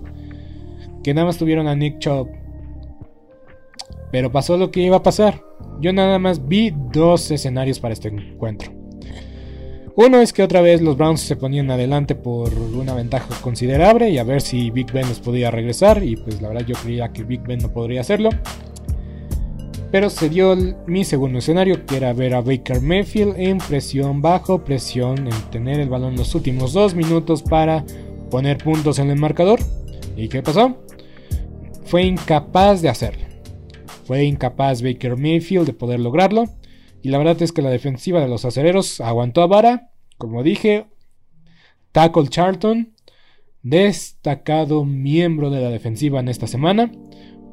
que 1.04 1.12
nada 1.16 1.26
más 1.26 1.40
tuvieron 1.40 1.68
a 1.68 1.76
Nick 1.76 1.98
Chubb 1.98 2.30
Pero 4.12 4.32
pasó 4.32 4.58
lo 4.58 4.70
que 4.70 4.82
iba 4.82 4.98
a 4.98 5.04
pasar. 5.04 5.44
Yo 5.80 5.92
nada 5.92 6.20
más 6.20 6.48
vi 6.48 6.72
dos 6.92 7.32
escenarios 7.32 7.80
para 7.80 7.94
este 7.94 8.10
encuentro. 8.10 8.81
Uno 9.96 10.22
es 10.22 10.32
que 10.32 10.44
otra 10.44 10.62
vez 10.62 10.82
los 10.82 10.96
Browns 10.96 11.22
se 11.22 11.36
ponían 11.36 11.70
adelante 11.70 12.16
por 12.16 12.54
una 12.54 12.94
ventaja 12.94 13.28
considerable 13.42 14.10
y 14.10 14.18
a 14.18 14.24
ver 14.24 14.42
si 14.42 14.72
Big 14.72 14.92
Ben 14.92 15.08
los 15.08 15.20
podía 15.20 15.52
regresar. 15.52 16.04
Y 16.04 16.16
pues 16.16 16.42
la 16.42 16.48
verdad 16.48 16.66
yo 16.66 16.76
creía 16.76 17.12
que 17.12 17.24
Big 17.24 17.42
Ben 17.42 17.60
no 17.60 17.70
podría 17.70 18.02
hacerlo. 18.02 18.30
Pero 19.92 20.10
se 20.10 20.30
dio 20.30 20.56
mi 20.88 21.04
segundo 21.04 21.40
escenario, 21.40 21.86
que 21.86 21.98
era 21.98 22.14
ver 22.14 22.34
a 22.34 22.42
Baker 22.42 22.82
Mayfield 22.82 23.36
en 23.38 23.58
presión 23.58 24.22
bajo, 24.22 24.64
presión 24.64 25.28
en 25.28 25.52
tener 25.52 25.82
el 25.82 25.90
balón 25.90 26.16
los 26.16 26.34
últimos 26.34 26.72
dos 26.72 26.96
minutos 26.96 27.44
para 27.44 27.84
poner 28.30 28.58
puntos 28.60 29.00
en 29.00 29.10
el 29.10 29.20
marcador. 29.20 29.60
¿Y 30.16 30.30
qué 30.30 30.42
pasó? 30.42 30.78
Fue 31.84 32.04
incapaz 32.04 32.82
de 32.82 32.88
hacerlo. 32.88 33.26
Fue 34.06 34.24
incapaz 34.24 34.82
Baker 34.82 35.18
Mayfield 35.18 35.66
de 35.66 35.74
poder 35.74 36.00
lograrlo. 36.00 36.46
Y 37.02 37.10
la 37.10 37.18
verdad 37.18 37.42
es 37.42 37.52
que 37.52 37.62
la 37.62 37.70
defensiva 37.70 38.20
de 38.20 38.28
los 38.28 38.46
acereros 38.46 39.02
aguantó 39.02 39.42
a 39.42 39.48
vara. 39.48 39.92
Como 40.18 40.44
dije, 40.44 40.86
Tackle 41.92 42.28
Charlton, 42.28 42.94
destacado 43.64 44.86
miembro 44.86 45.50
de 45.50 45.62
la 45.62 45.70
defensiva 45.70 46.20
en 46.20 46.30
esta 46.30 46.48
semana. 46.48 46.92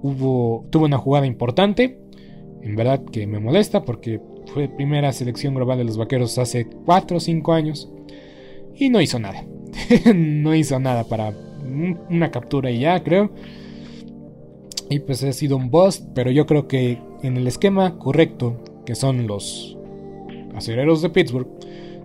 Hubo, 0.02 0.66
tuvo 0.70 0.84
una 0.84 0.98
jugada 0.98 1.26
importante 1.26 1.98
en 2.62 2.76
verdad 2.76 3.04
que 3.04 3.26
me 3.26 3.40
molesta 3.40 3.84
porque 3.84 4.20
fue 4.52 4.68
primera 4.68 5.12
selección 5.12 5.54
global 5.54 5.78
de 5.78 5.84
los 5.84 5.96
vaqueros 5.96 6.38
hace 6.38 6.66
4 6.66 7.16
o 7.16 7.20
5 7.20 7.52
años 7.52 7.90
y 8.74 8.90
no 8.90 9.00
hizo 9.00 9.18
nada. 9.18 9.44
no 10.14 10.54
hizo 10.54 10.78
nada 10.78 11.04
para 11.04 11.32
una 12.10 12.30
captura 12.30 12.70
y 12.70 12.80
ya, 12.80 13.02
creo. 13.02 13.30
Y 14.90 15.00
pues 15.00 15.22
ha 15.22 15.32
sido 15.32 15.56
un 15.56 15.70
bust, 15.70 16.04
pero 16.14 16.30
yo 16.30 16.46
creo 16.46 16.66
que 16.66 16.98
en 17.22 17.36
el 17.36 17.46
esquema 17.46 17.98
correcto, 17.98 18.62
que 18.88 18.94
son 18.94 19.26
los 19.26 19.76
acereros 20.56 21.02
de 21.02 21.10
Pittsburgh, 21.10 21.46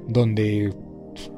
donde, 0.06 0.74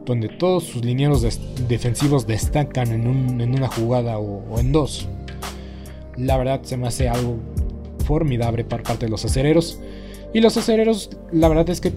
donde 0.04 0.28
todos 0.28 0.64
sus 0.64 0.84
linieros 0.84 1.22
defensivos 1.68 2.26
destacan 2.26 2.92
en, 2.92 3.06
una 3.54 3.68
jugada 3.68 4.18
o 4.18 4.60
en 4.60 4.72
dos, 4.72 5.08
la 6.18 6.38
verdad 6.38 6.64
se 6.64 6.78
me 6.78 6.88
hace 6.88 7.10
algo 7.10 7.38
formidable 8.08 8.64
por 8.64 8.82
parte 8.82 9.06
de 9.06 9.12
los 9.12 9.24
acereros. 9.24 9.80
Y 10.34 10.42
los 10.42 10.58
acereros, 10.58 11.12
la 11.32 11.48
verdad 11.48 11.70
es 11.70 11.80
que 11.80 11.94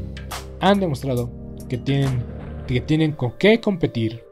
han 0.60 0.78
demostrado 0.78 1.30
que 1.70 1.78
tienen, 1.78 2.22
que 2.66 2.82
tienen 2.82 3.12
con 3.12 3.32
qué 3.38 3.62
competir. 3.62 4.24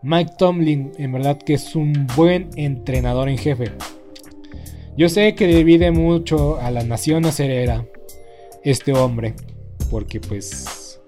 Mike 0.00 0.32
Tomlin, 0.38 0.92
en 0.96 1.12
verdad 1.12 1.36
que 1.36 1.52
es 1.52 1.76
un 1.76 2.06
buen 2.16 2.48
entrenador 2.56 3.28
en 3.28 3.36
jefe. 3.36 3.66
Yo 4.96 5.10
sé 5.10 5.34
que 5.34 5.46
divide 5.46 5.90
mucho 5.90 6.58
a 6.58 6.70
la 6.70 6.82
nación 6.84 7.26
acerera 7.26 7.84
este 8.64 8.92
hombre, 8.92 9.34
porque 9.90 10.20
pues 10.20 11.00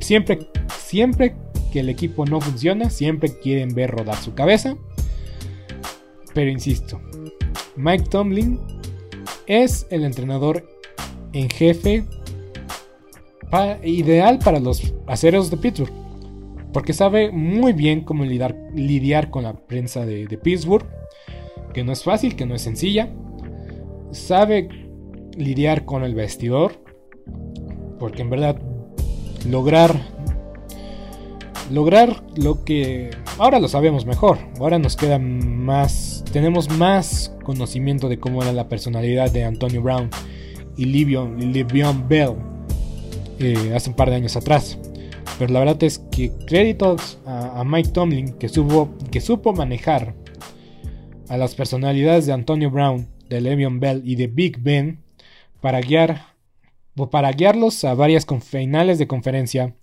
siempre, 0.00 0.48
siempre 0.78 1.34
que 1.72 1.80
el 1.80 1.88
equipo 1.88 2.24
no 2.26 2.40
funciona, 2.40 2.90
siempre 2.90 3.38
quieren 3.38 3.74
ver 3.74 3.90
rodar 3.90 4.16
su 4.16 4.34
cabeza. 4.34 4.76
Pero 6.34 6.50
insisto, 6.50 7.00
Mike 7.76 8.04
Tomlin 8.10 8.58
es 9.46 9.86
el 9.90 10.04
entrenador 10.04 10.66
en 11.32 11.48
jefe 11.48 12.04
ideal 13.82 14.38
para 14.38 14.60
los 14.60 14.94
aceros 15.06 15.50
de 15.50 15.56
Pittsburgh. 15.56 15.92
Porque 16.72 16.94
sabe 16.94 17.30
muy 17.30 17.74
bien 17.74 18.02
cómo 18.02 18.24
lidiar, 18.24 19.30
con 19.30 19.42
la 19.42 19.54
prensa 19.54 20.06
de, 20.06 20.26
Pittsburgh. 20.38 20.86
Que 21.74 21.84
no 21.84 21.92
es 21.92 22.02
fácil, 22.02 22.34
que 22.34 22.46
no 22.46 22.54
es 22.54 22.62
sencilla. 22.62 23.12
Sabe 24.10 24.68
lidiar 25.36 25.84
con 25.84 26.02
el 26.02 26.14
vestidor. 26.14 26.81
Porque 28.02 28.22
en 28.22 28.30
verdad 28.30 28.60
lograr 29.48 29.94
lograr 31.70 32.20
lo 32.34 32.64
que 32.64 33.10
ahora 33.38 33.60
lo 33.60 33.68
sabemos 33.68 34.06
mejor. 34.06 34.38
Ahora 34.58 34.80
nos 34.80 34.96
queda 34.96 35.20
más 35.20 36.24
tenemos 36.32 36.68
más 36.68 37.32
conocimiento 37.44 38.08
de 38.08 38.18
cómo 38.18 38.42
era 38.42 38.52
la 38.52 38.68
personalidad 38.68 39.30
de 39.30 39.44
Antonio 39.44 39.82
Brown 39.82 40.10
y 40.76 40.86
Livion, 40.86 42.08
Bell 42.08 42.34
eh, 43.38 43.72
hace 43.72 43.90
un 43.90 43.94
par 43.94 44.10
de 44.10 44.16
años 44.16 44.34
atrás. 44.34 44.80
Pero 45.38 45.52
la 45.52 45.60
verdad 45.60 45.80
es 45.84 46.00
que 46.10 46.32
créditos 46.48 47.20
a, 47.24 47.62
Mike 47.64 47.90
Tomlin 47.90 48.32
que, 48.32 48.48
que 49.12 49.20
supo 49.20 49.52
manejar 49.52 50.16
a 51.28 51.36
las 51.36 51.54
personalidades 51.54 52.26
de 52.26 52.32
Antonio 52.32 52.68
Brown, 52.68 53.06
de 53.28 53.40
Le'Veon 53.40 53.78
Bell 53.78 54.02
y 54.04 54.16
de 54.16 54.26
Big 54.26 54.58
Ben 54.58 54.98
para 55.60 55.80
guiar 55.80 56.31
para 57.10 57.32
guiarlos 57.32 57.84
a 57.84 57.94
varias 57.94 58.26
finales 58.40 58.98
de 58.98 59.06
conferencia 59.06 59.76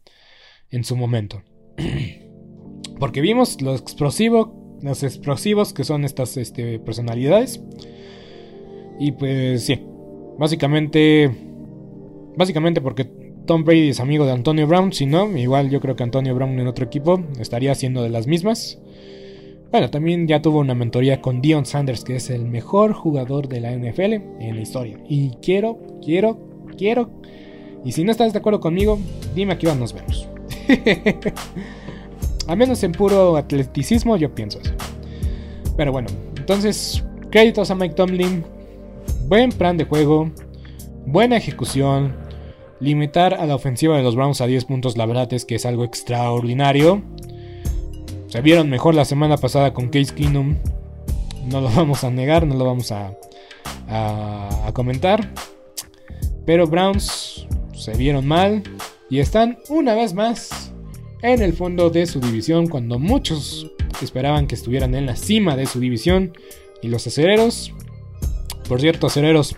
en 0.69 0.83
su 0.83 0.95
momento. 0.95 1.41
Porque 2.99 3.21
vimos 3.21 3.61
lo 3.61 3.75
explosivo 3.75 4.59
los 4.81 5.03
explosivos 5.03 5.73
que 5.73 5.83
son 5.83 6.05
estas 6.05 6.37
este, 6.37 6.79
personalidades. 6.79 7.61
Y 8.99 9.13
pues 9.13 9.65
sí, 9.65 9.81
básicamente, 10.37 11.31
básicamente 12.35 12.81
porque 12.81 13.05
Tom 13.45 13.63
Brady 13.63 13.89
es 13.89 13.99
amigo 13.99 14.25
de 14.25 14.33
Antonio 14.33 14.67
Brown, 14.67 14.91
si 14.91 15.05
no, 15.05 15.35
igual 15.37 15.69
yo 15.69 15.79
creo 15.79 15.95
que 15.95 16.03
Antonio 16.03 16.35
Brown 16.35 16.59
en 16.59 16.67
otro 16.67 16.85
equipo 16.85 17.23
estaría 17.39 17.73
siendo 17.75 18.03
de 18.03 18.09
las 18.09 18.27
mismas. 18.27 18.79
Bueno, 19.71 19.89
también 19.89 20.27
ya 20.27 20.41
tuvo 20.41 20.59
una 20.59 20.73
mentoría 20.73 21.21
con 21.21 21.41
Dion 21.41 21.65
Sanders, 21.65 22.03
que 22.03 22.15
es 22.15 22.29
el 22.31 22.45
mejor 22.45 22.93
jugador 22.93 23.47
de 23.47 23.61
la 23.61 23.71
NFL 23.71 24.13
en 24.39 24.55
la 24.55 24.61
historia. 24.61 24.99
Y 25.07 25.31
quiero, 25.41 25.77
quiero, 26.03 26.48
quiero. 26.79 27.09
Y 27.85 27.91
si 27.91 28.03
no 28.03 28.11
estás 28.11 28.33
de 28.33 28.39
acuerdo 28.39 28.59
conmigo, 28.59 28.97
dime 29.35 29.53
aquí 29.53 29.67
nos 29.67 29.93
vemos. 29.93 30.27
Al 32.47 32.57
menos 32.57 32.81
en 32.83 32.93
puro 32.93 33.37
atleticismo 33.37 34.17
yo 34.17 34.33
pienso 34.33 34.59
eso. 34.59 34.73
Pero 35.77 35.91
bueno, 35.91 36.07
entonces 36.37 37.03
créditos 37.29 37.69
a 37.69 37.75
Mike 37.75 37.95
Tomlin. 37.95 38.43
Buen 39.27 39.51
plan 39.51 39.77
de 39.77 39.85
juego. 39.85 40.31
Buena 41.05 41.37
ejecución. 41.37 42.15
Limitar 42.79 43.33
a 43.33 43.45
la 43.45 43.55
ofensiva 43.55 43.97
de 43.97 44.03
los 44.03 44.15
Browns 44.15 44.39
a 44.41 44.47
10 44.47 44.65
puntos, 44.65 44.97
la 44.97 45.05
verdad 45.05 45.31
es 45.33 45.43
que 45.43 45.55
es 45.55 45.65
algo 45.65 45.83
extraordinario. 45.83 47.01
Se 48.27 48.41
vieron 48.41 48.69
mejor 48.69 48.95
la 48.95 49.05
semana 49.05 49.37
pasada 49.37 49.73
con 49.73 49.89
Case 49.89 50.15
Keenum. 50.15 50.55
No 51.45 51.61
lo 51.61 51.69
vamos 51.75 52.03
a 52.03 52.09
negar, 52.09 52.47
no 52.47 52.55
lo 52.55 52.65
vamos 52.65 52.91
a, 52.91 53.13
a 53.89 54.71
comentar. 54.73 55.33
Pero 56.49 56.65
Browns 56.65 57.45
se 57.75 57.95
vieron 57.95 58.25
mal 58.25 58.63
y 59.07 59.19
están 59.19 59.59
una 59.69 59.93
vez 59.93 60.15
más 60.15 60.73
en 61.21 61.43
el 61.43 61.53
fondo 61.53 61.91
de 61.91 62.07
su 62.07 62.19
división 62.19 62.65
cuando 62.65 62.97
muchos 62.97 63.71
esperaban 64.01 64.47
que 64.47 64.55
estuvieran 64.55 64.95
en 64.95 65.05
la 65.05 65.15
cima 65.15 65.55
de 65.55 65.67
su 65.67 65.79
división 65.79 66.33
y 66.81 66.87
los 66.87 67.05
acereros. 67.05 67.71
Por 68.67 68.81
cierto, 68.81 69.05
acereros. 69.05 69.57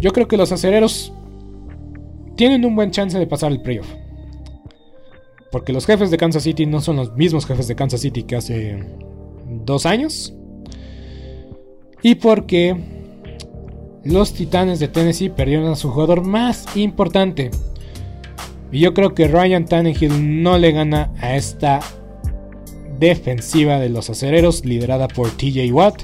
Yo 0.00 0.10
creo 0.10 0.26
que 0.26 0.36
los 0.36 0.50
acereros 0.50 1.12
tienen 2.34 2.64
un 2.64 2.74
buen 2.74 2.90
chance 2.90 3.16
de 3.16 3.26
pasar 3.28 3.52
el 3.52 3.62
playoff. 3.62 3.86
Porque 5.52 5.72
los 5.72 5.86
jefes 5.86 6.10
de 6.10 6.16
Kansas 6.16 6.42
City 6.42 6.66
no 6.66 6.80
son 6.80 6.96
los 6.96 7.14
mismos 7.14 7.46
jefes 7.46 7.68
de 7.68 7.76
Kansas 7.76 8.00
City 8.00 8.24
que 8.24 8.34
hace 8.34 8.84
dos 9.46 9.86
años. 9.86 10.34
Y 12.02 12.16
porque 12.16 13.01
los 14.04 14.34
Titanes 14.34 14.80
de 14.80 14.88
Tennessee 14.88 15.30
perdieron 15.30 15.70
a 15.70 15.76
su 15.76 15.90
jugador 15.90 16.24
más 16.24 16.76
importante, 16.76 17.50
y 18.72 18.80
yo 18.80 18.94
creo 18.94 19.14
que 19.14 19.28
Ryan 19.28 19.66
Tannehill 19.66 20.42
no 20.42 20.56
le 20.56 20.72
gana 20.72 21.12
a 21.18 21.36
esta 21.36 21.80
defensiva 22.98 23.78
de 23.78 23.90
los 23.90 24.08
acereros 24.08 24.64
liderada 24.64 25.08
por 25.08 25.30
TJ 25.30 25.70
Watt. 25.72 26.02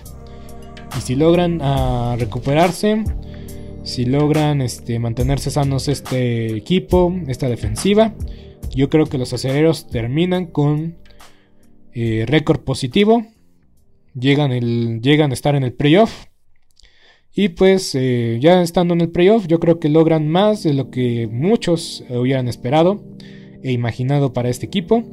Y 0.96 1.00
si 1.00 1.14
logran 1.14 1.60
ah, 1.62 2.16
recuperarse, 2.18 3.04
si 3.84 4.04
logran 4.04 4.60
este, 4.60 4.98
mantenerse 4.98 5.50
sanos 5.50 5.88
este 5.88 6.54
equipo, 6.56 7.14
esta 7.26 7.48
defensiva, 7.48 8.14
yo 8.74 8.90
creo 8.90 9.06
que 9.06 9.16
los 9.16 9.32
acereros 9.32 9.88
terminan 9.88 10.46
con 10.46 10.98
eh, 11.94 12.24
récord 12.26 12.60
positivo. 12.60 13.24
Llegan, 14.14 14.52
el, 14.52 15.00
llegan 15.00 15.30
a 15.30 15.34
estar 15.34 15.54
en 15.54 15.62
el 15.62 15.72
playoff. 15.72 16.26
Y 17.38 17.50
pues 17.50 17.94
eh, 17.94 18.38
ya 18.40 18.62
estando 18.62 18.94
en 18.94 19.00
el 19.00 19.10
playoff, 19.10 19.46
yo 19.46 19.60
creo 19.60 19.78
que 19.78 19.88
logran 19.88 20.26
más 20.26 20.64
de 20.64 20.74
lo 20.74 20.90
que 20.90 21.28
muchos 21.30 22.02
hubieran 22.10 22.48
esperado 22.48 23.00
e 23.62 23.70
imaginado 23.70 24.32
para 24.32 24.48
este 24.48 24.66
equipo. 24.66 25.04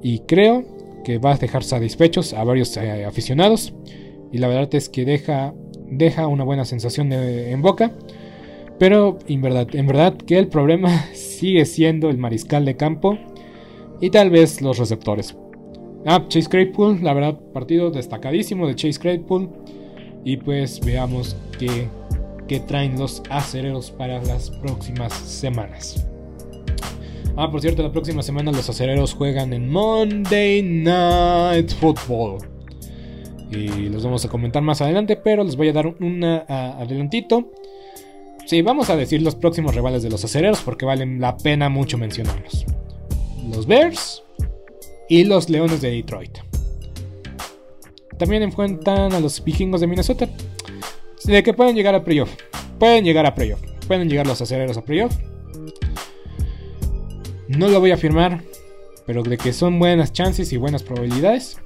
Y 0.00 0.20
creo 0.20 0.64
que 1.02 1.18
va 1.18 1.32
a 1.32 1.36
dejar 1.36 1.64
satisfechos 1.64 2.34
a 2.34 2.44
varios 2.44 2.76
eh, 2.76 3.04
aficionados. 3.04 3.74
Y 4.30 4.38
la 4.38 4.46
verdad 4.46 4.72
es 4.76 4.88
que 4.88 5.04
deja, 5.04 5.52
deja 5.88 6.28
una 6.28 6.44
buena 6.44 6.64
sensación 6.64 7.12
en 7.12 7.60
boca. 7.62 7.96
Pero 8.78 9.18
en 9.26 9.42
verdad, 9.42 9.66
en 9.72 9.88
verdad 9.88 10.16
que 10.18 10.38
el 10.38 10.46
problema 10.46 11.06
sigue 11.14 11.64
siendo 11.64 12.10
el 12.10 12.18
mariscal 12.18 12.64
de 12.64 12.76
campo 12.76 13.18
y 14.00 14.10
tal 14.10 14.30
vez 14.30 14.62
los 14.62 14.78
receptores. 14.78 15.36
Ah, 16.06 16.26
Chase 16.28 16.48
Claypool, 16.48 17.02
la 17.02 17.12
verdad, 17.12 17.40
partido 17.52 17.90
destacadísimo 17.90 18.68
de 18.68 18.76
Chase 18.76 19.00
Claypool 19.00 19.50
Y 20.24 20.36
pues 20.36 20.80
veamos 20.80 21.36
qué, 21.58 21.88
qué 22.46 22.60
traen 22.60 22.98
los 22.98 23.22
acereros 23.30 23.90
para 23.90 24.22
las 24.22 24.50
próximas 24.50 25.12
semanas. 25.12 26.06
Ah, 27.36 27.50
por 27.50 27.60
cierto, 27.60 27.82
la 27.82 27.92
próxima 27.92 28.22
semana 28.22 28.52
los 28.52 28.68
acereros 28.68 29.14
juegan 29.14 29.52
en 29.52 29.70
Monday 29.70 30.62
Night 30.62 31.72
Football. 31.72 32.38
Y 33.50 33.88
los 33.88 34.04
vamos 34.04 34.24
a 34.24 34.28
comentar 34.28 34.62
más 34.62 34.80
adelante, 34.80 35.16
pero 35.16 35.42
les 35.42 35.56
voy 35.56 35.68
a 35.68 35.72
dar 35.72 35.86
un 35.86 36.22
adelantito. 36.22 37.50
Sí, 38.46 38.62
vamos 38.62 38.90
a 38.90 38.96
decir 38.96 39.22
los 39.22 39.36
próximos 39.36 39.74
rivales 39.74 40.02
de 40.02 40.10
los 40.10 40.24
acereros 40.24 40.60
porque 40.60 40.84
valen 40.84 41.20
la 41.20 41.36
pena 41.36 41.68
mucho 41.68 41.98
mencionarlos. 41.98 42.66
Los 43.48 43.66
Bears 43.66 44.22
y 45.08 45.24
los 45.24 45.48
Leones 45.48 45.80
de 45.80 45.90
Detroit. 45.90 46.49
También 48.20 48.42
enfrentan 48.42 49.14
a 49.14 49.18
los 49.18 49.42
vikingos 49.42 49.80
de 49.80 49.86
Minnesota. 49.86 50.28
De 51.24 51.42
que 51.42 51.54
pueden 51.54 51.74
llegar 51.74 51.94
a 51.94 52.04
playoff. 52.04 52.30
Pueden 52.78 53.02
llegar 53.02 53.24
a 53.24 53.34
playoff. 53.34 53.62
Pueden 53.88 54.10
llegar 54.10 54.26
los 54.26 54.42
acereros 54.42 54.76
a 54.76 54.84
playoff. 54.84 55.16
No 57.48 57.68
lo 57.68 57.80
voy 57.80 57.92
a 57.92 57.94
afirmar, 57.94 58.42
pero 59.06 59.22
de 59.22 59.38
que 59.38 59.54
son 59.54 59.78
buenas 59.78 60.12
chances 60.12 60.52
y 60.52 60.58
buenas 60.58 60.82
probabilidades. 60.82 61.58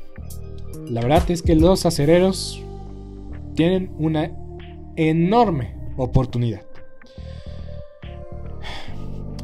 La 0.89 1.01
verdad 1.01 1.29
es 1.29 1.43
que 1.43 1.57
los 1.57 1.87
acereros 1.87 2.63
tienen 3.57 3.91
una 3.99 4.31
enorme 4.95 5.75
oportunidad. 5.97 6.63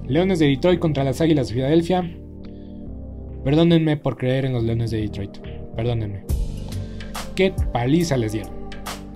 Leones 0.07 0.39
de 0.39 0.47
Detroit 0.47 0.79
contra 0.79 1.03
las 1.03 1.21
Águilas 1.21 1.49
de 1.49 1.55
Filadelfia. 1.55 2.09
Perdónenme 3.43 3.97
por 3.97 4.17
creer 4.17 4.45
en 4.45 4.53
los 4.53 4.63
Leones 4.63 4.93
de 4.93 5.01
Detroit. 5.01 5.39
Perdónenme. 5.75 6.40
Paliza 7.73 8.17
les 8.17 8.33
dieron. 8.33 8.53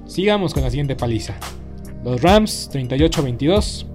Sigamos 0.07 0.55
con 0.55 0.63
la 0.63 0.71
siguiente 0.71 0.97
paliza. 0.97 1.35
Los 2.05 2.23
Rams 2.23 2.71
38-22. 2.73 3.87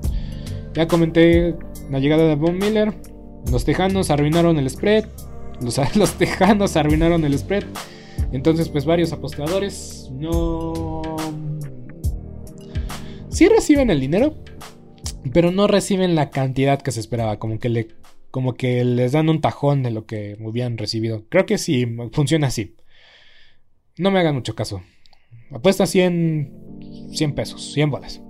Ya 0.74 0.88
comenté 0.88 1.56
la 1.90 2.00
llegada 2.00 2.28
de 2.28 2.36
Von 2.36 2.58
Miller. 2.58 2.94
Los 3.52 3.66
Tejanos 3.66 4.10
arruinaron 4.12 4.58
el 4.58 4.70
spread. 4.70 5.06
Los, 5.62 5.80
los 5.96 6.14
Tejanos 6.14 6.76
arruinaron 6.76 7.24
el 7.24 7.38
spread. 7.38 7.64
Entonces, 8.32 8.70
pues 8.70 8.86
varios 8.86 9.12
apostadores 9.14 10.10
no... 10.14 11.02
Sí 13.30 13.48
reciben 13.48 13.90
el 13.90 14.00
dinero, 14.00 14.36
pero 15.34 15.52
no 15.52 15.68
reciben 15.68 16.16
la 16.16 16.30
cantidad 16.30 16.82
que 16.82 16.92
se 16.92 17.00
esperaba. 17.00 17.38
Como 17.38 17.60
que, 17.60 17.70
le, 17.70 17.88
como 18.32 18.56
que 18.56 18.84
les 18.84 19.12
dan 19.14 19.30
un 19.30 19.42
tajón 19.42 19.84
de 19.84 19.92
lo 19.92 20.06
que 20.06 20.38
hubieran 20.42 20.78
recibido. 20.78 21.24
Creo 21.30 21.46
que 21.46 21.58
sí, 21.58 21.86
funciona 22.12 22.48
así. 22.48 22.76
No 24.00 24.12
me 24.12 24.20
hagan 24.20 24.34
mucho 24.34 24.56
caso. 24.56 24.82
Apuesta 25.52 25.86
100, 25.86 27.10
100 27.12 27.36
pesos, 27.36 27.74
100 27.74 27.91
bolas. 27.91 28.22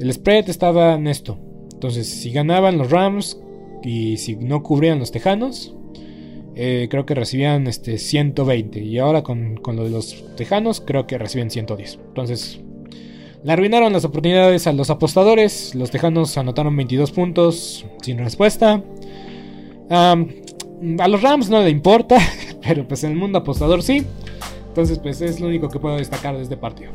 El 0.00 0.10
spread 0.10 0.48
estaba 0.48 0.94
en 0.94 1.06
esto. 1.08 1.38
Entonces, 1.74 2.08
si 2.08 2.32
ganaban 2.32 2.78
los 2.78 2.90
Rams, 2.90 3.38
y 3.84 4.16
si 4.16 4.36
no 4.36 4.62
cubrían 4.62 4.98
los 4.98 5.12
Tejanos, 5.12 5.74
eh, 6.54 6.88
creo 6.90 7.04
que 7.04 7.14
recibían 7.14 7.66
este, 7.66 7.98
120. 7.98 8.80
Y 8.80 8.98
ahora 8.98 9.22
con, 9.22 9.60
lo 9.62 9.84
de 9.84 9.90
los 9.90 10.24
Tejanos, 10.36 10.80
creo 10.80 11.06
que 11.06 11.18
reciben 11.18 11.50
110. 11.50 11.98
Entonces, 12.08 12.60
le 13.44 13.52
arruinaron 13.52 13.92
las 13.92 14.06
oportunidades 14.06 14.66
a 14.66 14.72
los 14.72 14.88
apostadores. 14.88 15.74
Los 15.74 15.90
Tejanos 15.90 16.38
anotaron 16.38 16.74
22 16.74 17.12
puntos 17.12 17.84
sin 18.02 18.16
respuesta. 18.18 18.82
a 19.90 20.16
los 21.08 21.20
Rams 21.20 21.50
no 21.50 21.60
le 21.60 21.68
importa, 21.68 22.18
pero 22.66 22.88
pues 22.88 23.04
en 23.04 23.12
el 23.12 23.18
mundo 23.18 23.40
apostador 23.40 23.82
sí. 23.82 24.06
Entonces, 24.72 24.98
pues 24.98 25.20
es 25.20 25.38
lo 25.38 25.48
único 25.48 25.68
que 25.68 25.78
puedo 25.78 25.98
destacar 25.98 26.34
de 26.34 26.42
este 26.42 26.56
partido. 26.56 26.92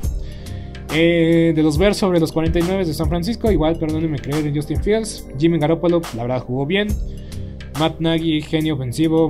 Eh, 0.95 1.53
de 1.55 1.61
los 1.61 1.77
Bears 1.77 1.97
sobre 1.97 2.19
los 2.19 2.31
49 2.31 2.85
de 2.85 2.93
San 2.95 3.07
Francisco, 3.07 3.51
igual 3.51 3.77
perdónenme 3.77 4.17
creer 4.17 4.47
en 4.47 4.55
Justin 4.55 4.81
Fields. 4.81 5.27
Jimmy 5.37 5.59
Garoppolo, 5.59 6.01
la 6.15 6.23
verdad, 6.23 6.41
jugó 6.41 6.65
bien. 6.65 6.87
Matt 7.79 7.99
Nagy, 7.99 8.41
genio 8.41 8.73
ofensivo. 8.73 9.29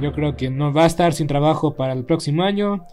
Yo 0.00 0.14
creo 0.14 0.38
que 0.38 0.48
no 0.48 0.72
va 0.72 0.84
a 0.84 0.86
estar 0.86 1.12
sin 1.12 1.26
trabajo 1.26 1.74
para 1.74 1.92
el 1.92 2.04
próximo 2.04 2.44
año. 2.44 2.86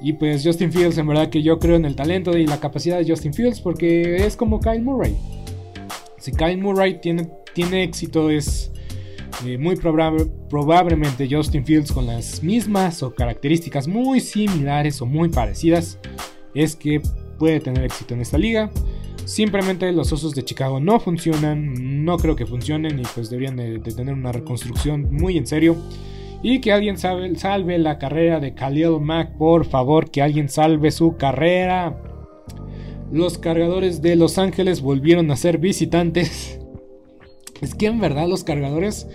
Y 0.00 0.14
pues 0.14 0.42
Justin 0.42 0.72
Fields, 0.72 0.96
en 0.96 1.06
verdad 1.06 1.28
que 1.28 1.42
yo 1.42 1.58
creo 1.58 1.76
en 1.76 1.84
el 1.84 1.94
talento 1.94 2.38
y 2.38 2.46
la 2.46 2.58
capacidad 2.60 2.96
de 2.96 3.06
Justin 3.06 3.34
Fields 3.34 3.60
porque 3.60 4.24
es 4.24 4.38
como 4.38 4.58
Kyle 4.58 4.80
Murray. 4.80 5.14
Si 6.16 6.32
Kyle 6.32 6.56
Murray 6.56 6.98
tiene, 6.98 7.28
tiene 7.52 7.82
éxito 7.82 8.30
es 8.30 8.71
eh, 9.44 9.58
muy 9.58 9.76
probablemente 9.76 11.28
Justin 11.30 11.64
Fields 11.64 11.92
con 11.92 12.06
las 12.06 12.42
mismas 12.42 13.02
o 13.02 13.14
características 13.14 13.88
muy 13.88 14.20
similares 14.20 15.00
o 15.02 15.06
muy 15.06 15.28
parecidas 15.28 15.98
es 16.54 16.76
que 16.76 17.00
puede 17.38 17.60
tener 17.60 17.84
éxito 17.84 18.14
en 18.14 18.20
esta 18.20 18.38
liga. 18.38 18.70
Simplemente 19.24 19.90
los 19.92 20.12
Osos 20.12 20.34
de 20.34 20.44
Chicago 20.44 20.80
no 20.80 20.98
funcionan, 20.98 22.04
no 22.04 22.16
creo 22.18 22.34
que 22.34 22.46
funcionen 22.46 22.98
y 22.98 23.02
pues 23.14 23.30
deberían 23.30 23.56
de, 23.56 23.78
tener 23.78 24.14
una 24.14 24.32
reconstrucción 24.32 25.12
muy 25.12 25.38
en 25.38 25.46
serio. 25.46 25.76
Y 26.42 26.60
que 26.60 26.72
alguien 26.72 26.98
salve 26.98 27.78
la 27.78 27.98
carrera 27.98 28.40
de 28.40 28.52
Khalil 28.54 29.00
Mack, 29.00 29.36
por 29.36 29.64
favor, 29.64 30.10
que 30.10 30.22
alguien 30.22 30.48
salve 30.48 30.90
su 30.90 31.16
carrera. 31.16 32.02
Los 33.12 33.38
cargadores 33.38 34.02
de 34.02 34.16
Los 34.16 34.38
Ángeles 34.38 34.80
volvieron 34.80 35.30
a 35.30 35.36
ser 35.36 35.58
visitantes. 35.58 36.61
Es 37.62 37.74
que 37.74 37.86
en 37.86 38.00
verdad 38.00 38.28
los 38.28 38.44
cargadores... 38.44 39.06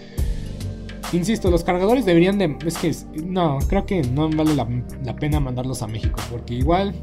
Insisto, 1.13 1.51
los 1.51 1.63
cargadores 1.63 2.05
deberían 2.05 2.39
de... 2.39 2.57
Es 2.65 2.77
que 2.77 2.93
no, 3.23 3.59
creo 3.67 3.85
que 3.85 4.01
no 4.01 4.29
vale 4.29 4.55
la, 4.55 5.15
pena 5.15 5.39
mandarlos 5.39 5.81
a 5.83 5.87
México. 5.87 6.19
Porque 6.31 6.55
igual 6.55 6.95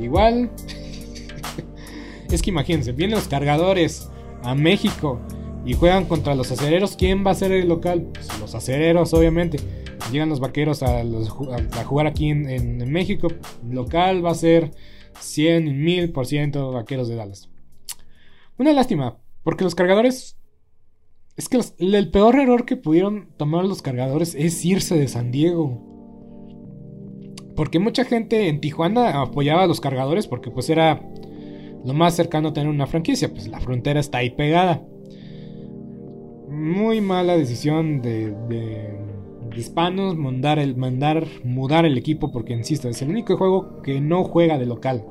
Igual. 0.00 0.50
es 2.30 2.42
que 2.42 2.50
imagínense, 2.50 2.92
vienen 2.92 3.16
los 3.16 3.28
cargadores 3.28 4.08
a 4.42 4.54
México 4.54 5.20
y 5.64 5.74
juegan 5.74 6.06
contra 6.06 6.34
los 6.34 6.50
acereros. 6.50 6.96
¿Quién 6.96 7.24
va 7.24 7.32
a 7.32 7.34
ser 7.34 7.52
el 7.52 7.68
local? 7.68 8.08
Pues 8.12 8.40
los 8.40 8.54
acereros, 8.54 9.12
obviamente. 9.12 9.58
Llegan 10.10 10.30
los 10.30 10.40
vaqueros 10.40 10.82
a, 10.82 11.04
jugar 11.84 12.06
aquí 12.06 12.30
en, 12.30 12.90
México. 12.90 13.28
local 13.68 14.24
va 14.24 14.30
a 14.30 14.34
ser 14.34 14.72
100 15.20 15.84
mil 15.84 16.10
por 16.10 16.26
ciento 16.26 16.72
vaqueros 16.72 17.08
de 17.08 17.16
Dallas. 17.16 17.48
Una 18.58 18.72
lástima, 18.72 19.18
porque 19.42 19.64
los 19.64 19.74
cargadores. 19.74 20.36
Es 21.36 21.48
que 21.48 21.58
el 21.78 22.10
peor 22.10 22.38
error 22.38 22.66
que 22.66 22.76
pudieron 22.76 23.30
tomar 23.38 23.64
los 23.64 23.80
cargadores 23.80 24.34
es 24.34 24.62
irse 24.64 24.98
de 24.98 25.08
San 25.08 25.30
Diego. 25.30 25.86
Porque 27.56 27.78
mucha 27.78 28.04
gente 28.04 28.48
en 28.48 28.60
Tijuana 28.60 29.22
apoyaba 29.22 29.62
a 29.62 29.66
los 29.66 29.80
cargadores 29.80 30.26
porque 30.26 30.50
pues 30.50 30.68
era 30.68 31.02
lo 31.84 31.94
más 31.94 32.14
cercano 32.14 32.48
a 32.48 32.52
tener 32.52 32.68
una 32.68 32.86
franquicia, 32.86 33.30
pues 33.30 33.48
la 33.48 33.60
frontera 33.60 34.00
está 34.00 34.18
ahí 34.18 34.30
pegada. 34.30 34.82
Muy 36.48 37.00
mala 37.00 37.36
decisión 37.36 38.02
de, 38.02 38.34
de, 38.48 38.98
hispanos 39.56 40.16
mandar, 40.16 40.58
el, 40.58 40.76
mandar 40.76 41.26
mudar 41.44 41.86
el 41.86 41.96
equipo 41.96 42.32
porque, 42.32 42.52
insisto, 42.52 42.88
es 42.88 43.00
el 43.02 43.10
único 43.10 43.36
juego 43.36 43.82
que 43.82 44.00
no 44.00 44.24
juega 44.24 44.58
de 44.58 44.66
local. 44.66 45.04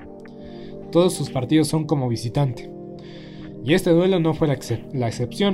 Todos 0.92 1.14
sus 1.14 1.30
partidos 1.30 1.68
son 1.68 1.86
como 1.86 2.10
visitante. 2.10 2.70
Y 3.64 3.74
este 3.74 3.91
duelo 3.91 4.20
no 4.20 4.34
fue 4.34 4.47
la, 4.47 4.53
excepción. 5.07 5.53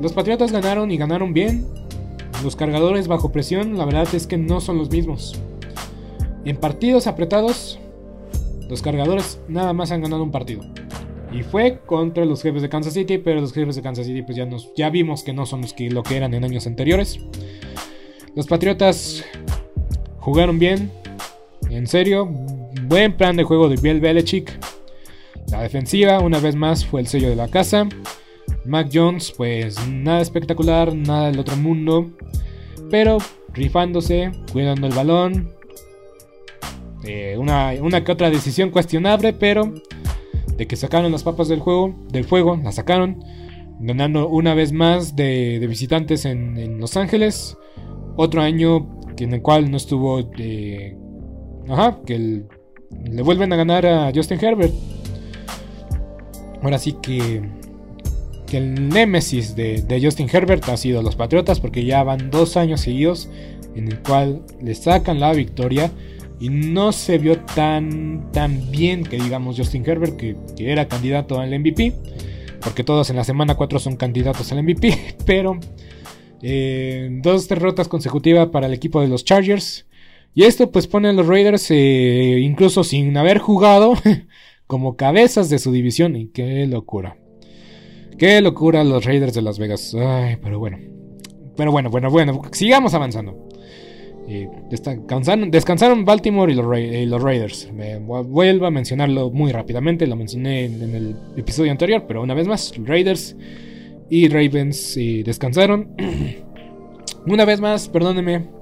Los 0.00 0.12
Patriotas 0.12 0.52
ganaron 0.52 0.90
y 0.90 0.96
ganaron 0.96 1.32
bien, 1.32 1.66
los 2.42 2.56
cargadores 2.56 3.06
bajo 3.06 3.32
presión, 3.32 3.76
la 3.76 3.84
verdad 3.84 4.08
es 4.14 4.26
que 4.26 4.38
no 4.38 4.60
son 4.60 4.78
los 4.78 4.90
mismos. 4.90 5.40
En 6.44 6.56
partidos 6.56 7.06
apretados, 7.06 7.78
los 8.68 8.82
cargadores 8.82 9.40
nada 9.48 9.72
más 9.72 9.92
han 9.92 10.02
ganado 10.02 10.22
un 10.22 10.30
partido. 10.30 10.62
Y 11.32 11.42
fue 11.42 11.80
contra 11.86 12.24
los 12.24 12.42
jefes 12.42 12.62
de 12.62 12.68
Kansas 12.68 12.94
City, 12.94 13.18
pero 13.18 13.40
los 13.40 13.52
jefes 13.52 13.76
de 13.76 13.82
Kansas 13.82 14.06
City 14.06 14.22
pues 14.22 14.36
ya, 14.36 14.46
nos, 14.46 14.72
ya 14.74 14.90
vimos 14.90 15.22
que 15.22 15.32
no 15.32 15.46
son 15.46 15.60
los 15.60 15.72
que, 15.74 15.90
lo 15.90 16.02
que 16.02 16.16
eran 16.16 16.34
en 16.34 16.44
años 16.44 16.66
anteriores. 16.66 17.20
Los 18.34 18.46
Patriotas 18.46 19.24
jugaron 20.18 20.58
bien, 20.58 20.90
en 21.68 21.86
serio, 21.86 22.28
buen 22.86 23.16
plan 23.16 23.36
de 23.36 23.44
juego 23.44 23.68
de 23.68 23.76
Biel 23.76 24.00
Belichick. 24.00 24.58
La 25.50 25.62
defensiva, 25.62 26.20
una 26.20 26.38
vez 26.38 26.54
más, 26.54 26.86
fue 26.86 27.00
el 27.00 27.06
sello 27.08 27.28
de 27.28 27.36
la 27.36 27.48
casa. 27.48 27.88
Mac 28.64 28.88
Jones, 28.92 29.32
pues 29.36 29.76
nada 29.88 30.20
espectacular, 30.20 30.94
nada 30.94 31.30
del 31.30 31.38
otro 31.38 31.56
mundo. 31.56 32.10
Pero 32.90 33.18
rifándose, 33.52 34.30
cuidando 34.52 34.86
el 34.86 34.94
balón. 34.94 35.50
Eh, 37.04 37.36
una, 37.38 38.04
que 38.04 38.12
otra 38.12 38.30
decisión 38.30 38.70
cuestionable, 38.70 39.32
pero 39.32 39.72
de 40.56 40.66
que 40.66 40.76
sacaron 40.76 41.10
las 41.10 41.22
papas 41.22 41.48
del 41.48 41.60
juego, 41.60 41.94
del 42.10 42.24
fuego, 42.24 42.56
la 42.62 42.72
sacaron. 42.72 43.24
Ganando 43.80 44.28
una 44.28 44.54
vez 44.54 44.72
más 44.72 45.16
de, 45.16 45.64
visitantes 45.66 46.26
en, 46.26 46.78
Los 46.78 46.96
Ángeles. 46.96 47.56
Otro 48.16 48.42
año 48.42 49.00
en 49.18 49.32
el 49.34 49.42
cual 49.42 49.70
no 49.70 49.76
estuvo. 49.76 50.22
de 50.22 50.96
ajá, 51.68 52.00
que 52.06 52.44
le 53.04 53.22
vuelven 53.22 53.52
a 53.52 53.56
ganar 53.56 53.86
a 53.86 54.12
Justin 54.14 54.38
Herbert. 54.42 54.74
Ahora 56.62 56.78
sí 56.78 56.96
que 57.00 57.42
el 58.56 58.88
némesis 58.88 59.54
de, 59.54 60.00
Justin 60.02 60.28
Herbert 60.32 60.68
ha 60.68 60.76
sido 60.76 61.02
los 61.02 61.16
Patriotas 61.16 61.60
porque 61.60 61.84
ya 61.84 62.02
van 62.02 62.30
dos 62.30 62.56
años 62.56 62.80
seguidos 62.80 63.28
en 63.74 63.88
el 63.88 64.00
cual 64.00 64.42
le 64.60 64.74
sacan 64.74 65.20
la 65.20 65.32
victoria 65.32 65.90
y 66.40 66.48
no 66.48 66.92
se 66.92 67.18
vio 67.18 67.38
tan, 67.38 68.32
tan 68.32 68.70
bien 68.70 69.04
que 69.04 69.18
digamos 69.18 69.56
Justin 69.56 69.84
Herbert, 69.86 70.16
que, 70.16 70.36
era 70.58 70.88
candidato 70.88 71.38
al 71.38 71.56
MVP, 71.58 71.92
porque 72.62 72.82
todos 72.82 73.10
en 73.10 73.16
la 73.16 73.24
semana 73.24 73.56
4 73.56 73.78
son 73.78 73.96
candidatos 73.96 74.50
al 74.50 74.62
MVP, 74.62 75.16
pero 75.26 75.60
eh, 76.42 77.08
dos 77.22 77.46
derrotas 77.46 77.88
consecutivas 77.88 78.48
para 78.48 78.66
el 78.66 78.72
equipo 78.72 79.02
de 79.02 79.08
los 79.08 79.24
Chargers. 79.24 79.86
Y 80.32 80.44
esto 80.44 80.70
pues 80.70 80.86
pone 80.86 81.08
a 81.08 81.12
los 81.12 81.26
Raiders, 81.26 81.70
eh, 81.70 82.38
incluso 82.40 82.84
sin 82.84 83.16
haber 83.16 83.38
jugado, 83.38 83.94
como 84.70 84.96
cabezas 84.96 85.50
de 85.50 85.58
su 85.58 85.72
división. 85.72 86.14
Y 86.14 86.28
qué 86.28 86.64
locura. 86.66 87.18
Qué 88.16 88.40
locura 88.40 88.84
los 88.84 89.04
Raiders 89.04 89.34
de 89.34 89.42
Las 89.42 89.58
Vegas. 89.58 89.94
Ay, 89.94 90.36
pero 90.40 90.60
bueno. 90.60 90.78
Pero 91.56 91.72
bueno, 91.72 91.90
bueno, 91.90 92.08
bueno. 92.08 92.40
Sigamos 92.52 92.94
avanzando. 92.94 93.48
Descansaron, 94.70 96.04
Baltimore 96.04 96.52
y 96.52 96.54
los, 96.54 97.20
Raiders. 97.20 97.68
Me 97.72 97.98
vuelvo 97.98 98.66
a 98.66 98.70
mencionarlo 98.70 99.30
muy 99.32 99.50
rápidamente. 99.50 100.06
Lo 100.06 100.14
mencioné 100.14 100.66
en, 100.66 100.94
el 100.94 101.16
episodio 101.36 101.72
anterior, 101.72 102.04
pero 102.06 102.22
una 102.22 102.34
vez 102.34 102.46
más, 102.46 102.72
Raiders 102.78 103.36
y 104.08 104.28
Ravens 104.28 104.96
eh, 104.96 105.22
descansaron. 105.24 105.96
una 107.26 107.44
vez 107.44 107.60
más, 107.60 107.88
perdónenme. 107.88 108.59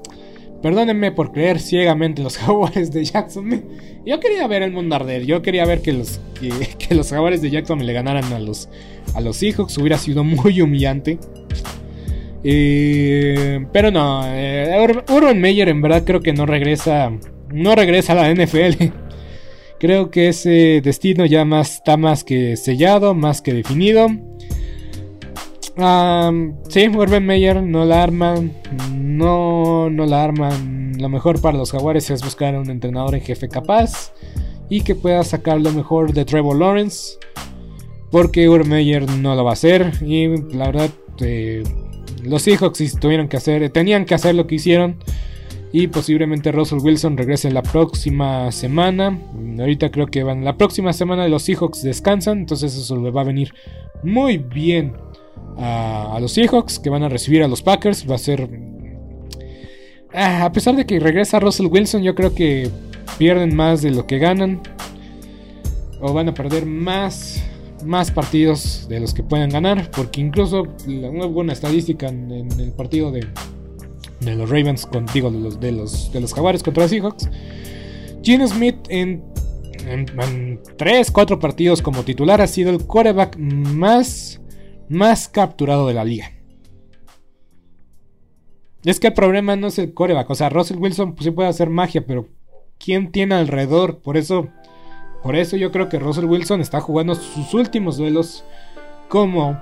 Perdónenme 0.62 1.12
por 1.12 1.32
creer 1.32 1.60
ciegamente 1.60 2.20
en 2.20 2.24
los 2.24 2.38
jaguares 2.38 2.90
de 2.92 3.04
Jackson. 3.04 3.64
Yo 4.04 4.20
quería 4.20 4.46
ver 4.46 4.62
el 4.62 4.72
mundo 4.72 4.96
arder. 4.96 5.24
Yo 5.24 5.42
quería 5.42 5.64
ver 5.64 5.82
que 5.82 5.92
los, 5.92 6.20
que, 6.40 6.94
los 6.94 7.10
jaguares 7.10 7.42
de 7.42 7.50
Jackson 7.50 7.84
le 7.84 7.92
ganaran 7.92 8.32
a 8.32 8.38
los, 8.38 8.68
a 9.14 9.20
los 9.20 9.36
Seahawks. 9.36 9.78
Hubiera 9.78 9.98
sido 9.98 10.24
muy 10.24 10.60
humillante. 10.60 11.18
Eh, 12.44 13.66
pero 13.72 13.90
no, 13.90 14.22
eh, 14.26 14.94
Urban 15.08 15.40
Meyer 15.40 15.68
en 15.68 15.82
verdad 15.82 16.04
creo 16.04 16.20
que 16.20 16.32
no 16.32 16.46
regresa, 16.46 17.12
no 17.52 17.74
regresa 17.74 18.12
a 18.12 18.16
la 18.16 18.32
NFL. 18.32 18.84
creo 19.78 20.10
que 20.10 20.28
ese 20.28 20.80
destino 20.82 21.24
ya 21.26 21.44
más, 21.44 21.76
está 21.76 21.96
más 21.96 22.24
que 22.24 22.56
sellado, 22.56 23.14
más 23.14 23.42
que 23.42 23.54
definido. 23.54 24.08
Sí, 26.68 26.88
Urban 26.88 27.24
Meyer 27.24 27.62
no 27.62 27.84
la 27.84 28.02
arman, 28.02 28.52
no, 28.92 29.90
no 29.90 30.06
la 30.06 30.24
arman. 30.24 30.92
Lo 30.98 31.08
mejor 31.08 31.40
para 31.40 31.56
los 31.56 31.70
jaguares 31.70 32.10
es 32.10 32.22
buscar 32.22 32.54
a 32.54 32.60
un 32.60 32.70
entrenador 32.70 33.14
en 33.14 33.20
jefe 33.20 33.48
capaz 33.48 34.12
y 34.68 34.80
que 34.80 34.94
pueda 34.94 35.22
sacar 35.22 35.60
lo 35.60 35.72
mejor 35.72 36.12
de 36.12 36.24
Trevor 36.24 36.56
Lawrence. 36.56 37.18
Porque 38.10 38.48
Urban 38.48 38.68
Meyer 38.68 39.08
no 39.08 39.34
lo 39.34 39.44
va 39.44 39.50
a 39.50 39.54
hacer 39.54 39.92
y 40.02 40.28
la 40.54 40.66
verdad... 40.66 40.90
Eh, 41.20 41.62
los 42.24 42.42
Seahawks 42.42 42.98
tuvieron 43.00 43.28
que 43.28 43.36
hacer, 43.36 43.68
tenían 43.70 44.04
que 44.04 44.14
hacer 44.14 44.34
lo 44.34 44.46
que 44.46 44.56
hicieron. 44.56 44.96
Y 45.70 45.88
posiblemente 45.88 46.50
Russell 46.50 46.78
Wilson 46.80 47.16
regrese 47.18 47.50
la 47.50 47.62
próxima 47.62 48.50
semana. 48.52 49.18
Ahorita 49.58 49.90
creo 49.90 50.06
que 50.06 50.22
van 50.22 50.42
la 50.42 50.56
próxima 50.56 50.94
semana 50.94 51.28
los 51.28 51.42
Seahawks 51.42 51.82
descansan. 51.82 52.38
Entonces 52.38 52.74
eso 52.74 52.96
le 52.96 53.10
va 53.10 53.20
a 53.20 53.24
venir 53.24 53.52
muy 54.02 54.38
bien 54.38 54.94
a, 55.58 56.18
los 56.20 56.32
Seahawks 56.32 56.78
que 56.78 56.90
van 56.90 57.02
a 57.02 57.08
recibir 57.08 57.42
a 57.42 57.48
los 57.48 57.62
Packers. 57.62 58.08
Va 58.08 58.14
a 58.14 58.18
ser... 58.18 58.48
Ah, 60.12 60.44
a 60.44 60.52
pesar 60.52 60.74
de 60.76 60.86
que 60.86 60.98
regresa 61.00 61.38
Russell 61.40 61.66
Wilson, 61.66 62.02
yo 62.02 62.14
creo 62.14 62.34
que 62.34 62.70
pierden 63.18 63.54
más 63.54 63.82
de 63.82 63.90
lo 63.90 64.06
que 64.06 64.18
ganan. 64.18 64.60
O 66.00 66.12
van 66.12 66.28
a 66.28 66.34
perder 66.34 66.64
más 66.64 67.42
más 67.84 68.10
partidos 68.10 68.86
de 68.88 69.00
los 69.00 69.14
que 69.14 69.22
puedan 69.22 69.50
ganar, 69.50 69.90
porque 69.90 70.20
incluso 70.20 70.66
una 70.86 71.26
buena 71.26 71.52
estadística 71.52 72.08
en, 72.08 72.30
el 72.30 72.72
partido 72.72 73.10
de, 73.10 73.26
de 74.20 74.34
los 74.34 74.50
Ravens, 74.50 74.86
contigo 74.86 75.30
de 75.30 75.38
los, 75.38 75.60
de 75.60 75.72
los, 75.72 76.12
de 76.12 76.20
los 76.20 76.34
Jaguares 76.34 76.62
contra 76.62 76.84
los 76.84 76.90
Seahawks, 76.90 77.28
Gene 78.22 78.48
Smith 78.48 78.76
en, 78.88 79.22
en, 79.86 80.60
3, 80.76 81.10
4 81.10 81.38
partidos 81.38 81.82
como 81.82 82.02
titular 82.02 82.40
ha 82.40 82.46
sido 82.46 82.70
el 82.70 82.84
quarterback 82.84 83.36
más, 83.38 84.40
más 84.88 85.28
capturado 85.28 85.86
de 85.86 85.94
la 85.94 86.04
liga. 86.04 86.32
Es 88.84 89.00
que 89.00 89.08
el 89.08 89.14
problema 89.14 89.56
no 89.56 89.66
es 89.66 89.78
el 89.78 89.92
coreback. 89.92 90.30
O 90.30 90.34
sea, 90.34 90.48
Russell 90.48 90.78
Wilson 90.78 91.14
pues, 91.14 91.24
sí 91.24 91.30
puede 91.30 91.48
hacer 91.48 91.68
magia, 91.68 92.06
pero 92.06 92.28
¿quién 92.78 93.10
tiene 93.10 93.34
alrededor? 93.34 93.98
Por 93.98 94.16
eso 94.16 94.48
por 95.22 95.34
eso 95.36 95.56
yo 95.56 95.72
creo 95.72 95.88
que 95.88 95.98
Russell 95.98 96.26
Wilson 96.26 96.60
está 96.60 96.80
jugando 96.80 97.14
sus 97.14 97.52
últimos 97.54 97.96
duelos 97.96 98.44
como 99.08 99.60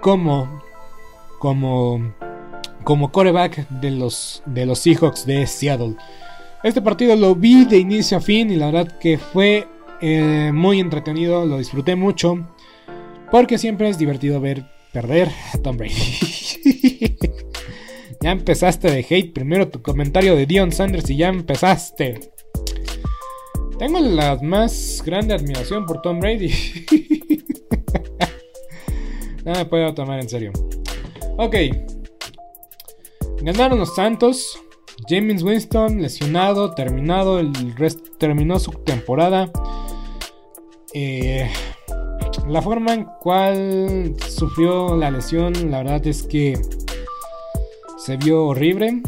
como 0.00 0.62
como 1.38 2.14
como 2.82 3.12
coreback 3.12 3.68
de 3.68 3.90
los 3.90 4.42
de 4.46 4.64
los 4.64 4.78
Seahawks 4.78 5.26
de 5.26 5.46
Seattle. 5.46 5.96
Este 6.62 6.80
partido 6.80 7.14
lo 7.14 7.34
vi 7.34 7.64
de 7.66 7.78
inicio 7.78 8.16
a 8.16 8.20
fin 8.20 8.50
y 8.50 8.56
la 8.56 8.66
verdad 8.66 8.98
que 8.98 9.18
fue 9.18 9.68
eh, 10.00 10.50
muy 10.52 10.80
entretenido, 10.80 11.44
lo 11.44 11.58
disfruté 11.58 11.94
mucho 11.94 12.46
porque 13.30 13.58
siempre 13.58 13.88
es 13.88 13.98
divertido 13.98 14.40
ver 14.40 14.64
perder 14.92 15.28
a 15.52 15.58
Tom 15.58 15.76
Brady. 15.76 15.94
ya 18.22 18.30
empezaste 18.30 18.90
de 18.90 19.00
hate, 19.00 19.32
primero 19.32 19.68
tu 19.68 19.82
comentario 19.82 20.34
de 20.34 20.46
Dion 20.46 20.72
Sanders 20.72 21.10
y 21.10 21.16
ya 21.16 21.28
empezaste. 21.28 22.32
Tengo 23.78 24.00
la 24.00 24.38
más 24.40 25.02
grande 25.04 25.34
admiración 25.34 25.84
por 25.84 26.00
Tom 26.00 26.18
Brady. 26.18 26.50
no 29.44 29.52
me 29.52 29.66
puedo 29.66 29.92
tomar 29.92 30.18
en 30.18 30.28
serio. 30.28 30.52
Ok. 31.36 31.56
Ganaron 33.42 33.78
los 33.78 33.94
Santos. 33.94 34.58
James 35.06 35.42
Winston 35.42 36.00
lesionado, 36.00 36.74
terminado, 36.74 37.38
el 37.38 37.52
terminó 38.18 38.58
su 38.58 38.70
temporada. 38.70 39.50
Eh, 40.94 41.50
la 42.48 42.62
forma 42.62 42.94
en 42.94 43.04
cual 43.20 44.14
sufrió 44.28 44.96
la 44.96 45.10
lesión, 45.10 45.52
la 45.70 45.78
verdad 45.78 46.06
es 46.06 46.22
que 46.22 46.58
se 47.98 48.16
vio 48.16 48.46
horrible 48.46 49.02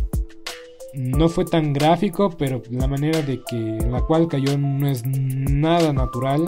no 0.98 1.28
fue 1.28 1.44
tan 1.44 1.72
gráfico, 1.72 2.30
pero 2.30 2.62
la 2.70 2.86
manera 2.86 3.22
de 3.22 3.40
que 3.44 3.56
en 3.56 3.92
la 3.92 4.00
cual 4.02 4.28
cayó 4.28 4.56
no 4.58 4.88
es 4.88 5.04
nada 5.06 5.92
natural. 5.92 6.44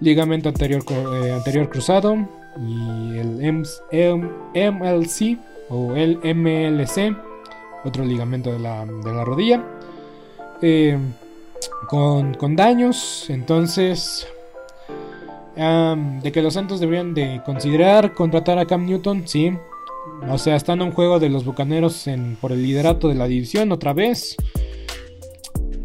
Ligamento 0.00 0.48
anterior, 0.48 0.82
eh, 0.90 1.32
anterior 1.32 1.68
cruzado 1.68 2.16
y 2.58 3.18
el 3.18 3.40
MLC 4.52 5.38
o 5.68 5.94
el 5.94 6.18
MLC, 6.22 7.16
otro 7.84 8.04
ligamento 8.04 8.52
de 8.52 8.58
la, 8.58 8.84
rodilla, 9.24 9.64
eh, 10.62 10.98
con, 11.88 12.34
con, 12.34 12.56
daños. 12.56 13.28
Entonces, 13.28 14.26
de 15.56 16.32
que 16.32 16.42
los 16.42 16.54
Santos 16.54 16.80
deberían 16.80 17.14
de 17.14 17.42
considerar 17.44 18.14
contratar 18.14 18.58
a 18.58 18.66
Cam 18.66 18.86
Newton, 18.86 19.24
sí, 19.26 19.52
o 20.28 20.38
sea, 20.38 20.56
están 20.56 20.80
en 20.80 20.88
un 20.88 20.92
juego 20.92 21.18
de 21.18 21.30
los 21.30 21.44
Bucaneros 21.44 22.06
por 22.40 22.52
el 22.52 22.62
liderato 22.62 23.08
de 23.08 23.14
la 23.14 23.26
división 23.26 23.72
otra 23.72 23.92
vez. 23.92 24.36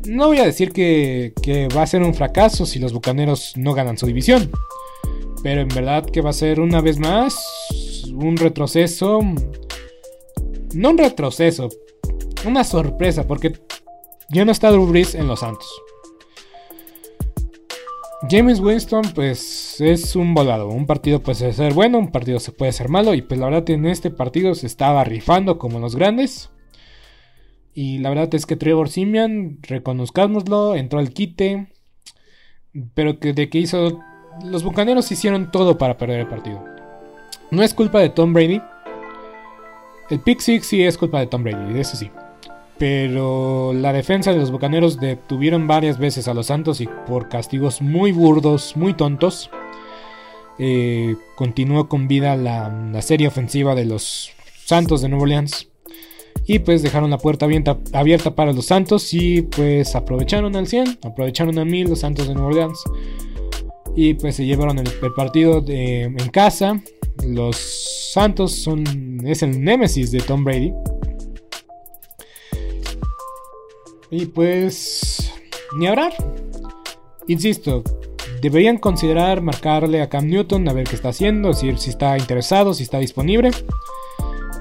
No 0.07 0.27
voy 0.27 0.37
a 0.39 0.45
decir 0.45 0.71
que, 0.71 1.33
va 1.75 1.81
a 1.81 1.87
ser 1.87 2.03
un 2.03 2.13
fracaso 2.13 2.65
si 2.65 2.79
los 2.79 2.93
Bucaneros 2.93 3.53
no 3.55 3.73
ganan 3.73 3.97
su 3.97 4.05
división. 4.05 4.51
Pero 5.41 5.61
en 5.61 5.67
verdad 5.69 6.05
que 6.05 6.21
va 6.21 6.31
a 6.31 6.33
ser 6.33 6.59
una 6.59 6.81
vez 6.81 6.99
más 6.99 7.35
un 8.13 8.37
retroceso. 8.37 9.19
No 10.73 10.89
un 10.89 10.97
retroceso. 10.97 11.69
Una 12.45 12.63
sorpresa. 12.63 13.25
Porque 13.27 13.53
ya 14.29 14.45
no 14.45 14.51
está 14.51 14.69
Drew 14.69 14.85
Brees 14.85 15.15
en 15.15 15.27
los 15.27 15.39
Santos. 15.39 15.67
James 18.29 18.59
Winston, 18.59 19.03
pues 19.13 19.79
es 19.81 20.15
un 20.15 20.33
volado. 20.33 20.69
Un 20.69 20.85
partido 20.85 21.21
puede 21.21 21.53
ser 21.53 21.73
bueno, 21.73 21.99
un 21.99 22.11
partido 22.11 22.39
se 22.39 22.51
puede 22.51 22.71
ser 22.71 22.89
malo. 22.89 23.13
Y 23.13 23.21
pues 23.21 23.39
la 23.39 23.47
verdad 23.47 23.69
en 23.69 23.85
este 23.85 24.09
partido 24.09 24.55
se 24.55 24.67
estaba 24.67 25.03
rifando 25.03 25.57
como 25.57 25.79
los 25.79 25.95
grandes. 25.95 26.49
Y 27.73 27.99
la 27.99 28.09
verdad 28.09 28.33
es 28.33 28.45
que 28.45 28.55
Trevor 28.55 28.89
Simian, 28.89 29.59
reconozcámoslo, 29.61 30.75
entró 30.75 30.99
al 30.99 31.11
quite. 31.11 31.67
Pero 32.93 33.19
que 33.19 33.33
de 33.33 33.49
que 33.49 33.59
hizo. 33.59 33.99
Los 34.43 34.63
bucaneros 34.63 35.11
hicieron 35.11 35.51
todo 35.51 35.77
para 35.77 35.97
perder 35.97 36.21
el 36.21 36.27
partido. 36.27 36.63
No 37.51 37.63
es 37.63 37.73
culpa 37.73 37.99
de 37.99 38.09
Tom 38.09 38.33
Brady. 38.33 38.61
El 40.09 40.19
pick 40.19 40.39
six 40.39 40.67
sí 40.67 40.83
es 40.83 40.97
culpa 40.97 41.19
de 41.19 41.27
Tom 41.27 41.43
Brady, 41.43 41.79
eso 41.79 41.95
sí. 41.95 42.11
Pero 42.77 43.71
la 43.73 43.93
defensa 43.93 44.31
de 44.31 44.39
los 44.39 44.51
Bucaneros 44.51 44.99
detuvieron 44.99 45.65
varias 45.65 45.97
veces 45.97 46.27
a 46.27 46.33
los 46.33 46.47
Santos 46.47 46.81
y 46.81 46.89
por 47.07 47.29
castigos 47.29 47.81
muy 47.81 48.11
burdos, 48.11 48.75
muy 48.75 48.93
tontos, 48.93 49.49
eh, 50.59 51.15
continuó 51.35 51.87
con 51.87 52.07
vida 52.07 52.35
la, 52.35 53.01
serie 53.01 53.27
ofensiva 53.27 53.75
de 53.75 53.85
los 53.85 54.31
Santos 54.65 55.01
de 55.01 55.09
Nueva 55.09 55.23
Orleans. 55.23 55.69
Y 56.47 56.59
pues 56.59 56.83
dejaron 56.83 57.09
la 57.09 57.17
puerta 57.17 57.45
abierta, 57.45 58.35
para 58.35 58.53
los 58.53 58.65
Santos 58.65 59.13
y 59.13 59.41
pues 59.41 59.95
aprovecharon 59.95 60.55
al 60.55 60.67
100, 60.67 60.99
aprovecharon 61.03 61.57
a 61.57 61.65
1000 61.65 61.89
los 61.89 61.99
Santos 61.99 62.27
de 62.27 62.35
Nueva 62.35 62.49
Orleans. 62.49 62.83
Y 63.95 64.15
pues 64.15 64.35
se 64.35 64.45
llevaron 64.45 64.77
el, 64.77 64.89
partido 65.15 65.63
en 65.65 66.29
casa. 66.29 66.81
Los 67.25 68.11
Santos 68.13 68.51
son, 68.51 69.25
es 69.25 69.41
el 69.41 69.63
némesis 69.63 70.11
de 70.11 70.19
Tom 70.19 70.43
Brady. 70.43 70.73
Y 74.11 74.27
pues, 74.27 75.33
ni 75.77 75.87
hablar. 75.87 76.13
Insisto, 77.27 77.83
deberían 78.41 78.77
considerar 78.77 79.41
marcarle 79.41 80.01
a 80.01 80.09
Cam 80.09 80.27
Newton 80.27 80.67
a 80.69 80.73
ver 80.73 80.87
qué 80.87 80.95
está 80.95 81.09
haciendo, 81.09 81.49
decir 81.49 81.77
si 81.79 81.89
está 81.89 82.17
interesado, 82.17 82.73
si 82.73 82.83
está 82.83 82.99
disponible. 82.99 83.51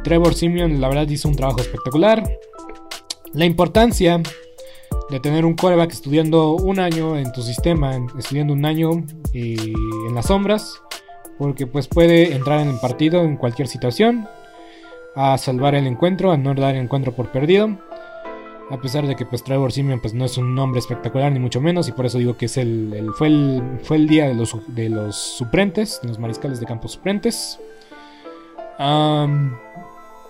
Trevor 0.02 0.34
Simeon, 0.34 0.80
la 0.80 0.88
verdad, 0.88 1.08
hizo 1.08 1.28
un 1.28 1.36
trabajo 1.36 1.60
espectacular. 1.60 2.22
La 3.32 3.44
importancia 3.44 4.22
de 5.10 5.20
tener 5.20 5.44
un 5.44 5.54
quarterback 5.54 5.92
estudiando 5.92 6.52
un 6.52 6.78
año 6.78 7.18
en 7.18 7.32
tu 7.32 7.42
sistema, 7.42 7.98
estudiando 8.18 8.52
un 8.52 8.64
año 8.64 9.04
en 9.32 10.14
las 10.14 10.26
sombras, 10.26 10.80
porque 11.38 11.66
pues 11.66 11.88
puede 11.88 12.34
entrar 12.34 12.60
en 12.60 12.70
el 12.70 12.78
partido 12.78 13.22
en 13.22 13.36
cualquier 13.36 13.68
situación, 13.68 14.28
a 15.16 15.36
salvar 15.38 15.74
el 15.74 15.86
encuentro, 15.86 16.32
a 16.32 16.36
no 16.36 16.54
dar 16.54 16.74
el 16.74 16.82
encuentro 16.82 17.12
por 17.12 17.30
perdido. 17.30 17.78
A 18.70 18.80
pesar 18.80 19.06
de 19.06 19.14
que 19.14 19.26
pues 19.26 19.44
Trevor 19.44 19.72
Simeon 19.72 20.00
pues 20.00 20.14
no 20.14 20.24
es 20.24 20.38
un 20.38 20.54
nombre 20.54 20.80
espectacular 20.80 21.30
ni 21.30 21.38
mucho 21.38 21.60
menos 21.60 21.86
y 21.88 21.92
por 21.92 22.06
eso 22.06 22.18
digo 22.18 22.36
que 22.36 22.46
es 22.46 22.56
el, 22.56 23.10
fue, 23.14 23.28
el 23.28 23.62
fue 23.82 23.98
el 23.98 24.08
día 24.08 24.26
de 24.26 24.34
los, 24.34 24.56
de 24.68 24.88
los 24.88 25.44
los 26.02 26.18
mariscales 26.18 26.60
de 26.60 26.66
campo 26.66 26.88
suplentes. 26.88 27.60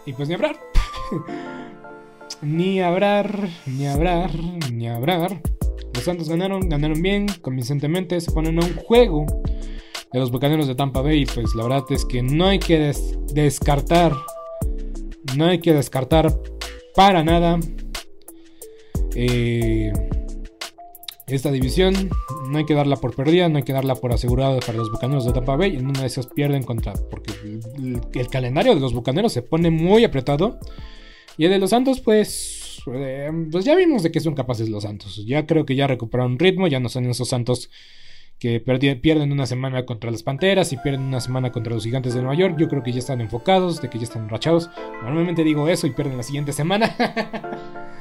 y 0.07 0.13
pues 0.13 0.29
ni 0.29 0.35
hablar. 0.35 0.57
ni 2.43 2.81
hablar, 2.81 3.49
ni 3.67 3.87
hablar, 3.87 4.31
ni 4.73 4.89
hablar. 4.89 5.41
Los 5.95 6.05
Santos 6.05 6.29
ganaron, 6.29 6.69
ganaron 6.69 7.01
bien, 7.01 7.27
convincentemente, 7.41 8.21
se 8.21 8.33
ponen 8.33 8.61
a 8.61 8.67
un 8.67 8.75
juego 8.75 9.27
de 10.13 10.19
los 10.19 10.33
Bucaneros 10.33 10.67
de 10.67 10.75
Tampa 10.75 11.03
Bay. 11.03 11.25
Pues 11.25 11.55
la 11.55 11.63
verdad 11.63 11.85
es 11.91 12.05
que 12.05 12.21
no 12.23 12.47
hay 12.47 12.59
que 12.59 12.93
descartar, 13.33 14.13
no 15.37 15.47
hay 15.47 15.61
que 15.61 15.73
descartar 15.73 16.37
para 16.97 17.23
nada 17.23 17.61
eh, 19.15 19.93
esta 21.27 21.51
división 21.51 22.11
no 22.51 22.59
hay 22.59 22.67
que 22.67 22.75
darla 22.75 22.97
por 22.97 23.17
perdida, 23.17 23.49
no 23.49 23.57
hay 23.57 23.63
que 23.63 23.73
darla 23.73 23.95
por 23.95 24.13
asegurada 24.13 24.61
para 24.61 24.77
los 24.77 24.91
bucaneros 24.91 25.25
de 25.25 25.33
Tampa 25.33 25.57
Bay. 25.57 25.77
En 25.77 25.87
una 25.87 26.01
de 26.01 26.07
esas 26.07 26.27
pierden 26.27 26.63
contra. 26.63 26.93
Porque 26.93 27.33
el, 28.13 28.29
calendario 28.29 28.75
de 28.75 28.81
los 28.81 28.93
bucaneros 28.93 29.33
se 29.33 29.43
pone 29.43 29.71
muy 29.71 30.05
apretado. 30.05 30.59
Y 31.39 31.47
el 31.47 31.51
de 31.51 31.59
los 31.59 31.71
Santos, 31.71 32.01
pues. 32.01 32.83
Eh, 32.93 33.31
pues 33.51 33.65
ya 33.65 33.75
vimos 33.75 34.03
de 34.03 34.13
que 34.13 34.21
son 34.21 34.35
capaces 34.35 34.69
los 34.69 34.83
Santos. 34.83 35.25
Ya 35.27 35.47
creo 35.47 35.65
que 35.65 35.75
ya 35.75 35.87
recuperaron 35.87 36.39
ritmo. 36.39 36.67
Ya 36.67 36.81
no 36.81 36.91
son 36.91 37.07
esos 37.07 37.29
Santos 37.29 37.71
que 38.39 38.61
pierden 38.61 39.33
una 39.33 39.47
semana 39.47 39.87
contra 39.87 40.11
las 40.11 40.23
Panteras 40.23 40.73
y 40.75 40.77
pierden 40.77 41.05
una 41.05 41.21
semana 41.21 41.51
contra 41.51 41.73
los 41.73 41.85
Gigantes 41.85 42.13
de 42.13 42.21
Nueva 42.21 42.37
York. 42.37 42.57
Yo 42.59 42.69
creo 42.69 42.83
que 42.83 42.93
ya 42.93 42.99
están 42.99 43.23
enfocados, 43.23 43.81
de 43.81 43.89
que 43.89 43.97
ya 43.97 44.05
están 44.05 44.25
enrachados. 44.25 44.69
Normalmente 45.03 45.45
digo 45.45 45.67
eso 45.69 45.87
y 45.87 45.93
pierden 45.93 46.19
la 46.19 46.23
siguiente 46.23 46.53
semana. 46.53 46.95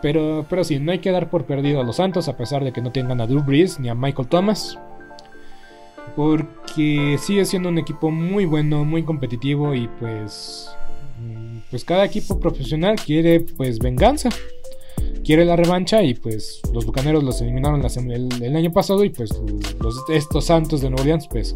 Pero, 0.00 0.46
pero 0.48 0.64
sí, 0.64 0.78
no 0.78 0.92
hay 0.92 1.00
que 1.00 1.10
dar 1.10 1.28
por 1.30 1.44
perdido 1.44 1.80
a 1.80 1.84
los 1.84 1.96
Santos, 1.96 2.28
a 2.28 2.36
pesar 2.36 2.64
de 2.64 2.72
que 2.72 2.80
no 2.80 2.92
tengan 2.92 3.20
a 3.20 3.26
Drew 3.26 3.42
Brees 3.42 3.80
ni 3.80 3.88
a 3.88 3.94
Michael 3.94 4.28
Thomas. 4.28 4.78
Porque 6.14 7.16
sigue 7.20 7.44
siendo 7.44 7.68
un 7.68 7.78
equipo 7.78 8.10
muy 8.10 8.44
bueno, 8.44 8.84
muy 8.84 9.02
competitivo 9.02 9.74
y 9.74 9.88
pues. 10.00 10.70
Mm, 11.20 11.58
pues 11.70 11.84
cada 11.84 12.04
equipo 12.04 12.38
profesional 12.38 12.96
quiere 12.96 13.40
pues 13.40 13.78
venganza. 13.78 14.28
Quiere 15.24 15.44
la 15.44 15.56
revancha 15.56 16.02
y 16.02 16.14
pues 16.14 16.60
los 16.72 16.86
Bucaneros 16.86 17.22
los 17.22 17.40
eliminaron 17.42 17.84
el, 18.10 18.56
año 18.56 18.72
pasado 18.72 19.04
y 19.04 19.10
pues 19.10 19.30
estos 20.08 20.46
Santos 20.46 20.80
de 20.80 20.88
Nueva 20.88 21.02
Orleans 21.02 21.28
pues 21.28 21.54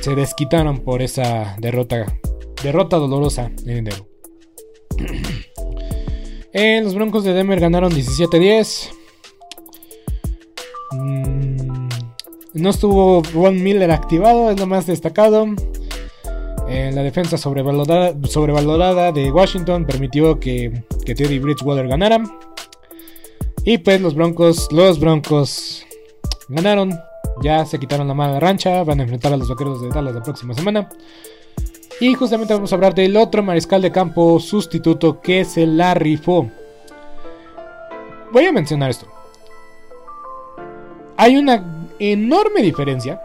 se 0.00 0.14
desquitaron 0.14 0.78
por 0.78 1.02
esa 1.02 1.56
derrota, 1.60 2.06
derrota 2.62 2.96
dolorosa 2.96 3.52
en 3.66 3.78
enero. 3.78 4.08
Eh, 6.60 6.80
los 6.82 6.96
Broncos 6.96 7.22
de 7.22 7.32
Denver 7.34 7.60
ganaron 7.60 7.92
17-10. 7.92 8.90
Mm, 10.90 11.88
no 12.54 12.70
estuvo 12.70 13.22
Von 13.32 13.62
Miller 13.62 13.92
activado, 13.92 14.50
es 14.50 14.58
lo 14.58 14.66
más 14.66 14.84
destacado. 14.84 15.46
Eh, 16.68 16.90
la 16.92 17.04
defensa 17.04 17.38
sobrevalorada, 17.38 19.12
de 19.12 19.30
Washington 19.30 19.86
permitió 19.86 20.40
que, 20.40 20.82
que 21.06 21.14
Teddy 21.14 21.38
Bridgewater 21.38 21.86
ganara. 21.86 22.24
Y 23.64 23.78
pues 23.78 24.00
los 24.00 24.16
Broncos, 24.16 24.66
los 24.72 24.98
Broncos 24.98 25.86
ganaron. 26.48 26.98
Ya 27.40 27.64
se 27.66 27.78
quitaron 27.78 28.08
la 28.08 28.14
mala 28.14 28.40
rancha. 28.40 28.82
Van 28.82 28.98
a 28.98 29.04
enfrentar 29.04 29.32
a 29.32 29.36
los 29.36 29.48
vaqueros 29.48 29.80
de 29.80 29.90
Dallas 29.90 30.12
la 30.12 30.24
próxima 30.24 30.54
semana. 30.54 30.88
Y 32.00 32.14
justamente 32.14 32.54
vamos 32.54 32.70
a 32.72 32.76
hablar 32.76 32.94
del 32.94 33.16
otro 33.16 33.42
mariscal 33.42 33.82
de 33.82 33.90
campo 33.90 34.38
sustituto 34.38 35.20
que 35.20 35.44
se 35.44 35.66
la 35.66 35.94
rifó. 35.94 36.48
Voy 38.32 38.46
a 38.46 38.52
mencionar 38.52 38.90
esto. 38.90 39.06
Hay 41.16 41.36
una 41.36 41.88
enorme 41.98 42.62
diferencia 42.62 43.20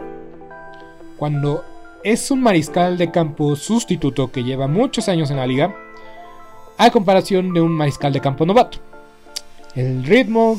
cuando 1.16 1.62
es 2.02 2.30
un 2.32 2.42
mariscal 2.42 2.98
de 2.98 3.12
campo 3.12 3.54
sustituto 3.54 4.32
que 4.32 4.42
lleva 4.42 4.66
muchos 4.66 5.08
años 5.08 5.30
en 5.30 5.36
la 5.36 5.46
liga 5.46 5.74
a 6.76 6.90
comparación 6.90 7.54
de 7.54 7.60
un 7.60 7.72
mariscal 7.72 8.12
de 8.12 8.20
campo 8.20 8.44
novato. 8.44 8.78
El 9.76 10.04
ritmo, 10.04 10.58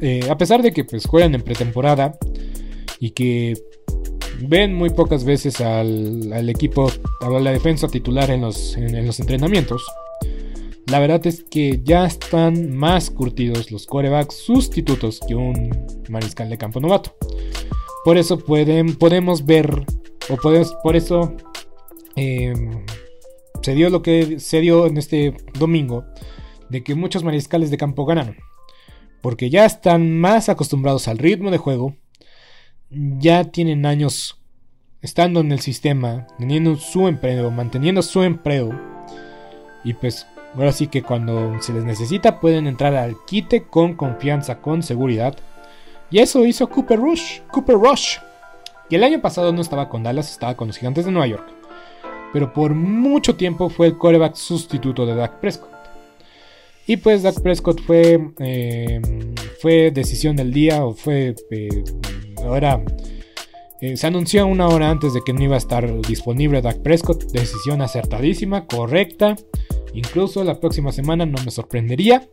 eh, 0.00 0.26
a 0.28 0.36
pesar 0.36 0.62
de 0.62 0.72
que 0.72 0.84
pues, 0.84 1.06
juegan 1.06 1.34
en 1.34 1.42
pretemporada 1.42 2.18
y 2.98 3.10
que 3.10 3.54
ven 4.40 4.74
muy 4.74 4.90
pocas 4.90 5.24
veces 5.24 5.60
al, 5.60 6.48
equipo, 6.48 6.90
a 7.20 7.28
la 7.28 7.52
defensa 7.52 7.88
titular 7.88 8.30
en 8.30 8.42
los, 8.42 8.76
en, 8.76 9.06
los 9.06 9.20
entrenamientos. 9.20 9.84
La 10.86 10.98
verdad 10.98 11.26
es 11.26 11.44
que 11.44 11.80
ya 11.82 12.04
están 12.04 12.76
más 12.76 13.10
curtidos 13.10 13.70
los 13.70 13.86
corebacks 13.86 14.36
sustitutos 14.36 15.20
que 15.26 15.34
un 15.34 15.70
mariscal 16.08 16.50
de 16.50 16.58
campo 16.58 16.80
novato. 16.80 17.16
Por 18.04 18.16
eso 18.16 18.38
pueden, 18.38 18.96
podemos 18.96 19.46
ver, 19.46 19.86
o 20.28 20.36
podemos, 20.36 20.74
por 20.82 20.96
eso 20.96 21.34
em, 22.16 22.84
se 23.62 23.74
dio 23.74 23.90
lo 23.90 24.02
que 24.02 24.40
se 24.40 24.60
dio 24.60 24.86
en 24.86 24.98
este 24.98 25.34
domingo, 25.58 26.04
de 26.68 26.82
que 26.82 26.94
muchos 26.94 27.22
mariscales 27.22 27.70
de 27.70 27.76
campo 27.76 28.04
ganaron. 28.04 28.36
Porque 29.20 29.50
ya 29.50 29.64
están 29.64 30.18
más 30.18 30.48
acostumbrados 30.48 31.06
al 31.06 31.18
ritmo 31.18 31.52
de 31.52 31.58
juego, 31.58 31.94
ya 32.92 33.44
tienen 33.44 33.86
años 33.86 34.38
estando 35.00 35.40
en 35.40 35.52
el 35.52 35.60
sistema, 35.60 36.26
teniendo 36.38 36.76
su 36.76 37.08
empleo, 37.08 37.50
manteniendo 37.50 38.02
su 38.02 38.22
empleo. 38.22 38.78
Y 39.84 39.94
pues 39.94 40.26
ahora 40.54 40.72
sí 40.72 40.86
que 40.86 41.02
cuando 41.02 41.60
se 41.60 41.72
les 41.72 41.84
necesita 41.84 42.40
pueden 42.40 42.66
entrar 42.66 42.94
al 42.94 43.16
quite 43.26 43.64
con 43.64 43.94
confianza, 43.94 44.60
con 44.60 44.82
seguridad. 44.82 45.36
Y 46.10 46.18
eso 46.18 46.44
hizo 46.44 46.68
Cooper 46.68 46.98
Rush, 46.98 47.40
Cooper 47.50 47.76
Rush, 47.76 48.18
que 48.88 48.96
el 48.96 49.04
año 49.04 49.20
pasado 49.20 49.52
no 49.52 49.62
estaba 49.62 49.88
con 49.88 50.02
Dallas, 50.02 50.30
estaba 50.30 50.56
con 50.56 50.68
los 50.68 50.76
Gigantes 50.76 51.04
de 51.04 51.10
Nueva 51.10 51.26
York. 51.26 51.48
Pero 52.32 52.52
por 52.52 52.74
mucho 52.74 53.34
tiempo 53.34 53.68
fue 53.68 53.88
el 53.88 53.98
coreback 53.98 54.36
sustituto 54.36 55.04
de 55.04 55.14
Dak 55.14 55.40
Prescott. 55.40 55.70
Y 56.86 56.96
pues 56.96 57.22
Dak 57.22 57.40
Prescott 57.40 57.80
fue, 57.82 58.32
eh, 58.40 59.00
fue 59.60 59.90
decisión 59.90 60.36
del 60.36 60.52
día 60.52 60.84
o 60.84 60.94
fue 60.94 61.34
eh, 61.50 61.84
ahora 62.44 62.84
eh, 63.80 63.96
se 63.96 64.06
anunció 64.06 64.46
una 64.46 64.68
hora 64.68 64.90
antes 64.90 65.12
de 65.12 65.22
que 65.24 65.32
no 65.32 65.42
iba 65.42 65.56
a 65.56 65.58
estar 65.58 66.00
disponible 66.02 66.62
Dak 66.62 66.82
Prescott. 66.82 67.24
Decisión 67.32 67.82
acertadísima, 67.82 68.66
correcta. 68.66 69.34
Incluso 69.94 70.44
la 70.44 70.60
próxima 70.60 70.92
semana 70.92 71.26
no 71.26 71.42
me 71.44 71.50
sorprendería 71.50 72.28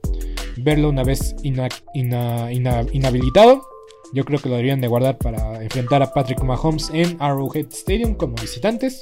verlo 0.57 0.89
una 0.89 1.03
vez 1.03 1.35
inhabilitado. 1.43 3.63
Yo 4.13 4.25
creo 4.25 4.39
que 4.39 4.49
lo 4.49 4.55
deberían 4.55 4.81
de 4.81 4.87
guardar 4.87 5.17
para 5.17 5.63
enfrentar 5.63 6.01
a 6.01 6.13
Patrick 6.13 6.41
Mahomes 6.43 6.89
en 6.93 7.17
Arrowhead 7.19 7.67
Stadium 7.71 8.15
como 8.15 8.35
visitantes. 8.35 9.01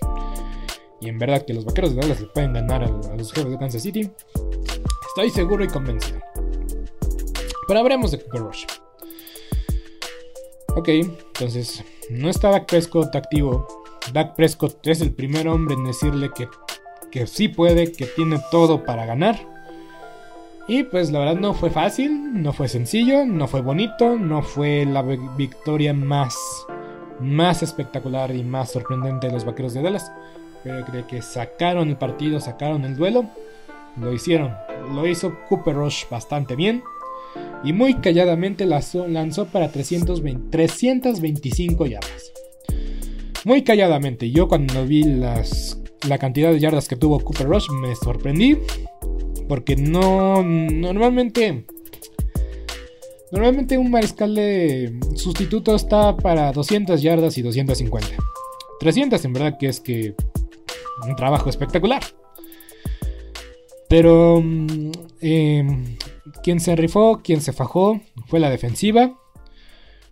Y 0.99 1.09
en 1.09 1.17
verdad 1.17 1.45
que 1.45 1.53
los 1.53 1.65
vaqueros 1.65 1.95
de 1.95 2.01
Dallas 2.01 2.21
le 2.21 2.27
pueden 2.27 2.53
ganar 2.53 2.83
a, 2.83 3.15
los 3.15 3.31
jefes 3.31 3.51
de 3.51 3.57
Kansas 3.57 3.81
City. 3.81 4.09
Estoy 5.09 5.29
seguro 5.29 5.63
y 5.63 5.67
convencido. 5.67 6.19
Pero 7.67 7.79
habremos 7.79 8.11
de 8.11 8.19
Cooper 8.19 8.41
Rush. 8.41 8.65
Ok, 10.77 10.89
entonces 10.89 11.83
no 12.11 12.29
está 12.29 12.51
Dak 12.51 12.67
Prescott 12.67 13.15
activo. 13.15 13.67
Dak 14.13 14.35
Prescott 14.35 14.85
es 14.85 15.01
el 15.01 15.11
primer 15.11 15.47
hombre 15.47 15.73
en 15.73 15.85
decirle 15.85 16.29
que, 16.35 16.47
que 17.09 17.25
sí 17.25 17.47
puede, 17.47 17.91
que 17.91 18.05
tiene 18.05 18.39
todo 18.51 18.83
para 18.83 19.07
ganar. 19.07 19.39
Y 20.67 20.83
pues 20.83 21.09
la 21.11 21.17
verdad 21.17 21.37
no 21.37 21.55
fue 21.55 21.71
fácil, 21.71 22.43
no 22.43 22.53
fue 22.53 22.67
sencillo, 22.67 23.25
no 23.25 23.47
fue 23.47 23.61
bonito, 23.61 24.19
no 24.19 24.43
fue 24.43 24.85
la 24.85 25.01
victoria 25.01 25.95
más, 25.95 26.37
más 27.19 27.63
espectacular 27.63 28.35
y 28.35 28.43
más 28.43 28.71
sorprendente 28.71 29.25
de 29.27 29.33
los 29.33 29.45
Vaqueros 29.45 29.73
de 29.73 29.81
Dallas. 29.81 30.11
Pero 30.63 30.85
creo 30.85 31.07
que 31.07 31.23
sacaron 31.23 31.89
el 31.89 31.97
partido, 31.97 32.39
sacaron 32.39 32.85
el 32.85 32.95
duelo, 32.95 33.25
lo 33.99 34.13
hicieron. 34.13 34.53
Lo 34.93 35.07
hizo 35.07 35.39
Cooper 35.49 35.73
Rush 35.73 36.03
bastante 36.07 36.55
bien 36.55 36.83
y 37.63 37.73
muy 37.73 37.95
calladamente 37.95 38.65
lanzó 38.65 39.47
para 39.47 39.71
320, 39.71 40.49
325 40.49 41.85
yardas. 41.85 42.31
Muy 43.45 43.63
calladamente, 43.63 44.31
yo 44.31 44.47
cuando 44.47 44.85
vi 44.85 45.03
las, 45.03 45.79
la 46.07 46.17
cantidad 46.17 46.51
de 46.51 46.59
yardas 46.59 46.87
que 46.87 46.95
tuvo 46.95 47.19
Cooper 47.19 47.47
Rush 47.47 47.69
me 47.81 47.95
sorprendí 47.95 48.57
porque 49.47 49.75
no 49.75 50.43
normalmente 50.43 51.65
Normalmente 53.31 53.77
un 53.77 53.91
mariscal 53.91 54.35
de 54.35 54.97
sustituto 55.15 55.75
está 55.75 56.15
para 56.15 56.51
200 56.53 57.01
yardas 57.01 57.37
y 57.37 57.41
250. 57.41 58.15
300 58.79 59.25
en 59.25 59.33
verdad 59.33 59.57
que 59.59 59.67
es 59.67 59.81
que 59.81 60.15
un 61.05 61.15
trabajo 61.15 61.49
espectacular. 61.49 62.01
Pero 63.89 64.41
eh, 65.21 65.65
quien 66.43 66.59
se 66.59 66.75
rifó, 66.75 67.21
quien 67.23 67.41
se 67.41 67.53
fajó 67.53 68.01
fue 68.27 68.39
la 68.39 68.49
defensiva 68.49 69.13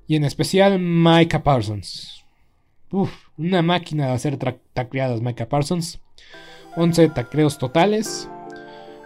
y 0.07 0.16
en 0.16 0.24
especial 0.24 0.80
Micah 0.80 1.43
Parsons. 1.43 2.26
Uf, 2.91 3.11
una 3.38 3.61
máquina 3.61 4.07
de 4.07 4.13
hacer 4.13 4.38
tacleadas 4.74 5.22
Micah 5.22 5.49
Parsons. 5.49 5.99
11 6.78 7.09
tacleos 7.09 7.57
totales. 7.57 8.30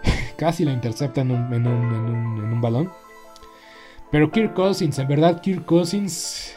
Casi 0.37 0.65
lo 0.65 0.71
intercepta 0.71 1.21
en 1.21 1.31
un, 1.31 1.53
en 1.53 1.67
un 1.67 2.61
balón. 2.61 2.91
Pero 4.11 4.31
Kirk 4.31 4.53
Cousins, 4.53 4.97
en 4.99 5.07
verdad, 5.07 5.41
Kirk 5.41 5.65
Cousins. 5.65 6.55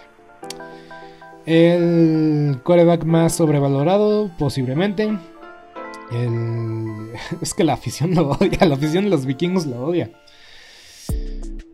El 1.45 2.61
coreback 2.63 3.05
más 3.05 3.35
sobrevalorado, 3.35 4.31
posiblemente. 4.39 5.19
Es 7.41 7.55
que 7.55 7.65
la 7.65 7.75
afición 7.75 8.15
lo 8.15 8.31
odia, 8.31 8.67
la 8.67 8.75
afición 8.75 9.05
de 9.05 9.11
los 9.11 9.27
vikingos 9.27 9.67
lo 9.67 9.85
odia. 9.85 10.11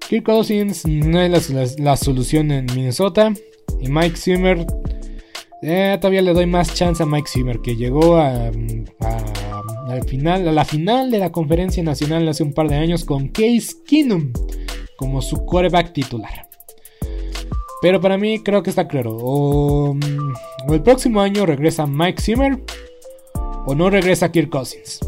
Kirk 0.09 0.25
Cousins 0.25 0.87
no 0.87 1.21
es 1.21 1.79
la, 1.79 1.97
solución 1.97 2.51
en 2.51 2.67
Minnesota. 2.75 3.33
Y 3.81 3.89
Mike 3.89 4.17
Zimmer. 4.17 4.67
Eh, 5.61 5.99
todavía 6.01 6.23
le 6.23 6.33
doy 6.33 6.47
más 6.47 6.75
chance 6.75 7.03
a 7.03 7.07
Mike 7.07 7.29
Zimmer, 7.29 7.61
que 7.61 7.77
llegó 7.77 8.17
a, 8.17 8.51
final, 10.07 10.49
a 10.49 10.53
la 10.53 10.65
final 10.65 11.11
de 11.11 11.19
la 11.19 11.31
conferencia 11.31 11.83
nacional 11.83 12.27
hace 12.29 12.43
un 12.43 12.55
par 12.55 12.69
de 12.69 12.77
años 12.77 13.05
con 13.05 13.29
Case 13.29 13.75
Keenum 13.87 14.33
como 14.97 15.21
su 15.21 15.45
quarterback 15.45 15.93
titular. 15.93 16.49
Pero 17.83 18.01
para 18.01 18.17
mí 18.17 18.43
creo 18.43 18.63
que 18.63 18.71
está 18.71 18.89
claro. 18.89 19.17
O, 19.21 19.95
el 20.69 20.83
próximo 20.83 21.21
año 21.21 21.45
regresa 21.45 21.87
Mike 21.87 22.23
Zimmer. 22.23 22.59
O 23.67 23.75
no 23.75 23.91
regresa 23.91 24.33
Kirk 24.33 24.49
Cousins. 24.49 25.01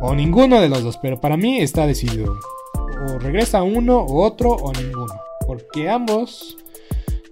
O 0.00 0.14
ninguno 0.14 0.60
de 0.60 0.68
los 0.68 0.84
dos. 0.84 0.98
Pero 1.02 1.20
para 1.20 1.36
mí 1.36 1.60
está 1.60 1.86
decidido. 1.86 2.38
O 3.06 3.18
regresa 3.18 3.62
uno 3.62 3.98
o 3.98 4.24
otro 4.24 4.50
o 4.50 4.72
ninguno. 4.72 5.14
Porque 5.46 5.90
ambos 5.90 6.56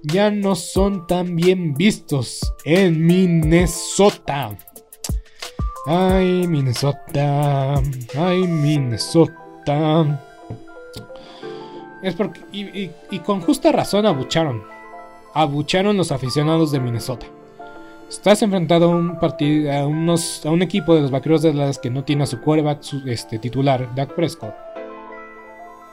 ya 0.03 0.31
no 0.31 0.55
son 0.55 1.07
tan 1.07 1.37
bien 1.37 1.75
vistos 1.75 2.55
en 2.64 3.07
Minnesota. 3.07 4.57
Ay, 5.87 6.47
Minnesota. 6.47 7.75
Ay, 8.16 8.47
Minnesota. 8.47 10.20
Es 12.03 12.14
porque. 12.14 12.41
Y, 12.53 13.18
con 13.20 13.41
justa 13.41 13.73
razón 13.73 14.07
abucharon. 14.07 14.62
Abucharon 15.35 15.97
los 15.97 16.12
aficionados 16.12 16.73
de 16.73 16.81
Minnesota. 16.81 17.27
Estás 18.09 18.43
enfrentado 18.43 18.87
a 18.87 18.89
un 18.89 19.18
partido. 19.18 19.73
a, 19.73 19.81
a 19.81 19.87
un 19.87 20.62
equipo 20.62 20.95
de 20.95 21.01
los 21.01 21.11
vaqueros 21.11 21.43
de 21.43 21.55
las 21.55 21.79
que 21.79 21.91
no 21.91 22.05
tiene 22.05 22.25
a 22.25 22.27
su 22.27 22.41
quarterback 22.41 22.81
este, 23.07 23.39
titular, 23.39 23.95
Dak 23.95 24.14
Prescott. 24.14 24.72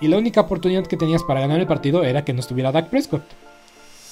Y 0.02 0.08
la 0.08 0.18
única 0.18 0.42
oportunidad 0.42 0.88
que 0.88 0.98
tenías 0.98 1.24
para 1.24 1.42
ganar 1.42 1.60
el 1.60 1.68
partido 1.68 2.04
era 2.04 2.24
que 2.24 2.34
no 2.34 2.40
estuviera 2.40 2.72
Dak 2.72 2.90
Prescott. 2.90 3.24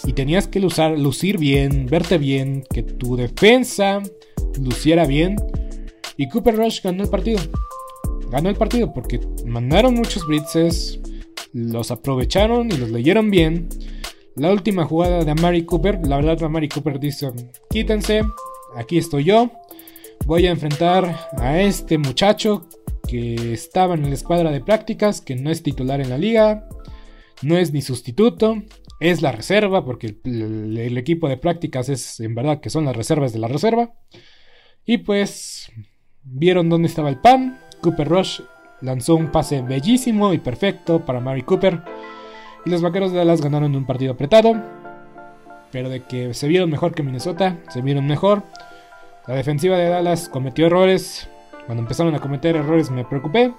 Y 0.04 0.14
tenías 0.14 0.48
que 0.48 0.60
lucir 0.60 1.38
bien, 1.38 1.88
verte 1.88 2.18
bien, 2.18 2.64
que 2.70 2.84
tu 2.84 3.16
defensa 3.16 4.02
luciera 4.62 5.06
bien. 5.06 5.36
Y 6.18 6.30
Cooper 6.30 6.56
Rush 6.56 6.82
ganó 6.82 7.04
el 7.04 7.10
partido. 7.10 7.40
Ganó 8.30 8.50
el 8.50 8.56
partido 8.56 8.94
porque 8.94 9.20
mandaron 9.46 9.94
muchos 9.96 10.28
blitzes, 10.28 11.00
los 11.54 11.92
aprovecharon 11.92 12.72
y 12.72 12.78
los 12.78 12.90
leyeron 12.90 13.32
bien. 13.32 13.70
La 14.36 14.52
última 14.52 14.86
jugada 14.86 15.24
de 15.24 15.32
Amari 15.32 15.64
Cooper, 15.66 16.06
la 16.06 16.18
verdad 16.18 16.44
Amari 16.44 16.68
Cooper 16.68 17.00
dice, 17.00 17.32
quítense, 17.70 18.22
aquí 18.76 18.98
estoy 18.98 19.24
yo, 19.24 19.50
voy 20.26 20.46
a 20.46 20.52
enfrentar 20.52 21.30
a 21.38 21.60
este 21.60 21.98
muchacho 21.98 22.68
que 23.08 23.54
estaba 23.54 23.96
en 23.96 24.04
la 24.04 24.14
escuadra 24.14 24.52
de 24.52 24.62
prácticas, 24.62 25.22
que 25.22 25.36
no 25.36 25.50
es 25.50 25.64
titular 25.64 26.02
en 26.02 26.10
la 26.10 26.18
liga, 26.18 26.68
no 27.42 27.58
es 27.58 27.74
ni 27.74 27.82
sustituto, 27.82 28.64
es 29.00 29.22
la 29.22 29.32
reserva, 29.32 29.86
porque 29.86 30.18
el, 30.24 30.78
el 30.78 30.98
equipo 30.98 31.30
de 31.30 31.38
prácticas 31.38 31.90
es 31.90 32.20
en 32.20 32.36
verdad 32.36 32.60
que 32.60 32.70
son 32.70 32.86
las 32.86 32.96
reservas 32.96 33.34
de 33.34 33.40
la 33.40 33.48
reserva. 33.48 33.94
Y 34.86 35.00
pues 35.00 35.72
vieron 36.24 36.70
dónde 36.70 36.88
estaba 36.88 37.10
el 37.10 37.20
pan, 37.20 37.60
Cooper 37.82 38.08
Rush 38.08 38.42
lanzó 38.82 39.16
un 39.16 39.32
pase 39.32 39.62
bellísimo 39.62 40.34
y 40.34 40.38
perfecto 40.38 41.06
para 41.06 41.20
Mary 41.20 41.44
Cooper. 41.44 41.82
Y 42.66 42.70
los 42.70 42.82
vaqueros 42.82 43.12
de 43.12 43.20
Dallas 43.20 43.42
ganaron 43.42 43.76
un 43.76 43.86
partido 43.86 44.14
apretado. 44.14 44.56
Pero 45.72 45.90
de 45.90 46.04
que 46.04 46.34
se 46.34 46.48
vieron 46.48 46.70
mejor 46.70 46.94
que 46.94 47.04
Minnesota, 47.04 47.58
se 47.70 47.82
vieron 47.82 48.08
mejor. 48.08 48.44
La 49.28 49.36
defensiva 49.36 49.78
de 49.78 49.90
Dallas 49.90 50.30
cometió 50.30 50.68
errores. 50.68 51.30
Cuando 51.68 51.84
empezaron 51.84 52.16
a 52.16 52.20
cometer 52.20 52.56
errores 52.56 52.90
me 52.90 53.06
preocupé. 53.06 53.54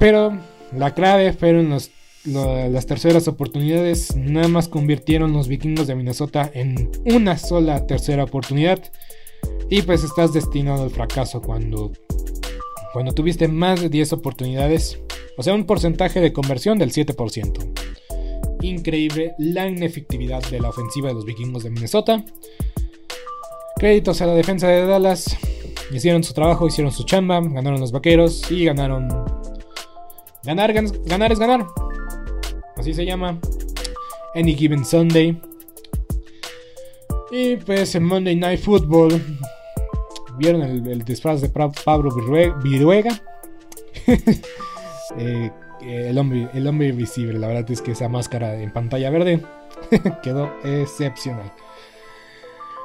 Pero 0.00 0.36
la 0.72 0.92
clave 0.92 1.32
fueron 1.32 1.70
las 1.70 2.86
terceras 2.86 3.28
oportunidades. 3.28 4.16
Nada 4.16 4.48
más 4.48 4.68
convirtieron 4.68 5.32
los 5.32 5.46
vikingos 5.46 5.86
de 5.86 5.94
Minnesota 5.94 6.50
en 6.52 6.90
una 7.04 7.38
sola 7.38 7.86
tercera 7.86 8.24
oportunidad. 8.24 8.82
Y 9.70 9.82
pues 9.82 10.02
estás 10.02 10.32
destinado 10.32 10.82
al 10.82 10.90
fracaso 10.90 11.40
cuando 11.40 11.92
cuando 12.94 13.12
tuviste 13.12 13.48
más 13.48 13.80
de 13.80 13.88
10 13.88 14.12
oportunidades, 14.12 15.00
o 15.36 15.42
sea, 15.42 15.52
un 15.52 15.66
porcentaje 15.66 16.20
de 16.20 16.32
conversión 16.32 16.78
del 16.78 16.92
7%. 16.92 17.72
Increíble 18.62 19.34
la 19.36 19.68
inefectividad 19.68 20.48
de 20.48 20.60
la 20.60 20.68
ofensiva 20.68 21.08
de 21.08 21.14
los 21.14 21.24
vikingos 21.24 21.64
de 21.64 21.70
Minnesota. 21.70 22.24
Créditos 23.76 24.22
a 24.22 24.26
la 24.26 24.34
defensa 24.34 24.68
de 24.68 24.86
Dallas. 24.86 25.36
Hicieron 25.94 26.24
su 26.24 26.34
trabajo, 26.34 26.66
hicieron 26.66 26.92
su 26.92 27.04
chamba, 27.04 27.40
ganaron 27.40 27.80
los 27.80 27.92
vaqueros 27.92 28.50
y 28.50 28.64
ganaron. 28.64 29.08
Ganar, 30.42 30.74
ganar 31.04 31.32
es 31.32 31.38
ganar. 31.38 31.66
Así 32.76 32.92
se 32.92 33.06
llama. 33.06 33.38
Any 34.34 34.54
Given 34.54 34.84
Sunday. 34.84 35.40
Y 37.30 37.56
pues 37.56 37.94
en 37.94 38.04
Monday 38.04 38.36
Night 38.36 38.60
Football 38.60 39.22
¿Vieron 40.36 40.62
el, 40.62 41.04
disfraz 41.04 41.40
de 41.40 41.48
Pablo 41.48 42.10
Viruega? 42.62 43.10
Eh, 45.18 45.50
el, 45.82 46.16
hombre, 46.16 46.48
el 46.54 46.66
hombre 46.66 46.88
invisible, 46.88 47.38
la 47.38 47.46
verdad 47.46 47.70
es 47.70 47.82
que 47.82 47.92
esa 47.92 48.08
máscara 48.08 48.54
en 48.60 48.72
pantalla 48.72 49.10
verde 49.10 49.42
quedó 50.22 50.50
excepcional. 50.64 51.52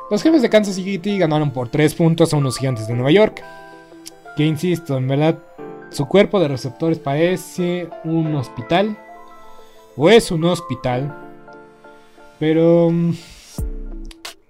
Los 0.09 0.23
jefes 0.23 0.41
de 0.41 0.49
Kansas 0.49 0.75
City 0.75 1.19
ganaron 1.19 1.51
por 1.51 1.69
3 1.69 1.93
puntos 1.93 2.33
a 2.33 2.37
unos 2.37 2.57
gigantes 2.57 2.87
de 2.87 2.95
Nueva 2.95 3.11
York. 3.11 3.43
Que 4.35 4.43
insisto, 4.43 4.97
en 4.97 5.07
verdad, 5.07 5.37
su 5.91 6.07
cuerpo 6.07 6.39
de 6.39 6.47
receptores 6.47 6.97
parece 6.97 7.87
un 8.03 8.33
hospital. 8.35 8.97
O 9.95 10.09
es 10.09 10.31
un 10.31 10.45
hospital. 10.45 11.15
Pero 12.39 12.89
mm, 12.89 13.13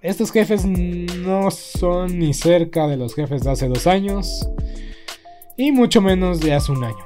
estos 0.01 0.32
jefes 0.32 0.64
no 0.66 1.51
son 1.51 2.20
ni 2.20 2.34
cerca 2.34 2.88
de 2.88 2.95
los 2.95 3.14
jefes 3.14 3.43
de 3.43 3.51
hace 3.51 3.68
dos 3.68 3.86
años. 3.86 4.47
Y 5.57 5.74
mucho 5.74 5.99
menos 5.99 6.39
de 6.39 6.53
hace 6.53 6.72
un 6.72 6.86
año. 6.86 7.05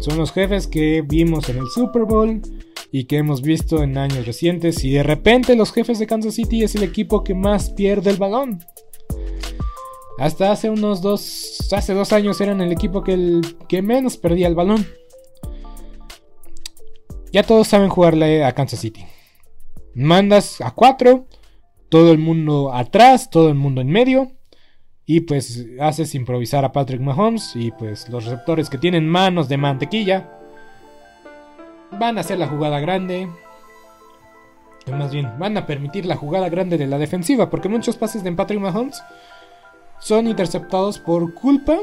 Son 0.00 0.18
los 0.18 0.32
jefes 0.32 0.66
que 0.66 1.00
vimos 1.06 1.48
en 1.48 1.58
el 1.58 1.66
Super 1.68 2.02
Bowl 2.02 2.42
y 2.96 3.06
que 3.06 3.16
hemos 3.16 3.42
visto 3.42 3.82
en 3.82 3.98
años 3.98 4.24
recientes. 4.24 4.84
Y 4.84 4.92
de 4.92 5.02
repente 5.02 5.56
los 5.56 5.72
jefes 5.72 5.98
de 5.98 6.06
Kansas 6.06 6.34
City 6.34 6.62
es 6.62 6.76
el 6.76 6.84
equipo 6.84 7.24
que 7.24 7.34
más 7.34 7.70
pierde 7.70 8.10
el 8.10 8.18
balón. 8.18 8.64
Hasta 10.16 10.52
hace 10.52 10.70
unos 10.70 11.02
dos, 11.02 11.72
hace 11.72 11.92
dos 11.92 12.12
años 12.12 12.40
eran 12.40 12.60
el 12.60 12.70
equipo 12.70 13.02
que, 13.02 13.40
que 13.68 13.82
menos 13.82 14.16
perdía 14.16 14.46
el 14.46 14.54
balón. 14.54 14.86
Ya 17.32 17.42
todos 17.42 17.66
saben 17.66 17.88
jugarle 17.88 18.44
a 18.44 18.52
Kansas 18.52 18.78
City. 18.78 19.04
Mandas 19.96 20.60
a 20.60 20.70
cuatro 20.70 21.26
todo 21.88 22.12
el 22.12 22.18
mundo 22.18 22.72
atrás, 22.72 23.28
todo 23.28 23.48
el 23.48 23.56
mundo 23.56 23.80
en 23.80 23.88
medio. 23.88 24.30
Y 25.04 25.22
pues 25.22 25.66
haces 25.80 26.14
improvisar 26.14 26.64
a 26.64 26.70
Patrick 26.70 27.00
Mahomes. 27.00 27.56
Y 27.56 27.72
pues 27.72 28.08
los 28.08 28.24
receptores 28.24 28.70
que 28.70 28.78
tienen 28.78 29.08
manos 29.08 29.48
de 29.48 29.56
mantequilla 29.56 30.43
van 31.98 32.18
a 32.18 32.20
hacer 32.20 32.38
la 32.38 32.48
jugada 32.48 32.80
grande. 32.80 33.28
Más 34.90 35.12
bien, 35.12 35.30
van 35.38 35.56
a 35.56 35.66
permitir 35.66 36.04
la 36.04 36.16
jugada 36.16 36.48
grande 36.48 36.76
de 36.76 36.86
la 36.86 36.98
defensiva. 36.98 37.50
Porque 37.50 37.68
muchos 37.68 37.96
pases 37.96 38.22
de 38.22 38.32
Patrick 38.32 38.60
Mahomes 38.60 39.02
son 39.98 40.26
interceptados 40.26 40.98
por 40.98 41.34
culpa. 41.34 41.78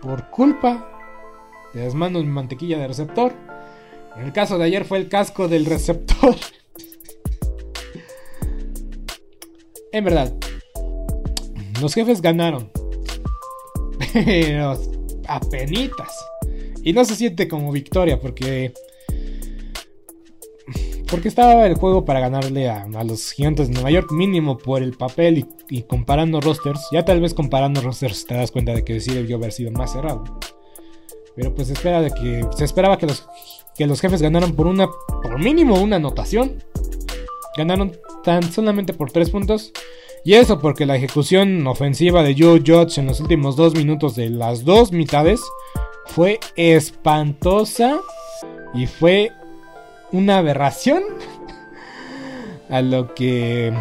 Por 0.00 0.30
culpa 0.30 0.90
de 1.72 1.84
las 1.84 1.94
manos 1.94 2.22
de 2.22 2.28
mantequilla 2.28 2.78
del 2.78 2.88
receptor. 2.88 3.32
En 4.16 4.24
el 4.24 4.32
caso 4.32 4.58
de 4.58 4.64
ayer 4.64 4.84
fue 4.84 4.98
el 4.98 5.08
casco 5.08 5.48
del 5.48 5.66
receptor. 5.66 6.34
En 9.92 10.02
verdad, 10.02 10.34
los 11.80 11.94
jefes 11.94 12.20
ganaron. 12.20 12.68
Pero 14.12 14.76
apenitas. 15.28 16.26
Y 16.82 16.92
no 16.92 17.04
se 17.04 17.14
siente 17.14 17.46
como 17.46 17.70
victoria 17.70 18.18
porque 18.18 18.74
porque 21.14 21.28
estaba 21.28 21.64
el 21.64 21.76
juego 21.76 22.04
para 22.04 22.18
ganarle 22.18 22.68
a, 22.68 22.88
los 23.04 23.30
gigantes 23.30 23.68
de 23.68 23.74
Nueva 23.74 23.92
York 23.92 24.10
mínimo 24.10 24.58
por 24.58 24.82
el 24.82 24.94
papel 24.94 25.46
y, 25.70 25.82
comparando 25.82 26.40
rosters. 26.40 26.88
Ya 26.90 27.04
tal 27.04 27.20
vez 27.20 27.34
comparando 27.34 27.80
rosters 27.80 28.26
te 28.26 28.34
das 28.34 28.50
cuenta 28.50 28.74
de 28.74 28.84
que 28.84 28.98
sí 28.98 29.14
debió 29.14 29.36
haber 29.36 29.52
sido 29.52 29.70
más 29.70 29.92
cerrado. 29.92 30.24
Pero 31.36 31.54
pues 31.54 31.70
espera 31.70 32.00
de 32.00 32.10
que 32.10 32.44
se 32.56 32.64
esperaba 32.64 32.98
que 32.98 33.06
los, 33.06 33.28
que 33.76 33.86
los 33.86 34.00
jefes 34.00 34.22
ganaran 34.22 34.56
por 34.56 34.66
una 34.66 34.88
por 35.22 35.38
mínimo 35.38 35.80
una 35.80 35.96
anotación. 35.96 36.64
Ganaron 37.56 37.92
tan 38.24 38.42
solamente 38.50 38.92
por 38.92 39.12
3 39.12 39.30
puntos. 39.30 39.70
Y 40.24 40.34
eso 40.34 40.58
porque 40.58 40.84
la 40.84 40.96
ejecución 40.96 41.64
ofensiva 41.68 42.24
de 42.24 42.34
Joe 42.36 42.58
Judge 42.58 42.98
en 42.98 43.06
los 43.06 43.20
últimos 43.20 43.54
2 43.54 43.76
minutos 43.76 44.16
de 44.16 44.30
las 44.30 44.64
dos 44.64 44.90
mitades 44.90 45.40
fue 46.06 46.40
espantosa 46.56 48.00
y 48.74 48.88
fue 48.88 49.30
una 50.14 50.38
aberración 50.38 51.02
a 52.70 52.80
lo 52.82 53.14
que 53.14 53.72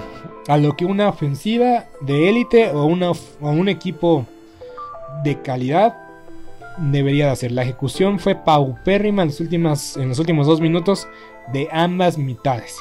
a 0.47 0.57
lo 0.57 0.75
que 0.75 0.83
una 0.83 1.07
ofensiva 1.07 1.85
de 2.01 2.27
élite 2.27 2.71
o, 2.71 2.85
un 2.85 3.69
equipo 3.69 4.25
de 5.23 5.41
calidad 5.41 5.95
debería 6.77 7.27
de 7.27 7.31
hacer. 7.31 7.51
La 7.51 7.61
ejecución 7.61 8.19
fue 8.19 8.35
paupérrima 8.35 9.23
en, 9.23 9.31
últimas, 9.39 9.95
en 9.95 10.09
los 10.09 10.19
últimos 10.19 10.47
dos 10.47 10.59
minutos 10.59 11.07
de 11.53 11.69
ambas 11.71 12.17
mitades. 12.17 12.75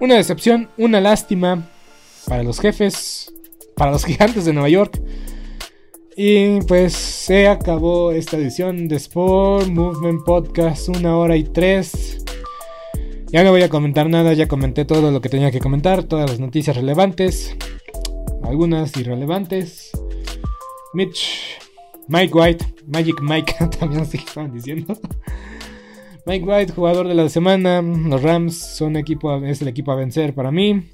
Una 0.00 0.16
decepción, 0.16 0.68
una 0.76 1.00
lástima 1.00 1.66
para 2.26 2.42
los 2.42 2.60
jefes, 2.60 3.32
para 3.74 3.92
los 3.92 4.04
gigantes 4.06 4.44
de 4.44 4.52
Nueva 4.52 4.68
York. 4.68 5.00
Y 6.14 6.60
pues 6.62 6.94
se 6.94 7.46
acabó 7.46 8.10
esta 8.10 8.36
edición 8.36 8.88
de 8.88 8.96
Sport 8.96 9.68
Movement 9.68 10.24
Podcast, 10.24 10.88
una 10.88 11.16
hora 11.16 11.36
y 11.36 11.44
tres. 11.44 12.24
Ya 13.32 13.42
no 13.42 13.50
voy 13.50 13.62
a 13.62 13.68
comentar 13.68 14.08
nada, 14.08 14.32
ya 14.34 14.46
comenté 14.46 14.84
todo 14.84 15.10
lo 15.10 15.20
que 15.20 15.28
tenía 15.28 15.50
que 15.50 15.58
comentar, 15.58 16.04
todas 16.04 16.30
las 16.30 16.38
noticias 16.38 16.76
relevantes, 16.76 17.56
algunas 18.44 18.96
irrelevantes. 18.96 19.90
Mitch, 20.94 21.58
Mike 22.08 22.32
White, 22.32 22.64
Magic 22.86 23.20
Mike, 23.20 23.54
también 23.78 24.02
así 24.02 24.18
estaban 24.18 24.52
diciendo. 24.52 24.98
Mike 26.24 26.44
White, 26.44 26.72
jugador 26.72 27.08
de 27.08 27.14
la 27.14 27.28
semana. 27.28 27.82
Los 27.82 28.22
Rams 28.22 28.56
son 28.56 28.96
equipo, 28.96 29.36
es 29.44 29.60
el 29.62 29.68
equipo 29.68 29.92
a 29.92 29.96
vencer 29.96 30.34
para 30.34 30.50
mí. 30.50 30.88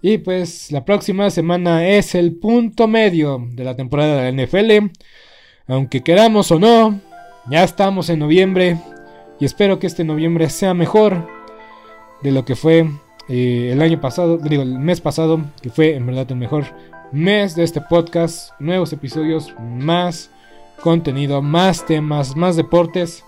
Y 0.00 0.18
pues 0.18 0.70
la 0.70 0.84
próxima 0.84 1.30
semana 1.30 1.88
es 1.88 2.14
el 2.14 2.36
punto 2.36 2.86
medio 2.86 3.46
de 3.52 3.64
la 3.64 3.76
temporada 3.76 4.22
de 4.22 4.32
la 4.32 4.44
NFL. 4.44 4.90
Aunque 5.66 6.02
queramos 6.02 6.50
o 6.50 6.58
no, 6.58 7.00
ya 7.50 7.64
estamos 7.64 8.08
en 8.08 8.20
noviembre. 8.20 8.78
Y 9.40 9.44
espero 9.44 9.78
que 9.78 9.86
este 9.86 10.04
noviembre 10.04 10.50
sea 10.50 10.74
mejor 10.74 11.28
de 12.22 12.32
lo 12.32 12.44
que 12.44 12.56
fue 12.56 12.90
eh, 13.28 13.70
el 13.72 13.80
año 13.82 14.00
pasado, 14.00 14.38
digo, 14.38 14.62
el 14.62 14.78
mes 14.78 15.00
pasado, 15.00 15.40
que 15.62 15.70
fue 15.70 15.94
en 15.94 16.06
verdad 16.06 16.26
el 16.30 16.36
mejor 16.36 16.64
mes 17.12 17.54
de 17.54 17.64
este 17.64 17.80
podcast. 17.80 18.52
Nuevos 18.58 18.92
episodios, 18.92 19.54
más 19.60 20.30
contenido, 20.80 21.42
más 21.42 21.86
temas, 21.86 22.36
más 22.36 22.56
deportes 22.56 23.24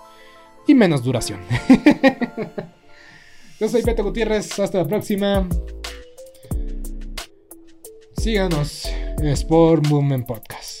y 0.67 0.75
menos 0.75 1.03
duración. 1.03 1.39
Yo 3.59 3.69
soy 3.69 3.83
Beto 3.83 4.03
Gutiérrez, 4.03 4.59
hasta 4.59 4.79
la 4.79 4.85
próxima. 4.85 5.47
Síganos 8.17 8.87
Sport 9.21 9.87
Movement 9.87 10.25
Podcast. 10.25 10.80